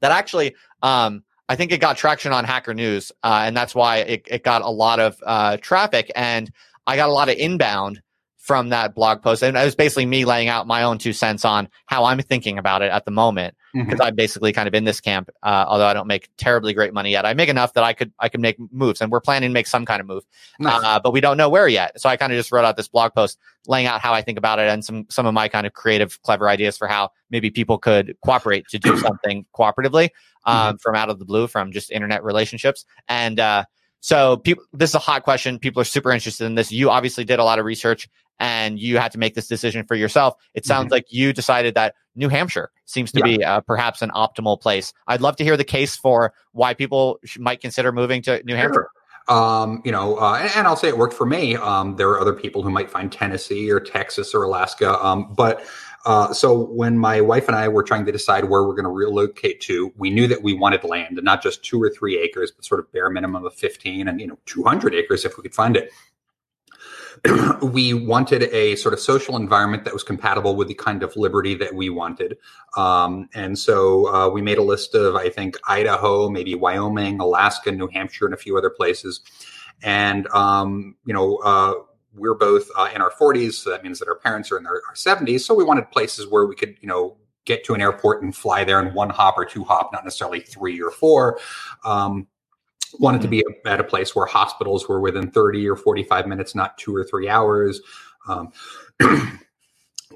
[0.00, 3.96] that actually, um, I think it got traction on Hacker News, uh, and that's why
[3.96, 6.12] it, it got a lot of uh, traffic.
[6.14, 6.48] And
[6.86, 8.00] I got a lot of inbound
[8.36, 9.42] from that blog post.
[9.42, 12.56] And it was basically me laying out my own two cents on how I'm thinking
[12.56, 14.02] about it at the moment because mm-hmm.
[14.02, 15.30] I'm basically kind of in this camp.
[15.42, 18.12] Uh, although I don't make terribly great money yet, I make enough that I could
[18.18, 20.24] I could make moves, and we're planning to make some kind of move,
[20.58, 20.82] nice.
[20.82, 22.00] uh, but we don't know where yet.
[22.00, 24.38] So I kind of just wrote out this blog post laying out how I think
[24.38, 27.50] about it and some some of my kind of creative, clever ideas for how maybe
[27.50, 30.10] people could cooperate to do something cooperatively
[30.44, 30.76] um, mm-hmm.
[30.78, 33.40] from out of the blue from just internet relationships and.
[33.40, 33.64] Uh,
[34.02, 35.58] so people, this is a hot question.
[35.58, 36.72] People are super interested in this.
[36.72, 38.08] You obviously did a lot of research
[38.40, 40.34] and you had to make this decision for yourself.
[40.54, 40.94] It sounds mm-hmm.
[40.94, 43.36] like you decided that New Hampshire seems to yeah.
[43.36, 44.92] be uh, perhaps an optimal place.
[45.06, 48.56] I'd love to hear the case for why people sh- might consider moving to New
[48.56, 48.88] Hampshire.
[49.28, 51.54] Um, you know, uh, and, and, I'll say it worked for me.
[51.54, 54.98] Um, there are other people who might find Tennessee or Texas or Alaska.
[55.04, 55.64] Um, but
[56.06, 58.90] uh, so when my wife and I were trying to decide where we're going to
[58.90, 62.50] relocate to, we knew that we wanted land and not just two or three acres,
[62.50, 65.54] but sort of bare minimum of 15 and, you know, 200 acres if we could
[65.54, 65.92] find it.
[67.62, 71.54] we wanted a sort of social environment that was compatible with the kind of liberty
[71.54, 72.38] that we wanted.
[72.76, 77.72] Um, and so uh, we made a list of, I think, Idaho, maybe Wyoming, Alaska,
[77.72, 79.20] New Hampshire, and a few other places.
[79.82, 81.74] And, um, you know, uh,
[82.14, 84.82] we're both uh, in our 40s, so that means that our parents are in their
[84.94, 85.40] 70s.
[85.40, 88.64] So we wanted places where we could, you know, get to an airport and fly
[88.64, 91.38] there in one hop or two hop, not necessarily three or four.
[91.84, 92.26] Um,
[92.98, 96.76] wanted to be at a place where hospitals were within 30 or 45 minutes, not
[96.78, 97.80] two or three hours.
[98.28, 98.52] Um,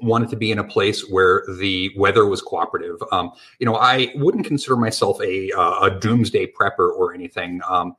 [0.01, 3.01] wanted to be in a place where the weather was cooperative.
[3.11, 7.61] Um, you know, I wouldn't consider myself a, uh, a doomsday prepper or anything.
[7.67, 7.95] Um,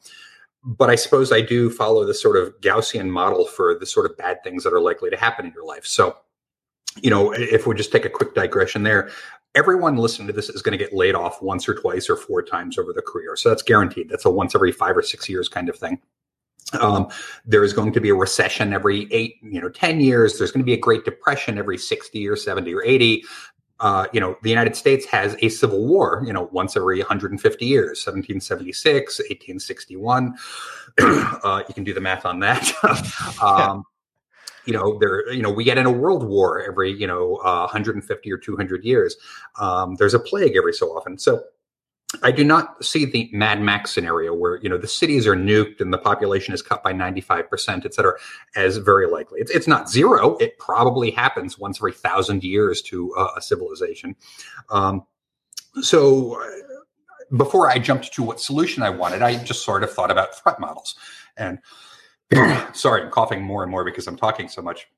[0.63, 4.17] but I suppose I do follow the sort of Gaussian model for the sort of
[4.17, 5.87] bad things that are likely to happen in your life.
[5.87, 6.17] So,
[7.01, 9.11] you know, if we just take a quick digression there,
[9.57, 12.43] everyone listening to this is going to get laid off once or twice or four
[12.43, 13.35] times over the career.
[13.37, 14.09] So that's guaranteed.
[14.09, 15.99] That's a once every five or six years kind of thing.
[16.81, 17.09] Um,
[17.45, 20.39] there is going to be a recession every eight, you know, 10 years.
[20.39, 23.25] There's going to be a Great Depression every 60 or 70 or 80.
[23.79, 27.65] Uh, you know, the United States has a civil war, you know, once every 150
[27.65, 30.35] years, 1776, 1861.
[30.99, 32.73] uh, you can do the math on that.
[33.43, 33.85] um,
[34.67, 37.61] you know there you know we get in a world war every you know uh,
[37.61, 39.17] 150 or 200 years
[39.61, 41.43] um, there's a plague every so often so
[42.23, 45.81] I do not see the Mad Max scenario where you know the cities are nuked
[45.81, 48.15] and the population is cut by ninety five percent, et cetera,
[48.55, 49.41] as very likely.
[49.41, 50.37] It's it's not zero.
[50.37, 54.15] It probably happens once every thousand years to uh, a civilization.
[54.71, 55.05] Um,
[55.83, 60.13] so uh, before I jumped to what solution I wanted, I just sort of thought
[60.13, 60.95] about threat models
[61.37, 61.59] and
[62.73, 64.89] sorry, I'm coughing more and more because I'm talking so much.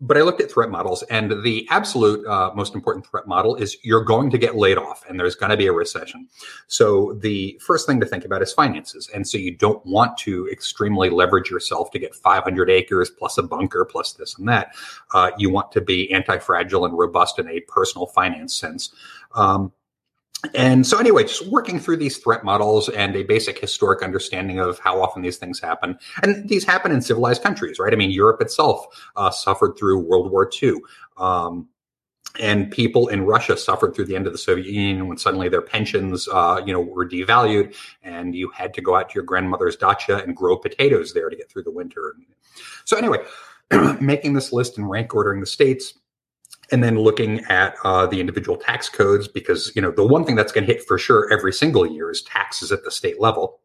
[0.00, 3.76] But I looked at threat models, and the absolute uh, most important threat model is
[3.82, 6.28] you're going to get laid off and there's going to be a recession.
[6.68, 9.10] So, the first thing to think about is finances.
[9.12, 13.42] And so, you don't want to extremely leverage yourself to get 500 acres plus a
[13.42, 14.72] bunker plus this and that.
[15.12, 18.94] Uh, you want to be anti fragile and robust in a personal finance sense.
[19.34, 19.72] Um,
[20.54, 24.78] and so anyway just working through these threat models and a basic historic understanding of
[24.78, 25.98] how often these things happen.
[26.22, 27.92] And these happen in civilized countries right?
[27.92, 28.86] I mean europe itself
[29.16, 30.74] uh, suffered through world war ii
[31.16, 31.68] um,
[32.38, 35.62] and people in Russia suffered through the end of the Soviet Union when suddenly their
[35.62, 39.76] pensions, uh, you know, were devalued, and you had to go out to your grandmother's
[39.76, 42.14] dacha and grow potatoes there to get through the winter.
[42.84, 43.18] So anyway,
[44.00, 45.94] making this list and rank ordering the states,
[46.70, 50.36] and then looking at uh, the individual tax codes because you know the one thing
[50.36, 53.60] that's going to hit for sure every single year is taxes at the state level.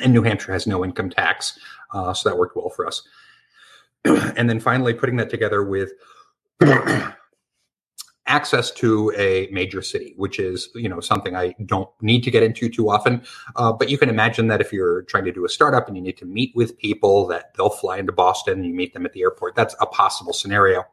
[0.00, 1.58] And new hampshire has no income tax
[1.92, 3.02] uh, so that worked well for us.
[4.36, 5.90] And then finally putting that together with
[8.26, 12.42] access to a major city which is you know something i don't need to get
[12.42, 13.22] into too often.
[13.56, 16.02] Uh, but you can imagine that if you're trying to do a startup and you
[16.02, 19.12] need to meet with people that they'll fly into boston and you meet them at
[19.12, 19.54] the airport.
[19.54, 20.84] That's a possible scenario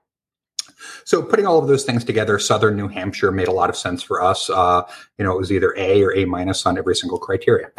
[1.03, 4.01] so putting all of those things together, Southern New Hampshire made a lot of sense
[4.01, 4.49] for us.
[4.49, 4.83] Uh,
[5.17, 7.71] you know, it was either A or A minus on every single criteria.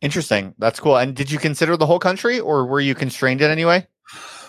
[0.00, 0.54] Interesting.
[0.58, 0.96] That's cool.
[0.96, 3.86] And did you consider the whole country, or were you constrained in any way?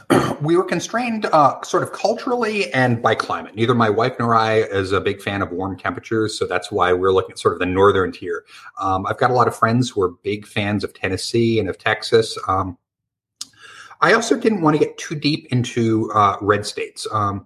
[0.42, 3.56] we were constrained uh, sort of culturally and by climate.
[3.56, 6.94] Neither my wife nor I is a big fan of warm temperatures, so that's why
[6.94, 8.44] we're looking at sort of the northern tier.
[8.80, 11.78] Um, I've got a lot of friends who are big fans of Tennessee and of
[11.78, 12.38] Texas.
[12.48, 12.78] Um,
[14.02, 17.08] I also didn't want to get too deep into uh, red states.
[17.12, 17.46] Um,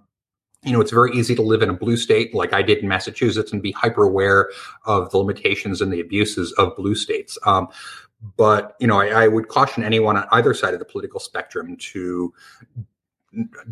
[0.62, 2.88] you know, it's very easy to live in a blue state like I did in
[2.88, 4.50] Massachusetts and be hyper aware
[4.86, 7.36] of the limitations and the abuses of blue states.
[7.44, 7.68] Um,
[8.36, 11.76] but you know, I, I, would caution anyone on either side of the political spectrum
[11.76, 12.32] to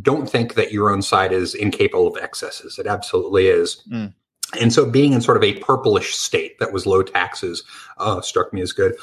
[0.03, 2.78] don't think that your own side is incapable of excesses.
[2.78, 3.83] It absolutely is.
[3.91, 4.12] Mm.
[4.61, 7.62] And so, being in sort of a purplish state that was low taxes
[7.99, 8.95] uh, struck me as good.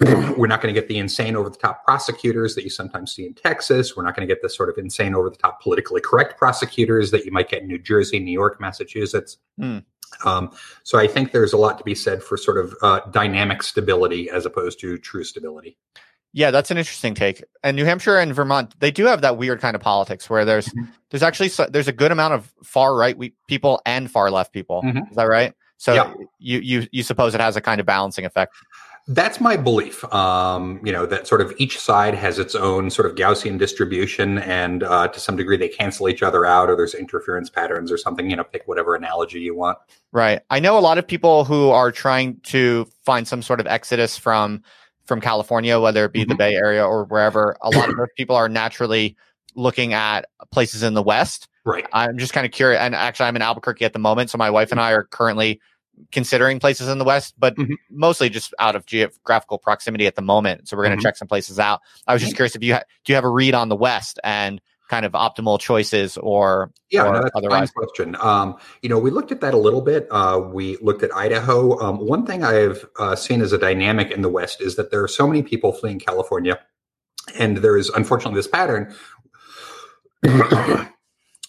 [0.00, 3.26] We're not going to get the insane over the top prosecutors that you sometimes see
[3.26, 3.96] in Texas.
[3.96, 7.10] We're not going to get the sort of insane over the top politically correct prosecutors
[7.10, 9.38] that you might get in New Jersey, New York, Massachusetts.
[9.60, 9.84] Mm.
[10.24, 10.52] Um,
[10.84, 14.30] so I think there's a lot to be said for sort of uh, dynamic stability
[14.30, 15.76] as opposed to true stability.
[16.32, 17.42] Yeah, that's an interesting take.
[17.64, 20.68] And New Hampshire and Vermont, they do have that weird kind of politics where there's
[20.68, 20.90] mm-hmm.
[21.10, 23.16] there's actually there's a good amount of far right
[23.48, 24.82] people and far left people.
[24.82, 25.10] Mm-hmm.
[25.10, 25.54] Is that right?
[25.78, 26.12] So yeah.
[26.38, 28.54] you you you suppose it has a kind of balancing effect.
[29.10, 30.04] That's my belief.
[30.12, 34.38] Um, you know that sort of each side has its own sort of Gaussian distribution,
[34.38, 37.96] and uh, to some degree they cancel each other out, or there's interference patterns or
[37.96, 38.28] something.
[38.28, 39.78] You know, pick whatever analogy you want.
[40.12, 40.42] Right.
[40.50, 44.18] I know a lot of people who are trying to find some sort of exodus
[44.18, 44.62] from
[45.06, 46.32] from California, whether it be mm-hmm.
[46.32, 47.56] the Bay Area or wherever.
[47.62, 49.16] A lot of those people are naturally
[49.54, 51.48] looking at places in the West.
[51.64, 51.86] Right.
[51.94, 54.50] I'm just kind of curious, and actually, I'm in Albuquerque at the moment, so my
[54.50, 55.62] wife and I are currently
[56.12, 57.74] considering places in the West, but mm-hmm.
[57.90, 60.68] mostly just out of geographical proximity at the moment.
[60.68, 61.06] So we're going to mm-hmm.
[61.06, 61.80] check some places out.
[62.06, 64.18] I was just curious if you ha- do you have a read on the West
[64.24, 67.70] and kind of optimal choices or yeah, or no, that's otherwise?
[67.70, 68.16] a question.
[68.20, 70.08] Um, you know, we looked at that a little bit.
[70.10, 71.78] Uh, we looked at Idaho.
[71.78, 75.02] Um, one thing I've uh, seen as a dynamic in the West is that there
[75.02, 76.58] are so many people fleeing California,
[77.38, 78.94] and there is unfortunately this pattern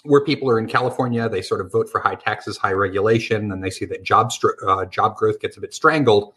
[0.09, 3.63] where people are in California, they sort of vote for high taxes, high regulation, and
[3.63, 4.31] they see that job
[4.67, 6.33] uh, job growth gets a bit strangled.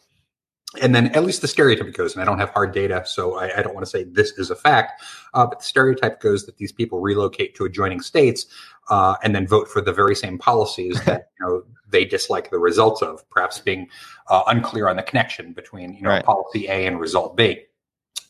[0.83, 3.59] And then at least the stereotype goes, and I don't have hard data, so I,
[3.59, 5.03] I don't want to say this is a fact,
[5.33, 8.47] uh, but the stereotype goes that these people relocate to adjoining states
[8.91, 12.59] uh, and then vote for the very same policies that you know they dislike the
[12.59, 13.89] results of, perhaps being
[14.29, 16.25] uh, unclear on the connection between you know right.
[16.25, 17.63] policy A and result B.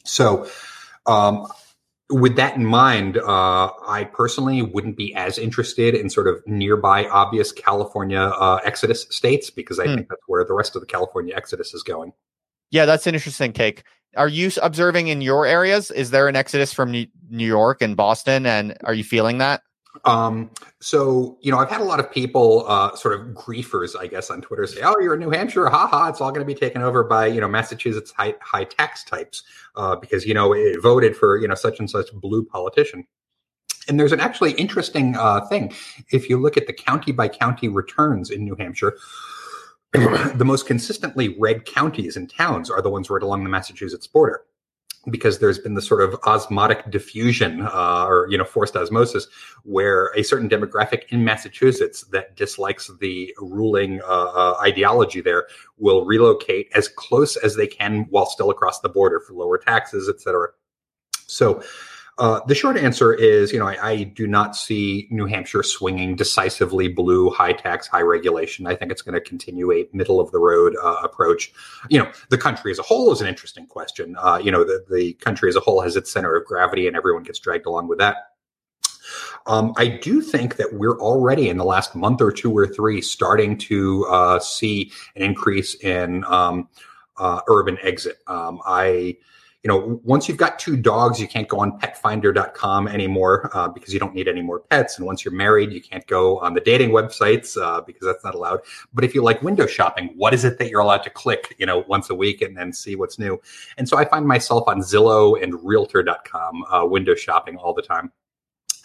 [0.04, 0.48] So
[1.06, 1.48] um,
[2.10, 7.06] with that in mind, uh, I personally wouldn't be as interested in sort of nearby
[7.06, 9.94] obvious California uh, exodus states because I mm.
[9.94, 12.12] think that's where the rest of the California exodus is going.
[12.70, 13.84] Yeah, that's an interesting take.
[14.16, 15.90] Are you observing in your areas?
[15.90, 19.62] Is there an exodus from New York and Boston, and are you feeling that?
[20.04, 24.06] Um, so, you know, I've had a lot of people, uh, sort of griefers, I
[24.06, 26.08] guess, on Twitter say, "Oh, you're in New Hampshire, haha!
[26.08, 29.42] It's all going to be taken over by you know Massachusetts high, high tax types
[29.76, 33.06] uh, because you know it voted for you know such and such blue politician."
[33.88, 35.72] And there's an actually interesting uh, thing
[36.10, 38.96] if you look at the county by county returns in New Hampshire.
[39.92, 44.42] the most consistently red counties and towns are the ones right along the Massachusetts border
[45.10, 49.26] because there's been this sort of osmotic diffusion uh, or you know forced osmosis
[49.64, 55.46] where a certain demographic in massachusetts that dislikes the ruling uh, uh, ideology there
[55.78, 60.08] will relocate as close as they can while still across the border for lower taxes
[60.08, 60.48] et cetera.
[61.26, 61.62] So
[62.18, 66.14] uh, the short answer is, you know, I, I, do not see New Hampshire swinging
[66.14, 68.66] decisively blue, high tax, high regulation.
[68.66, 71.52] I think it's going to continue a middle of the road uh, approach.
[71.88, 74.14] You know, the country as a whole is an interesting question.
[74.18, 76.96] Uh, you know, the, the country as a whole has its center of gravity, and
[76.96, 78.16] everyone gets dragged along with that.
[79.46, 83.00] Um, I do think that we're already in the last month or two or three
[83.00, 86.68] starting to uh, see an increase in um,
[87.16, 88.18] uh, urban exit.
[88.26, 89.16] Um, I
[89.62, 93.94] you know, once you've got two dogs, you can't go on petfinder.com anymore uh, because
[93.94, 94.98] you don't need any more pets.
[94.98, 98.34] And once you're married, you can't go on the dating websites uh, because that's not
[98.34, 98.60] allowed.
[98.92, 101.66] But if you like window shopping, what is it that you're allowed to click, you
[101.66, 103.40] know, once a week and then see what's new?
[103.78, 108.10] And so I find myself on Zillow and realtor.com uh, window shopping all the time.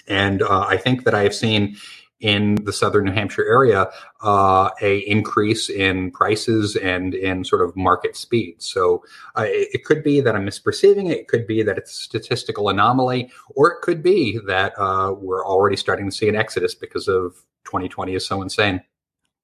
[0.07, 1.75] And uh, I think that I have seen
[2.19, 3.89] in the southern New Hampshire area
[4.21, 8.55] uh, a increase in prices and in sort of market speed.
[8.61, 9.03] So
[9.37, 11.19] uh, it, it, could be that I'm misperceiving it.
[11.19, 15.45] It could be that it's a statistical anomaly, or it could be that uh, we're
[15.45, 17.35] already starting to see an exodus because of
[17.65, 18.81] 2020 is so insane.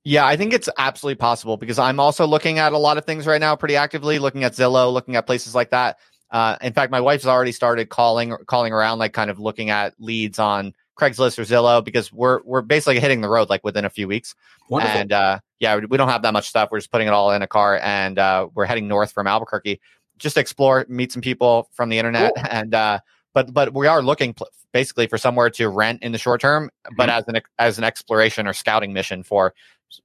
[0.05, 3.25] Yeah, I think it's absolutely possible because I'm also looking at a lot of things
[3.25, 5.97] right now pretty actively, looking at Zillow, looking at places like that.
[6.29, 9.93] Uh, in fact, my wife's already started calling calling around, like kind of looking at
[9.99, 13.89] leads on Craigslist or Zillow because we're we're basically hitting the road like within a
[13.89, 14.35] few weeks.
[14.69, 14.99] Wonderful.
[15.01, 16.69] And uh, yeah, we don't have that much stuff.
[16.71, 19.79] We're just putting it all in a car and uh, we're heading north from Albuquerque.
[20.17, 22.45] just explore, meet some people from the internet, Cool.
[22.51, 22.99] and uh,
[23.33, 26.69] but but we are looking pl- basically for somewhere to rent in the short term,
[26.95, 27.17] but Mhm.
[27.17, 29.53] as an as an exploration or scouting mission for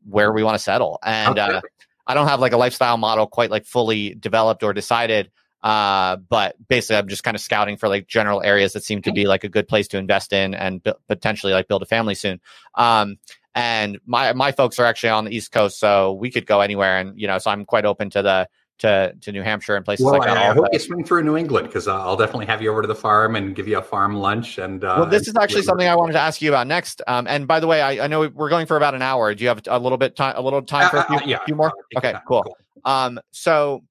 [0.08, 0.98] where we want to settle.
[1.02, 1.60] And uh.
[2.06, 5.30] I don't have like a lifestyle model quite like fully developed or decided.
[5.62, 9.12] Uh, but basically, I'm just kind of scouting for like general areas that seem to
[9.12, 12.14] be like a good place to invest in and bu- potentially like build a family
[12.14, 12.40] soon.
[12.74, 13.18] Um,
[13.54, 16.98] and my my folks are actually on the East Coast, so we could go anywhere.
[16.98, 18.48] And you know, so I'm quite open to the
[18.78, 20.36] to to New Hampshire and places well, like that.
[20.36, 22.82] I, I hope you swing through New England because uh, I'll definitely have you over
[22.82, 24.58] to the farm and give you a farm lunch.
[24.58, 27.02] And uh, well, this is actually something I wanted to ask you about next.
[27.06, 29.34] Um, and by the way, I, I know we're going for about an hour.
[29.34, 31.22] Do you have a little bit time, a little time for Uh, a few, uh,
[31.26, 31.68] yeah, few more?
[31.68, 32.22] uh, Okay, time.
[32.28, 32.56] cool.
[32.84, 33.82] Um, so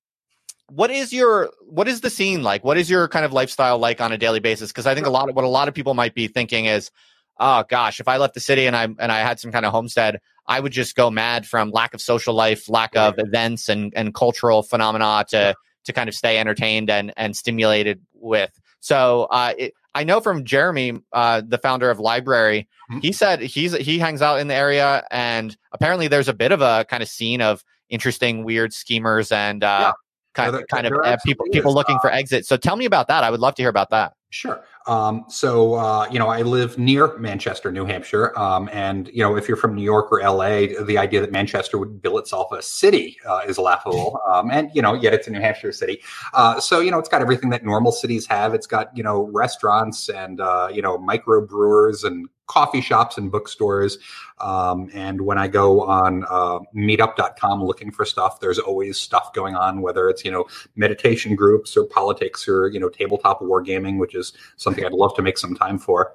[0.70, 2.64] what is your what is the scene like?
[2.64, 4.72] What is your kind of lifestyle like on a daily basis?
[4.72, 6.92] Because I think a lot of what a lot of people might be thinking is,
[7.40, 9.72] oh gosh, if I left the city and I and I had some kind of
[9.72, 13.94] homestead, I would just go mad from lack of social life, lack of events and
[13.96, 18.52] and cultural phenomena to to kind of stay entertained and and stimulated with.
[18.82, 23.02] So uh, it, I know from Jeremy, uh, the founder of LBRY, Mhm.
[23.02, 26.62] he said he's he hangs out in the area, and apparently there's a bit of
[26.62, 29.94] a kind of scene of interesting, weird schemers and uh.
[30.38, 31.76] Kind, there- kind of there uh, people people is.
[31.76, 32.48] looking for exits.
[32.48, 33.24] So tell me about that.
[33.24, 34.14] I would love to hear about that.
[34.30, 34.62] Sure.
[34.88, 38.38] Um, so, uh, you know, I live near Manchester, New Hampshire.
[38.38, 41.78] Um, and, you know, if you're from New York or LA, the idea that Manchester
[41.78, 44.20] would bill itself a city uh, is laughable.
[44.28, 46.02] Um, and, you know, yet it's a New Hampshire city.
[46.34, 48.54] Uh, so, you know, it's got everything that normal cities have.
[48.54, 54.00] It's got, you know, restaurants and, uh, you know, microbrewers and coffee shops and bookstores.
[54.40, 59.56] Um, and when I go on uh, meetup.com looking for stuff, there's always stuff going
[59.56, 60.46] on, whether it's, you know,
[60.76, 65.22] meditation groups or politics or, you know, tabletop wargaming, which is something I'd love to
[65.22, 66.14] make some time for.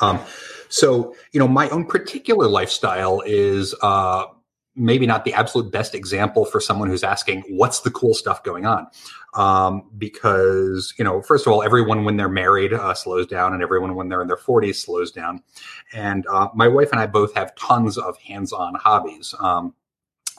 [0.00, 0.20] Um,
[0.68, 4.26] so, you know, my own particular lifestyle is uh,
[4.76, 8.66] maybe not the absolute best example for someone who's asking, what's the cool stuff going
[8.66, 8.86] on?
[9.34, 13.62] Um, because, you know, first of all, everyone when they're married uh, slows down, and
[13.62, 15.42] everyone when they're in their 40s slows down.
[15.92, 19.34] And uh, my wife and I both have tons of hands on hobbies.
[19.40, 19.74] Um,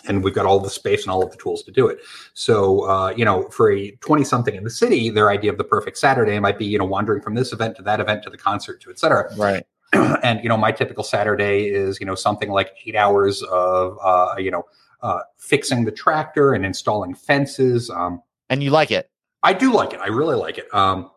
[0.08, 2.00] and we've got all the space and all of the tools to do it.
[2.34, 5.64] So, uh, you know, for a 20 something in the city, their idea of the
[5.64, 8.38] perfect Saturday might be, you know, wandering from this event to that event to the
[8.38, 9.34] concert to et cetera.
[9.36, 9.64] Right.
[10.24, 14.36] and, you know, my typical Saturday is, you know, something like eight hours of, uh,
[14.38, 14.64] you know,
[15.02, 17.90] uh, fixing the tractor and installing fences.
[17.90, 19.10] Um, And you like it.
[19.44, 20.00] I do like it.
[20.00, 20.74] I really like it.
[20.74, 21.10] Um,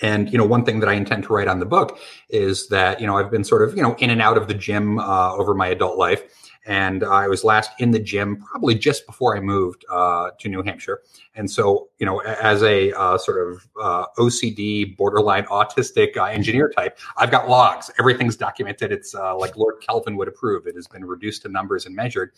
[0.00, 1.98] and you know, one thing that I intend to write on the book
[2.30, 4.54] is that you know I've been sort of you know in and out of the
[4.54, 6.22] gym uh, over my adult life,
[6.64, 10.62] and I was last in the gym probably just before I moved uh, to New
[10.62, 11.02] Hampshire.
[11.34, 16.68] And so you know, as a uh, sort of uh, OCD, borderline autistic uh, engineer
[16.68, 17.90] type, I've got logs.
[17.98, 18.92] Everything's documented.
[18.92, 20.66] It's uh, like Lord Kelvin would approve.
[20.66, 22.32] It has been reduced to numbers and measured.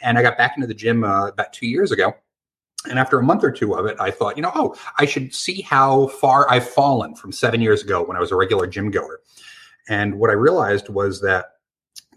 [0.00, 2.14] And I got back into the gym uh, about two years ago.
[2.90, 5.32] And after a month or two of it, I thought, you know, oh, I should
[5.32, 8.90] see how far I've fallen from seven years ago when I was a regular gym
[8.90, 9.20] goer.
[9.88, 11.51] And what I realized was that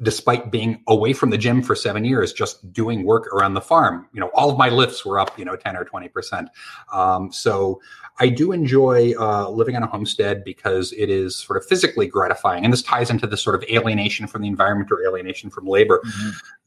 [0.02, 4.08] despite being away from the gym for seven years, just doing work around the farm,
[4.14, 6.48] you know, all of my lifts were up, you know, 10 or 20%.
[6.94, 7.82] Um, so
[8.20, 12.64] I do enjoy uh, living on a homestead because it is sort of physically gratifying.
[12.64, 16.02] And this ties into the sort of alienation from the environment or alienation from labor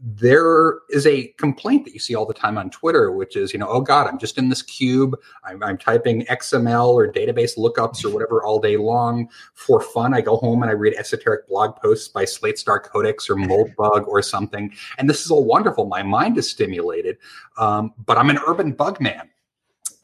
[0.01, 3.59] there is a complaint that you see all the time on Twitter, which is, you
[3.59, 5.17] know, oh God, I'm just in this cube.
[5.43, 10.15] I'm, I'm typing XML or database lookups or whatever all day long for fun.
[10.15, 14.07] I go home and I read esoteric blog posts by Slate Star Codex or Moldbug
[14.07, 14.73] or something.
[14.99, 15.87] And this is all wonderful.
[15.87, 17.19] My mind is stimulated,
[17.57, 19.29] um, but I'm an urban bug man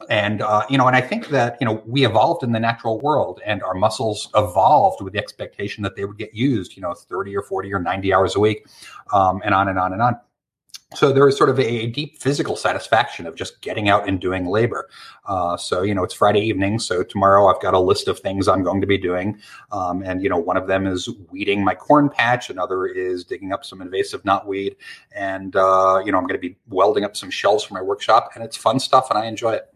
[0.09, 2.99] and uh, you know and i think that you know we evolved in the natural
[2.99, 6.93] world and our muscles evolved with the expectation that they would get used you know
[6.93, 8.65] 30 or 40 or 90 hours a week
[9.13, 10.19] um, and on and on and on.
[10.93, 14.45] So there is sort of a, deep physical satisfaction of just getting out and doing
[14.45, 14.87] labor.
[15.25, 18.47] Uh, so you know it's friday evening so tomorrow i've got a list of things
[18.47, 19.39] i'm going to be doing
[19.71, 23.51] um, and you know one of them is weeding my corn patch another is digging
[23.51, 24.75] up some invasive knotweed
[25.15, 28.29] and uh, you know i'm going to be welding up some shelves for my workshop
[28.35, 29.74] and it's fun stuff and i enjoy it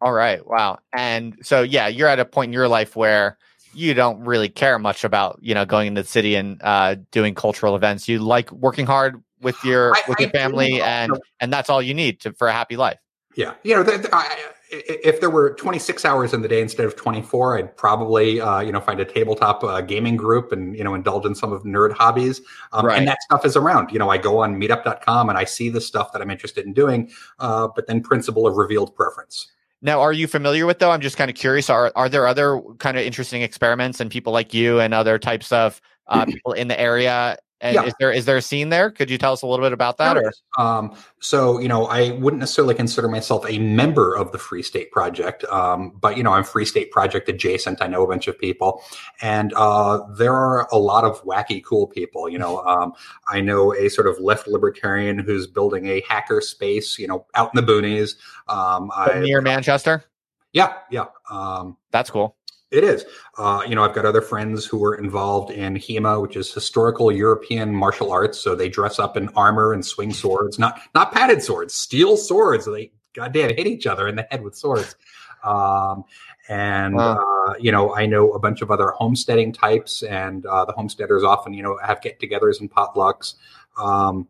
[0.00, 0.46] All right.
[0.46, 0.78] Wow.
[0.92, 3.36] And so, yeah, you're at a point in your life where
[3.74, 7.34] you don't really care much about, you know, going into the city and uh, doing
[7.34, 8.08] cultural events.
[8.08, 11.82] You like working hard with your I- with I your family, and and that's all
[11.82, 12.98] you need to for a happy life.
[13.36, 16.60] Yeah, you know, the, the, I, i- if there were 26 hours in the day
[16.60, 20.76] instead of 24, I'd probably, uh, you know, find a tabletop uh, gaming group and
[20.76, 22.40] you know indulge in some of nerd hobbies.
[22.72, 22.98] Um, Right.
[22.98, 23.90] And that stuff is around.
[23.92, 26.72] You know, I go on Meetup.com and I see the stuff that I'm interested in
[26.72, 29.48] doing, uh, but then principle of revealed preference.
[29.80, 30.90] Now, are you familiar with though?
[30.90, 31.70] I'm just kind of curious.
[31.70, 35.52] Are are there other kind of interesting experiments and people like you and other types
[35.52, 37.84] of uh, people in the area And Yeah.
[37.84, 38.90] is there is there a scene there?
[38.90, 40.16] Could you tell us a little bit about that?
[40.16, 40.32] Or.
[40.58, 44.92] Um, so, you know, I wouldn't necessarily consider myself a member of the Free State
[44.92, 47.82] Project, um, but, you know, I'm Free State Project adjacent.
[47.82, 48.82] I know a bunch of people,
[49.20, 52.28] and uh, there are a lot of wacky, cool people.
[52.28, 52.92] You know, um,
[53.28, 57.50] I know a sort of left libertarian who's building a hacker space, you know, out
[57.54, 58.14] in the boonies.
[58.46, 60.04] Um, I, near Manchester?
[60.52, 61.06] yeah, yeah.
[61.30, 62.37] Um, That's cool.
[62.70, 63.04] It is.
[63.38, 67.10] Uh, you know, I've got other friends who are involved in HEMA, which is historical
[67.10, 68.38] European martial arts.
[68.38, 72.66] So they dress up in armor and swing swords, not not padded swords, steel swords.
[72.66, 74.96] They goddamn hit each other in the head with swords.
[75.44, 76.04] Um,
[76.48, 77.18] and Wow.
[77.48, 81.22] uh, you know, I know a bunch of other homesteading types, and uh, the homesteaders
[81.22, 83.34] often, you know, have get-togethers and potlucks.
[83.76, 84.28] Um,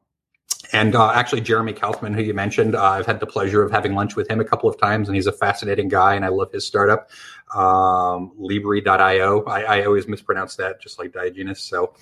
[0.72, 3.94] and uh, actually, Jeremy Kauffman, who you mentioned, uh, I've had the pleasure of having
[3.94, 6.52] lunch with him a couple of times, and he's a fascinating guy, and I love
[6.52, 7.10] his startup,
[7.54, 9.44] um, Libri.io.
[9.44, 11.60] I, I always mispronounce that, just like Diogenes.
[11.60, 11.94] So,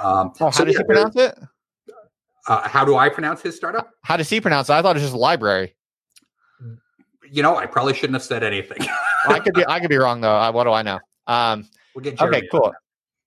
[0.00, 1.38] um, Oh, how so does yeah, he pronounce it?
[2.48, 3.90] uh, how do I pronounce his startup?
[4.02, 4.74] How does he pronounce it?
[4.74, 5.74] I thought it was just library.
[7.30, 8.78] You know, I probably shouldn't have said anything.
[9.26, 10.36] I could be I could be wrong though.
[10.36, 11.00] I, what do I know?
[11.26, 12.72] Um, we'll get Jeremy okay, cool.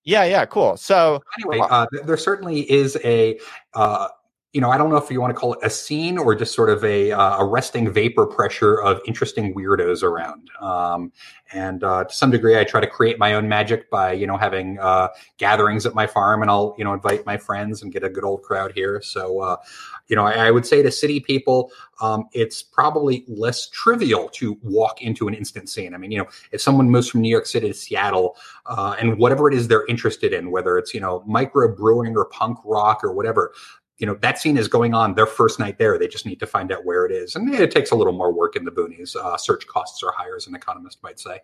[0.06, 0.78] Yeah, yeah, cool.
[0.78, 3.38] So anyway, uh, there certainly is a,
[3.74, 4.07] uh,
[4.51, 6.55] you know, I don't know if you want to call it a scene or just
[6.55, 10.49] sort of a, uh, a resting vapor pressure of interesting weirdos around.
[10.59, 11.11] Um,
[11.53, 14.38] and uh, to some degree, I try to create my own magic by, you know,
[14.38, 18.03] having uh, gatherings at my farm, and I'll, you know, invite my friends and get
[18.03, 19.01] a good old crowd here.
[19.03, 19.57] So, uh,
[20.07, 21.71] you know, I, I would say to city people,
[22.01, 25.93] um, it's probably less trivial to walk into an instant scene.
[25.93, 28.35] I mean, you know, if someone moves from New York City to Seattle,
[28.65, 32.26] uh, and whatever it is they're interested in, whether it's you know micro brewing or
[32.26, 33.51] punk rock or whatever,
[33.99, 35.97] you know that scene is going on their first night there.
[35.99, 38.31] They just need to find out where it is, and it takes a little more
[38.34, 39.15] work in the boonies.
[39.15, 41.39] Uh, search costs are higher, as an economist might say.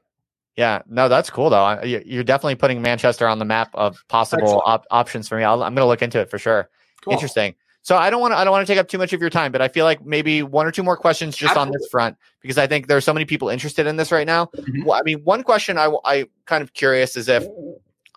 [0.58, 1.64] yeah, no, that's cool though.
[1.64, 5.44] I- you- You're definitely putting Manchester on the map of possible op- options for me.
[5.44, 6.70] I'll, I'm going to look into it for sure.
[7.04, 7.12] Cool.
[7.14, 7.56] Interesting.
[7.82, 9.30] So I don't want to I don't want to take up too much of your
[9.30, 12.16] time, but I feel like maybe one or two more questions just on this front
[12.42, 14.46] because I think there's so many people interested in this right now.
[14.58, 14.86] Mhm.
[14.86, 17.44] Well, I mean, one question I I kind of curious is if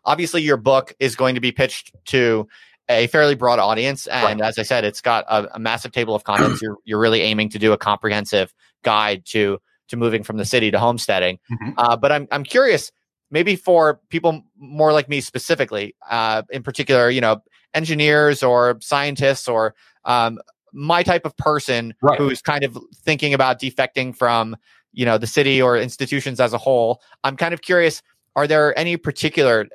[0.05, 2.48] obviously your book is going to be pitched to
[2.89, 6.24] a fairly broad audience, and as I said, it's got a, a massive table of
[6.24, 6.60] contents.
[6.62, 9.59] you're you're really aiming to do a comprehensive guide to
[9.89, 11.39] to moving from the city to homesteading.
[11.51, 11.74] Mhm.
[11.77, 12.93] Uh, but I'm I'm curious,
[13.31, 17.43] maybe for people more like me specifically, uh, in particular, you know,
[17.74, 19.74] engineers or scientists or
[20.05, 20.39] um,
[20.73, 22.19] my type of person Right.
[22.19, 24.56] who's kind of thinking about defecting from
[24.93, 27.02] you know the city or institutions as a whole.
[27.24, 28.02] I'm kind of curious:
[28.36, 29.66] are there any particular,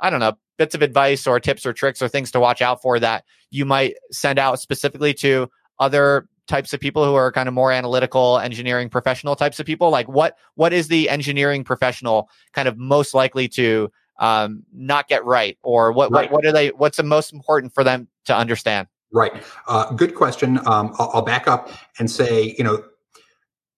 [0.00, 2.82] I don't know, bits of advice or tips or tricks or things to watch out
[2.82, 7.48] for that you might send out specifically to other types of people who are kind
[7.48, 12.28] of more analytical engineering professional types of people like what what is the engineering professional
[12.52, 16.30] kind of most likely to um, not get right or what, Right.
[16.30, 19.42] what what are they what's the most important for them to understand Right.
[19.66, 20.58] Uh, good question.
[20.66, 21.68] Um, I'll, I'll back up
[21.98, 22.84] and say, you know,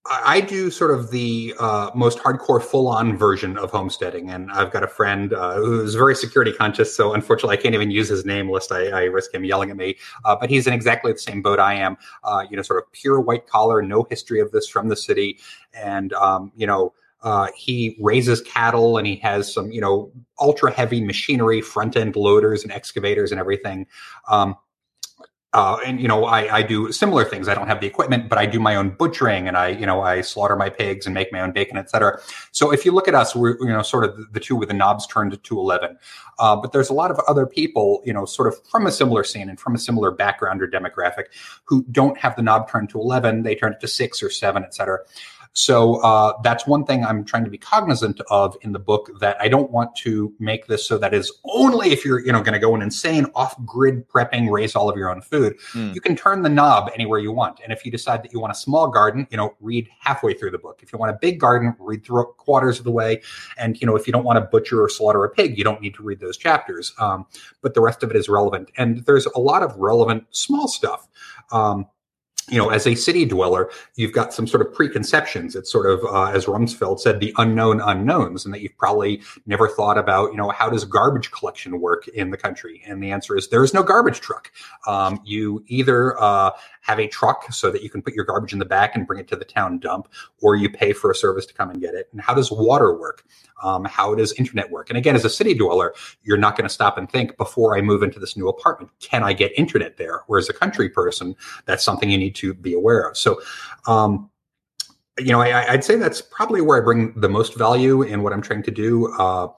[0.05, 4.83] I, do sort of the uh, most hardcore, full-on version of homesteading, and I've got
[4.83, 6.95] a friend uh, who's very security conscious.
[6.95, 9.77] So unfortunately, I can't even use his name lest I, I risk him yelling at
[9.77, 9.97] me.
[10.24, 11.97] Uh, but he's in exactly the same boat I am.
[12.24, 15.39] Uh, you know, sort of pure white collar, no history of this from the city,
[15.73, 16.93] and um, you know.
[17.24, 20.11] Uh, he raises cattle and he has some, you know,
[20.41, 23.87] ultra heavy machinery, front end loaders and excavators and everything.
[24.29, 24.57] Um,
[25.55, 27.47] uh, and you know, I, I do similar things.
[27.47, 30.01] I don't have the equipment, but I do my own butchering, and I, you know,
[30.01, 32.20] I slaughter my pigs and make my own bacon, et cetera.
[32.53, 34.74] So if you look at us, we're you know sort of the two with the
[34.74, 35.99] knobs turned to eleven.
[36.39, 39.23] Uh, but there's a lot of other people, you know, sort of from a similar
[39.23, 41.24] scene and from a similar background or demographic,
[41.65, 43.43] who don't have the knob turned to eleven.
[43.43, 45.01] They turn it to six or seven, et cetera.
[45.55, 49.11] So uh, that's one thing I'm trying to be cognizant of in the book.
[49.20, 52.41] That I don't want to make this so that is only if you're you know
[52.41, 55.57] going to go an insane off-grid prepping, raise all of your own food.
[55.73, 55.93] Hmm.
[55.93, 57.61] You can turn the knob anywhere you want.
[57.62, 60.53] And if you decide that you want a small garden, you know, read halfway through
[60.53, 60.81] the book.
[60.83, 63.20] If you want a big garden, read through quarters of the way.
[63.59, 65.81] And you know, if you don't want to butcher or slaughter a pig, you don't
[65.81, 66.93] need to read those chapters.
[66.99, 67.27] Um,
[67.61, 68.70] but the rest of it is relevant.
[68.79, 71.07] And there's a lot of relevant small stuff.
[71.51, 71.87] Um,
[72.48, 75.55] you know, as a city dweller, you've got some sort of preconceptions.
[75.55, 79.69] It's sort of, uh, as Rumsfeld said, the unknown unknowns, and that you've probably never
[79.69, 82.82] thought about, you know, how does garbage collection work in the country?
[82.86, 84.51] And the answer is there is no garbage truck.
[84.86, 86.51] Um, you either uh,
[86.81, 89.20] have a truck so that you can put your garbage in the back and bring
[89.20, 90.09] it to the town dump,
[90.40, 92.09] or you pay for a service to come and get it.
[92.12, 93.24] And how does water work?
[93.63, 94.91] Um, how does internet work?
[94.91, 97.81] And again, as a city dweller, you're not going to stop and think before I
[97.81, 100.23] move into this new apartment, can I get internet there?
[100.27, 101.37] Whereas a country person,
[101.67, 103.17] that's something you need to be aware of.
[103.17, 103.41] So,
[103.87, 104.31] um,
[105.19, 108.33] you know, I, I'd say that's probably where I bring the most value in what
[108.33, 109.13] I'm trying to do.
[109.19, 109.49] Uh,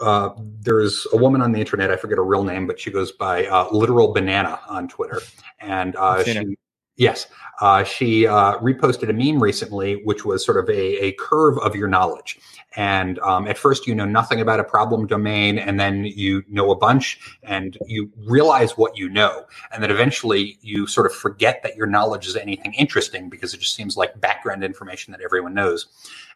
[0.00, 1.90] uh, there's a woman on the internet.
[1.90, 5.20] I forget her real name, but she goes by uh, Literal Banana on Twitter,
[5.60, 6.56] and uh, she
[6.96, 7.26] Yes.
[7.60, 11.74] Uh, she uh, reposted a meme recently, which was sort of a, a curve of
[11.74, 12.38] your knowledge.
[12.76, 16.70] And um, at first, you know nothing about a problem domain, and then you know
[16.70, 19.46] a bunch, and you realize what you know.
[19.72, 23.60] And then eventually, you sort of forget that your knowledge is anything interesting because it
[23.60, 25.86] just seems like background information that everyone knows.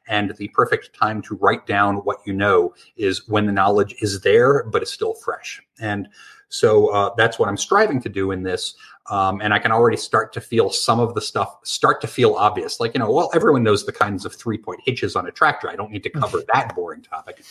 [0.09, 4.23] And the perfect time to write down what you know is when the knowledge is
[4.23, 5.61] there, but it's still fresh.
[5.79, 6.09] And
[6.51, 8.75] so uh, that's what I'm striving to do in this.
[9.09, 12.35] Um, and I can already start to feel some of the stuff start to feel
[12.35, 12.79] obvious.
[12.79, 15.69] Like, you know, well, everyone knows the kinds of three point hitches on a tractor.
[15.69, 17.43] I don't need to cover that boring topic.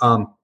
[0.00, 0.34] Um,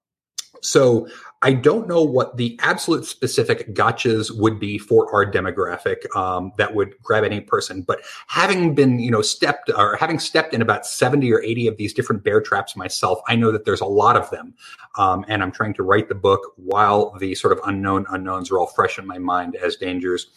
[0.61, 1.07] so
[1.45, 6.73] I don't know what the absolute specific gotchas would be for our demographic um, that
[6.73, 7.83] would grab any person.
[7.83, 11.77] But having been, you know, stepped or having stepped in about 70 or 80 of
[11.77, 14.55] these different bear traps myself, I know that there's a lot of them.
[14.97, 18.57] Um, and I'm trying to write the book while the sort of unknown unknowns are
[18.57, 20.31] all fresh in my mind as dangers.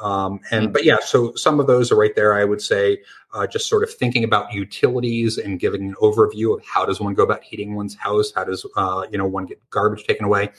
[0.00, 0.72] Um, and hmm.
[0.72, 2.34] but yeah, so some of those are right there.
[2.34, 2.98] I would say
[3.34, 7.14] uh, just sort of thinking about utilities and giving an overview of how does one
[7.14, 10.50] go about heating one's house, how does uh, you know one get garbage taken away,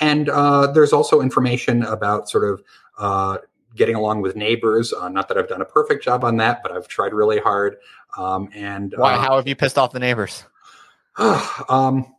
[0.00, 2.62] and uh, there's also information about sort of
[2.98, 3.38] uh,
[3.74, 4.92] getting along with neighbors.
[4.92, 7.76] Uh, not that I've done a perfect job on that, but I've tried really hard.
[8.16, 9.14] Um, and why?
[9.14, 10.44] Uh, how have you pissed off the neighbors?
[11.16, 12.14] um,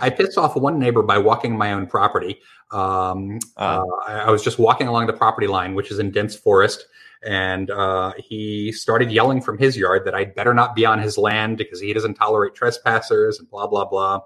[0.00, 2.40] I pissed off one neighbor by walking my own property.
[2.70, 6.36] Um, uh, I, I, was just walking along the property line, which is in dense
[6.36, 6.86] forest,
[7.22, 11.18] and uh, he started yelling from his yard that I'd better not be on his
[11.18, 14.20] land because he doesn't tolerate trespassers and blah blah blah.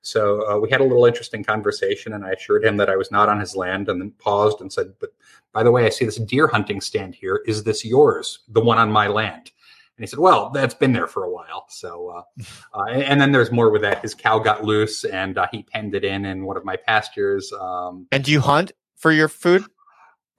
[0.00, 3.10] So uh, we had a little interesting conversation, and I assured him that I was
[3.10, 5.10] not on his land, and then paused and said, "But
[5.52, 7.42] by the way, I see this deer hunting stand here.
[7.46, 8.40] Is this yours?
[8.48, 9.50] The one on my land?"
[10.02, 12.42] And he said, "Well, that's been there for a while." So, uh,
[12.74, 14.02] uh, and then there's more with that.
[14.02, 17.52] His cow got loose, and uh, he penned it in in one of my pastures.
[17.52, 19.64] Um, and do you hunt for your food?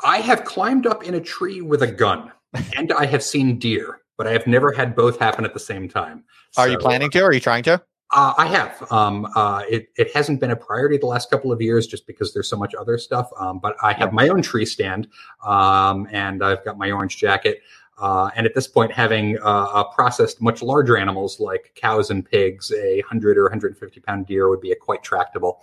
[0.04, 2.34] I have climbed up in a tree with a gun,
[2.76, 5.88] and I have seen deer, but I have never had both happen at the same
[5.88, 6.26] time.
[6.58, 7.22] Are so, you planning to?
[7.22, 7.82] Or are you trying to?
[8.14, 8.92] Uh, I have.
[8.92, 12.32] Um, uh, it, it hasn't been a priority the last couple of years just because
[12.34, 13.30] there's so much other stuff.
[13.40, 15.08] Um, but I have my own tree stand
[15.44, 17.62] um, and I've got my orange jacket.
[17.98, 22.72] Uh, and at this point, having uh, processed much larger animals like cows and pigs,
[22.72, 25.62] a 100 or 150 pound deer would be a quite tractable.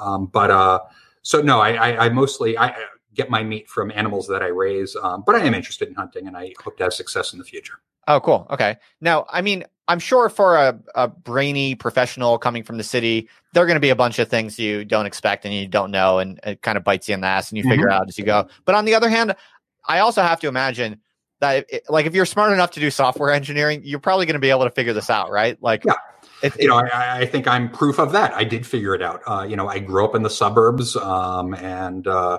[0.00, 0.80] Um, but uh,
[1.22, 2.74] so, no, I, I, I mostly I
[3.14, 6.26] get my meat from animals that I raise, um, but I am interested in hunting
[6.26, 7.80] and I hope to have success in the future.
[8.08, 8.46] Oh, cool.
[8.50, 8.76] Okay.
[9.00, 13.62] Now, I mean, I'm sure for a, a brainy professional coming from the city, there
[13.62, 16.18] are going to be a bunch of things you don't expect and you don't know,
[16.18, 17.72] and it kind of bites you in the ass and you mm-hmm.
[17.72, 18.48] figure out as you go.
[18.64, 19.34] But on the other hand,
[19.86, 21.00] I also have to imagine
[21.40, 24.40] that it, like if you're smart enough to do software engineering, you're probably going to
[24.40, 25.60] be able to figure this out, right?
[25.60, 25.94] Like, yeah.
[26.42, 28.32] It, you know, I, I, think I'm proof of that.
[28.32, 29.20] I did figure it out.
[29.26, 32.38] Uh, you know, I grew up in the suburbs, um, and uh,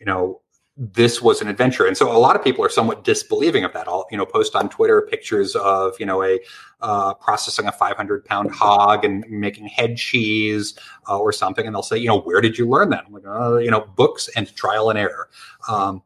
[0.00, 0.40] you know,
[0.76, 1.86] this was an adventure.
[1.86, 3.86] And so, a lot of people are somewhat disbelieving of that.
[3.86, 6.40] I'll you know post on Twitter pictures of you know a
[6.80, 10.76] uh, processing a 500 pound hog and making head cheese
[11.08, 13.04] uh, or something, and they'll say, you know, where did you learn that?
[13.06, 15.28] I'm like, uh, you know, books and trial and error.
[15.68, 16.02] Um,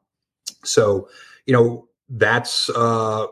[0.64, 1.08] so,
[1.46, 3.26] you know that's uh,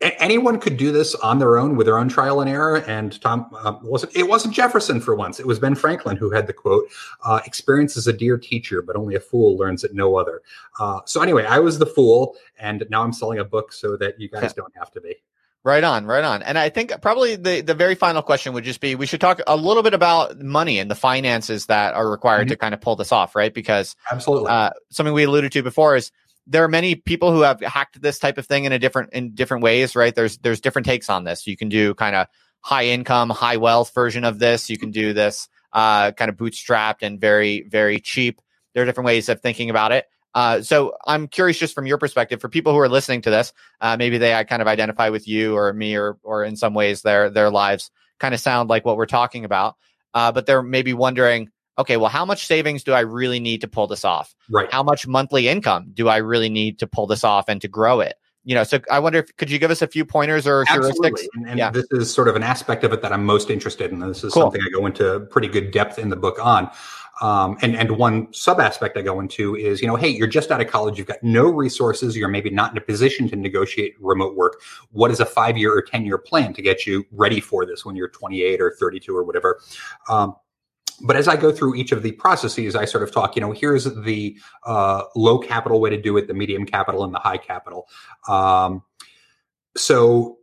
[0.00, 2.76] anyone could do this on their own with their own trial and error.
[2.86, 5.38] And Tom uh, wasn't it wasn't Jefferson for once.
[5.38, 6.84] It was Ben Franklin who had the quote:
[7.24, 10.42] uh, "Experience is a dear teacher, but only a fool learns it no other."
[10.80, 14.18] Uh, so anyway, I was the fool, and now I'm selling a book so that
[14.20, 15.16] you guys don't have to be.
[15.64, 16.42] Right on, right on.
[16.44, 19.40] And I think probably the, the very final question would just be we should talk
[19.46, 22.50] a little bit about money and the finances that are required mm-hmm.
[22.50, 23.52] to kind of pull this off, right?
[23.52, 26.12] Because absolutely uh, something we alluded to before is
[26.48, 29.34] there are many people who have hacked this type of thing in a different in
[29.34, 30.14] different ways, right?
[30.14, 31.46] There's there's different takes on this.
[31.46, 32.26] You can do kind of
[32.60, 34.70] high income, high wealth version of this.
[34.70, 38.40] You can do this uh, kind of bootstrapped and very very cheap.
[38.72, 40.06] There are different ways of thinking about it.
[40.34, 43.52] Uh, so I'm curious, just from your perspective, for people who are listening to this,
[43.80, 46.74] uh, maybe they uh, kind of identify with you or me, or or in some
[46.74, 49.76] ways their their lives kind of sound like what we're talking about.
[50.14, 53.68] Uh, but they're maybe wondering, okay, well, how much savings do I really need to
[53.68, 54.34] pull this off?
[54.50, 54.70] Right.
[54.70, 58.00] How much monthly income do I really need to pull this off and to grow
[58.00, 58.16] it?
[58.44, 61.10] You know, so I wonder if could you give us a few pointers or Absolutely.
[61.10, 61.26] heuristics?
[61.34, 61.70] And, and yeah.
[61.70, 64.00] this is sort of an aspect of it that I'm most interested in.
[64.00, 64.44] This is cool.
[64.44, 66.70] something I go into pretty good depth in the book on.
[67.20, 70.52] Um, and and one sub aspect I go into is, you know, hey, you're just
[70.52, 73.94] out of college, you've got no resources, you're maybe not in a position to negotiate
[73.98, 74.62] remote work.
[74.92, 77.84] What is a five year or ten year plan to get you ready for this
[77.84, 79.60] when you're 28 or 32 or whatever?
[80.08, 80.36] Um,
[81.02, 83.52] but as I go through each of the processes, I sort of talk, you know,
[83.52, 87.38] here's the uh, low capital way to do it, the medium capital, and the high
[87.38, 87.88] capital.
[88.28, 88.82] Um,
[89.76, 90.38] so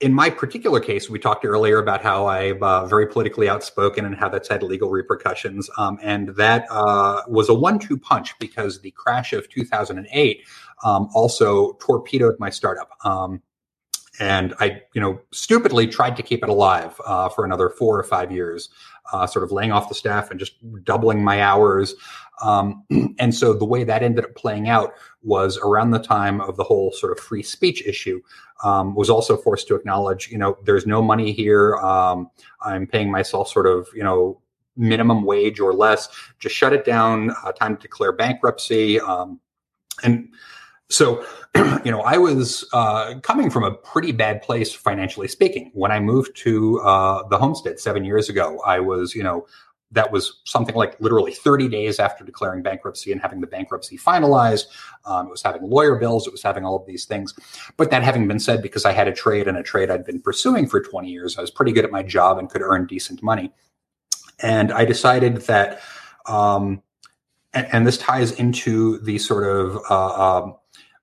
[0.00, 4.16] in my particular case, we talked earlier about how I'm uh, very politically outspoken and
[4.16, 5.68] how that's had legal repercussions.
[5.76, 10.42] Um, and that uh, was a one two punch because the crash of 2008
[10.82, 12.90] um, also torpedoed my startup.
[13.04, 13.42] Um,
[14.18, 18.02] and I, you know, stupidly tried to keep it alive uh, for another four or
[18.04, 18.70] five years,
[19.12, 20.54] uh, sort of laying off the staff and just
[20.84, 21.94] doubling my hours.
[22.42, 22.84] Um,
[23.18, 26.64] and so the way that ended up playing out was around the time of the
[26.64, 28.20] whole sort of free speech issue.
[28.62, 31.76] Um, was also forced to acknowledge, you know, there's no money here.
[31.76, 32.30] Um,
[32.60, 34.38] I'm paying myself sort of, you know,
[34.76, 36.08] minimum wage or less.
[36.38, 37.30] Just shut it down.
[37.42, 39.00] Uh, time to declare bankruptcy.
[39.00, 39.40] Um,
[40.02, 40.28] and
[40.90, 41.24] so,
[41.84, 45.70] you know, I was uh, coming from a pretty bad place financially speaking.
[45.72, 49.46] When I moved to uh, the homestead seven years ago, I was, you know,
[49.92, 54.66] that was something like literally 30 days after declaring bankruptcy and having the bankruptcy finalized.
[55.04, 56.26] Um, it was having lawyer bills.
[56.26, 57.34] It was having all of these things.
[57.76, 60.20] But that having been said, because I had a trade and a trade I'd been
[60.20, 63.22] pursuing for 20 years, I was pretty good at my job and could earn decent
[63.22, 63.52] money.
[64.42, 65.80] And I decided that,
[66.26, 66.82] um,
[67.52, 70.56] and, and, this ties into the sort of uh, um,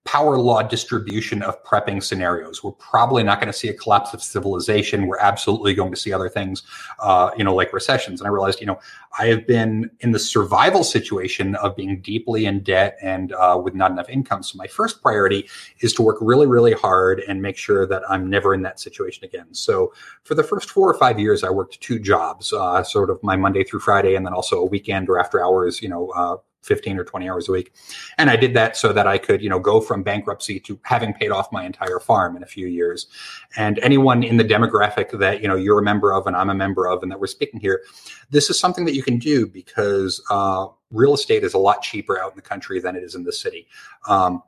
[0.08, 2.64] power law distribution of prepping scenarios.
[2.64, 5.06] We're probably not going to see a collapse of civilization.
[5.06, 6.64] We're absolutely going to see other things,
[7.00, 8.22] uh, you know, like recessions.
[8.22, 8.80] And I realized, you know,
[9.20, 13.76] I have been in the survival situation of being deeply in debt and uh, with
[13.76, 14.44] not enough income.
[14.44, 15.50] So my first priority
[15.82, 19.26] is to work really, really hard and make sure that I'm never in that situation
[19.26, 19.48] again.
[19.52, 19.94] So
[20.24, 23.36] for the first four or five years, I worked two jobs, uh, sort of my
[23.36, 26.98] Monday through Friday, and then also a weekend or after hours, you know, uh, 15
[26.98, 27.74] or 20 hours a week.
[28.18, 31.14] And I did that so that I could, you know, go from bankruptcy to having
[31.14, 33.08] paid off my entire farm in a few years.
[33.56, 36.56] And anyone in the demographic that, you know, you're a member of and I'm a
[36.56, 37.84] member of and that we're speaking here,
[38.30, 42.20] this is something that you can do because uh, real estate is a lot cheaper
[42.20, 43.68] out in the country than it is in the city.
[44.08, 44.44] Um,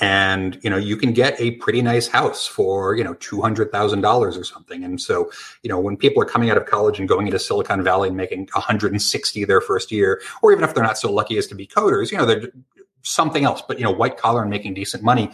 [0.00, 4.44] and you know you can get a pretty nice house for you know $200000 or
[4.44, 4.84] something.
[4.84, 5.30] And so
[5.62, 8.16] you know when people are coming out of college and going into silicon valley and
[8.16, 11.66] making 160 their first year or even if they're not so lucky as to be
[11.66, 12.48] coders you know they're
[13.02, 13.62] something else.
[13.66, 15.30] But you know white collar and making decent money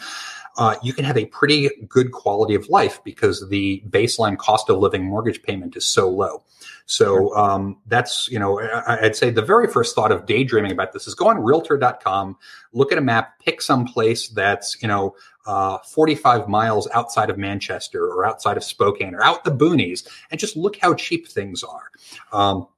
[0.56, 4.78] uh, you can have a pretty good quality of life because the baseline cost of
[4.78, 6.42] living mortgage payment is so low.
[6.86, 11.06] So um, that's, you know, I'd say the very first thought of daydreaming about this
[11.06, 12.36] is go on realtor.com,
[12.72, 15.16] look at a map, pick some place that's, you know,
[15.46, 20.38] uh, 45 miles outside of Manchester or outside of Spokane or out the boonies and
[20.38, 21.90] just look how cheap things are.
[22.32, 22.68] Um,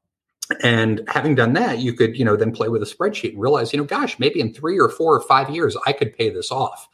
[0.62, 3.72] and having done that, you could, you know, then play with a spreadsheet and realize,
[3.72, 6.52] you know, gosh, maybe in three or four or five years, I could pay this
[6.52, 6.88] off.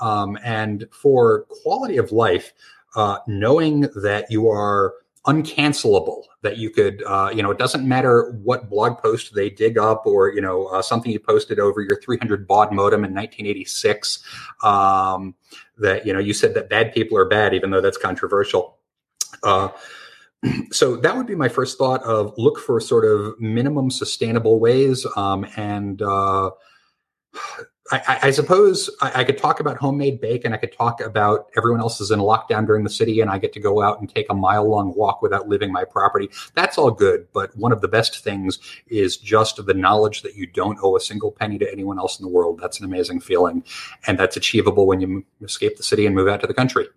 [0.00, 2.52] Um, and for quality of life,
[2.94, 4.94] uh, knowing that you are
[5.26, 9.76] uncancelable that you could uh, you know it doesn't matter what blog post they dig
[9.76, 14.22] up or you know uh, something you posted over your 300 baud modem in 1986
[14.62, 15.34] um,
[15.78, 18.78] that you know you said that bad people are bad even though that's controversial.
[19.42, 19.68] Uh,
[20.70, 25.04] so that would be my first thought of look for sort of minimum sustainable ways
[25.16, 26.50] um, and uh,
[27.90, 30.52] I, I, suppose I, I, could talk about homemade bacon.
[30.52, 33.52] I could talk about everyone else is in lockdown during the city and I get
[33.52, 36.28] to go out and take a mile long walk without leaving my property.
[36.54, 37.28] That's all good.
[37.32, 38.58] But one of the best things
[38.88, 42.24] is just the knowledge that you don't owe a single penny to anyone else in
[42.24, 42.58] the world.
[42.60, 43.62] That's an amazing feeling.
[44.06, 46.88] And that's achievable when you escape the city and move out to the country.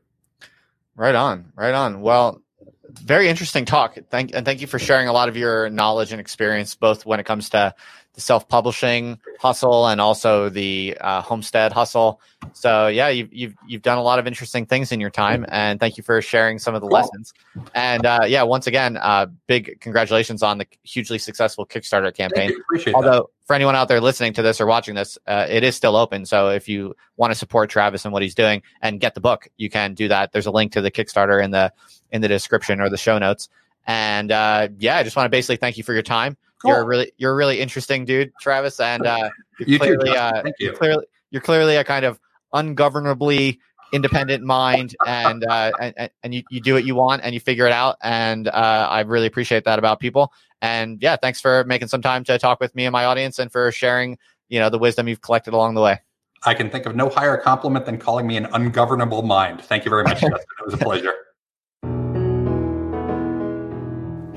[0.96, 1.52] Right on.
[1.56, 2.02] Right on.
[2.02, 2.42] Well,
[2.90, 3.98] very interesting talk.
[4.10, 7.20] Thank and thank you for sharing a lot of your knowledge and experience, both when
[7.20, 7.76] it comes to
[8.20, 12.20] the self-publishing hustle and also the uh, homestead hustle.
[12.52, 15.80] So yeah, you've, you've you've done a lot of interesting things in your time, and
[15.80, 17.34] thank you for sharing some of the lessons.
[17.74, 22.52] And uh, yeah, once again, uh, big congratulations on the hugely successful Kickstarter campaign.
[22.94, 23.26] Although that.
[23.46, 26.26] for anyone out there listening to this or watching this, uh, it is still open.
[26.26, 29.48] So if you want to support Travis and what he's doing and get the book,
[29.56, 30.34] you can do that.
[30.34, 31.72] There's a link to the Kickstarter in the
[32.12, 33.48] in the description or the show notes.
[33.88, 36.36] And uh, yeah, I just want to basically thank you for your time.
[36.62, 36.72] Cool.
[36.72, 39.30] You're a really you're a really interesting dude, Travis, and uh,
[39.60, 40.68] you're you clearly too, uh, Thank you.
[40.68, 42.20] You're clearly you're clearly a kind of
[42.54, 43.60] ungovernably
[43.94, 47.66] independent mind, and uh, and, and you, you do what you want and you figure
[47.66, 50.34] it out, and uh, I really appreciate that about people.
[50.62, 53.52] And yeah, thanks for making some time to talk with me and my audience, and
[53.52, 54.18] for sharing
[54.50, 56.00] you know the wisdom you've collected along the way.
[56.44, 59.62] I can think of no higher compliment than calling me an ungovernable mind.
[59.62, 60.34] Thank you very much, Justin.
[60.34, 61.14] It was a pleasure.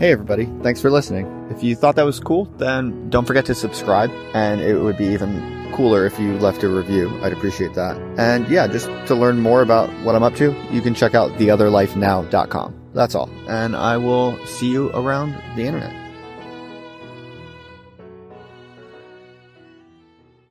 [0.02, 0.46] Hey, everybody.
[0.64, 1.46] Thanks for listening.
[1.48, 5.04] If you thought that was cool, then don't forget to subscribe, and it would be
[5.04, 7.16] even cooler if you left a review.
[7.22, 7.96] I'd appreciate that.
[8.18, 11.30] And yeah, just to learn more about what I'm up to, you can check out
[11.38, 12.90] theotherlifenow.com.
[12.92, 13.30] That's all.
[13.48, 16.01] And I will see you around the internet.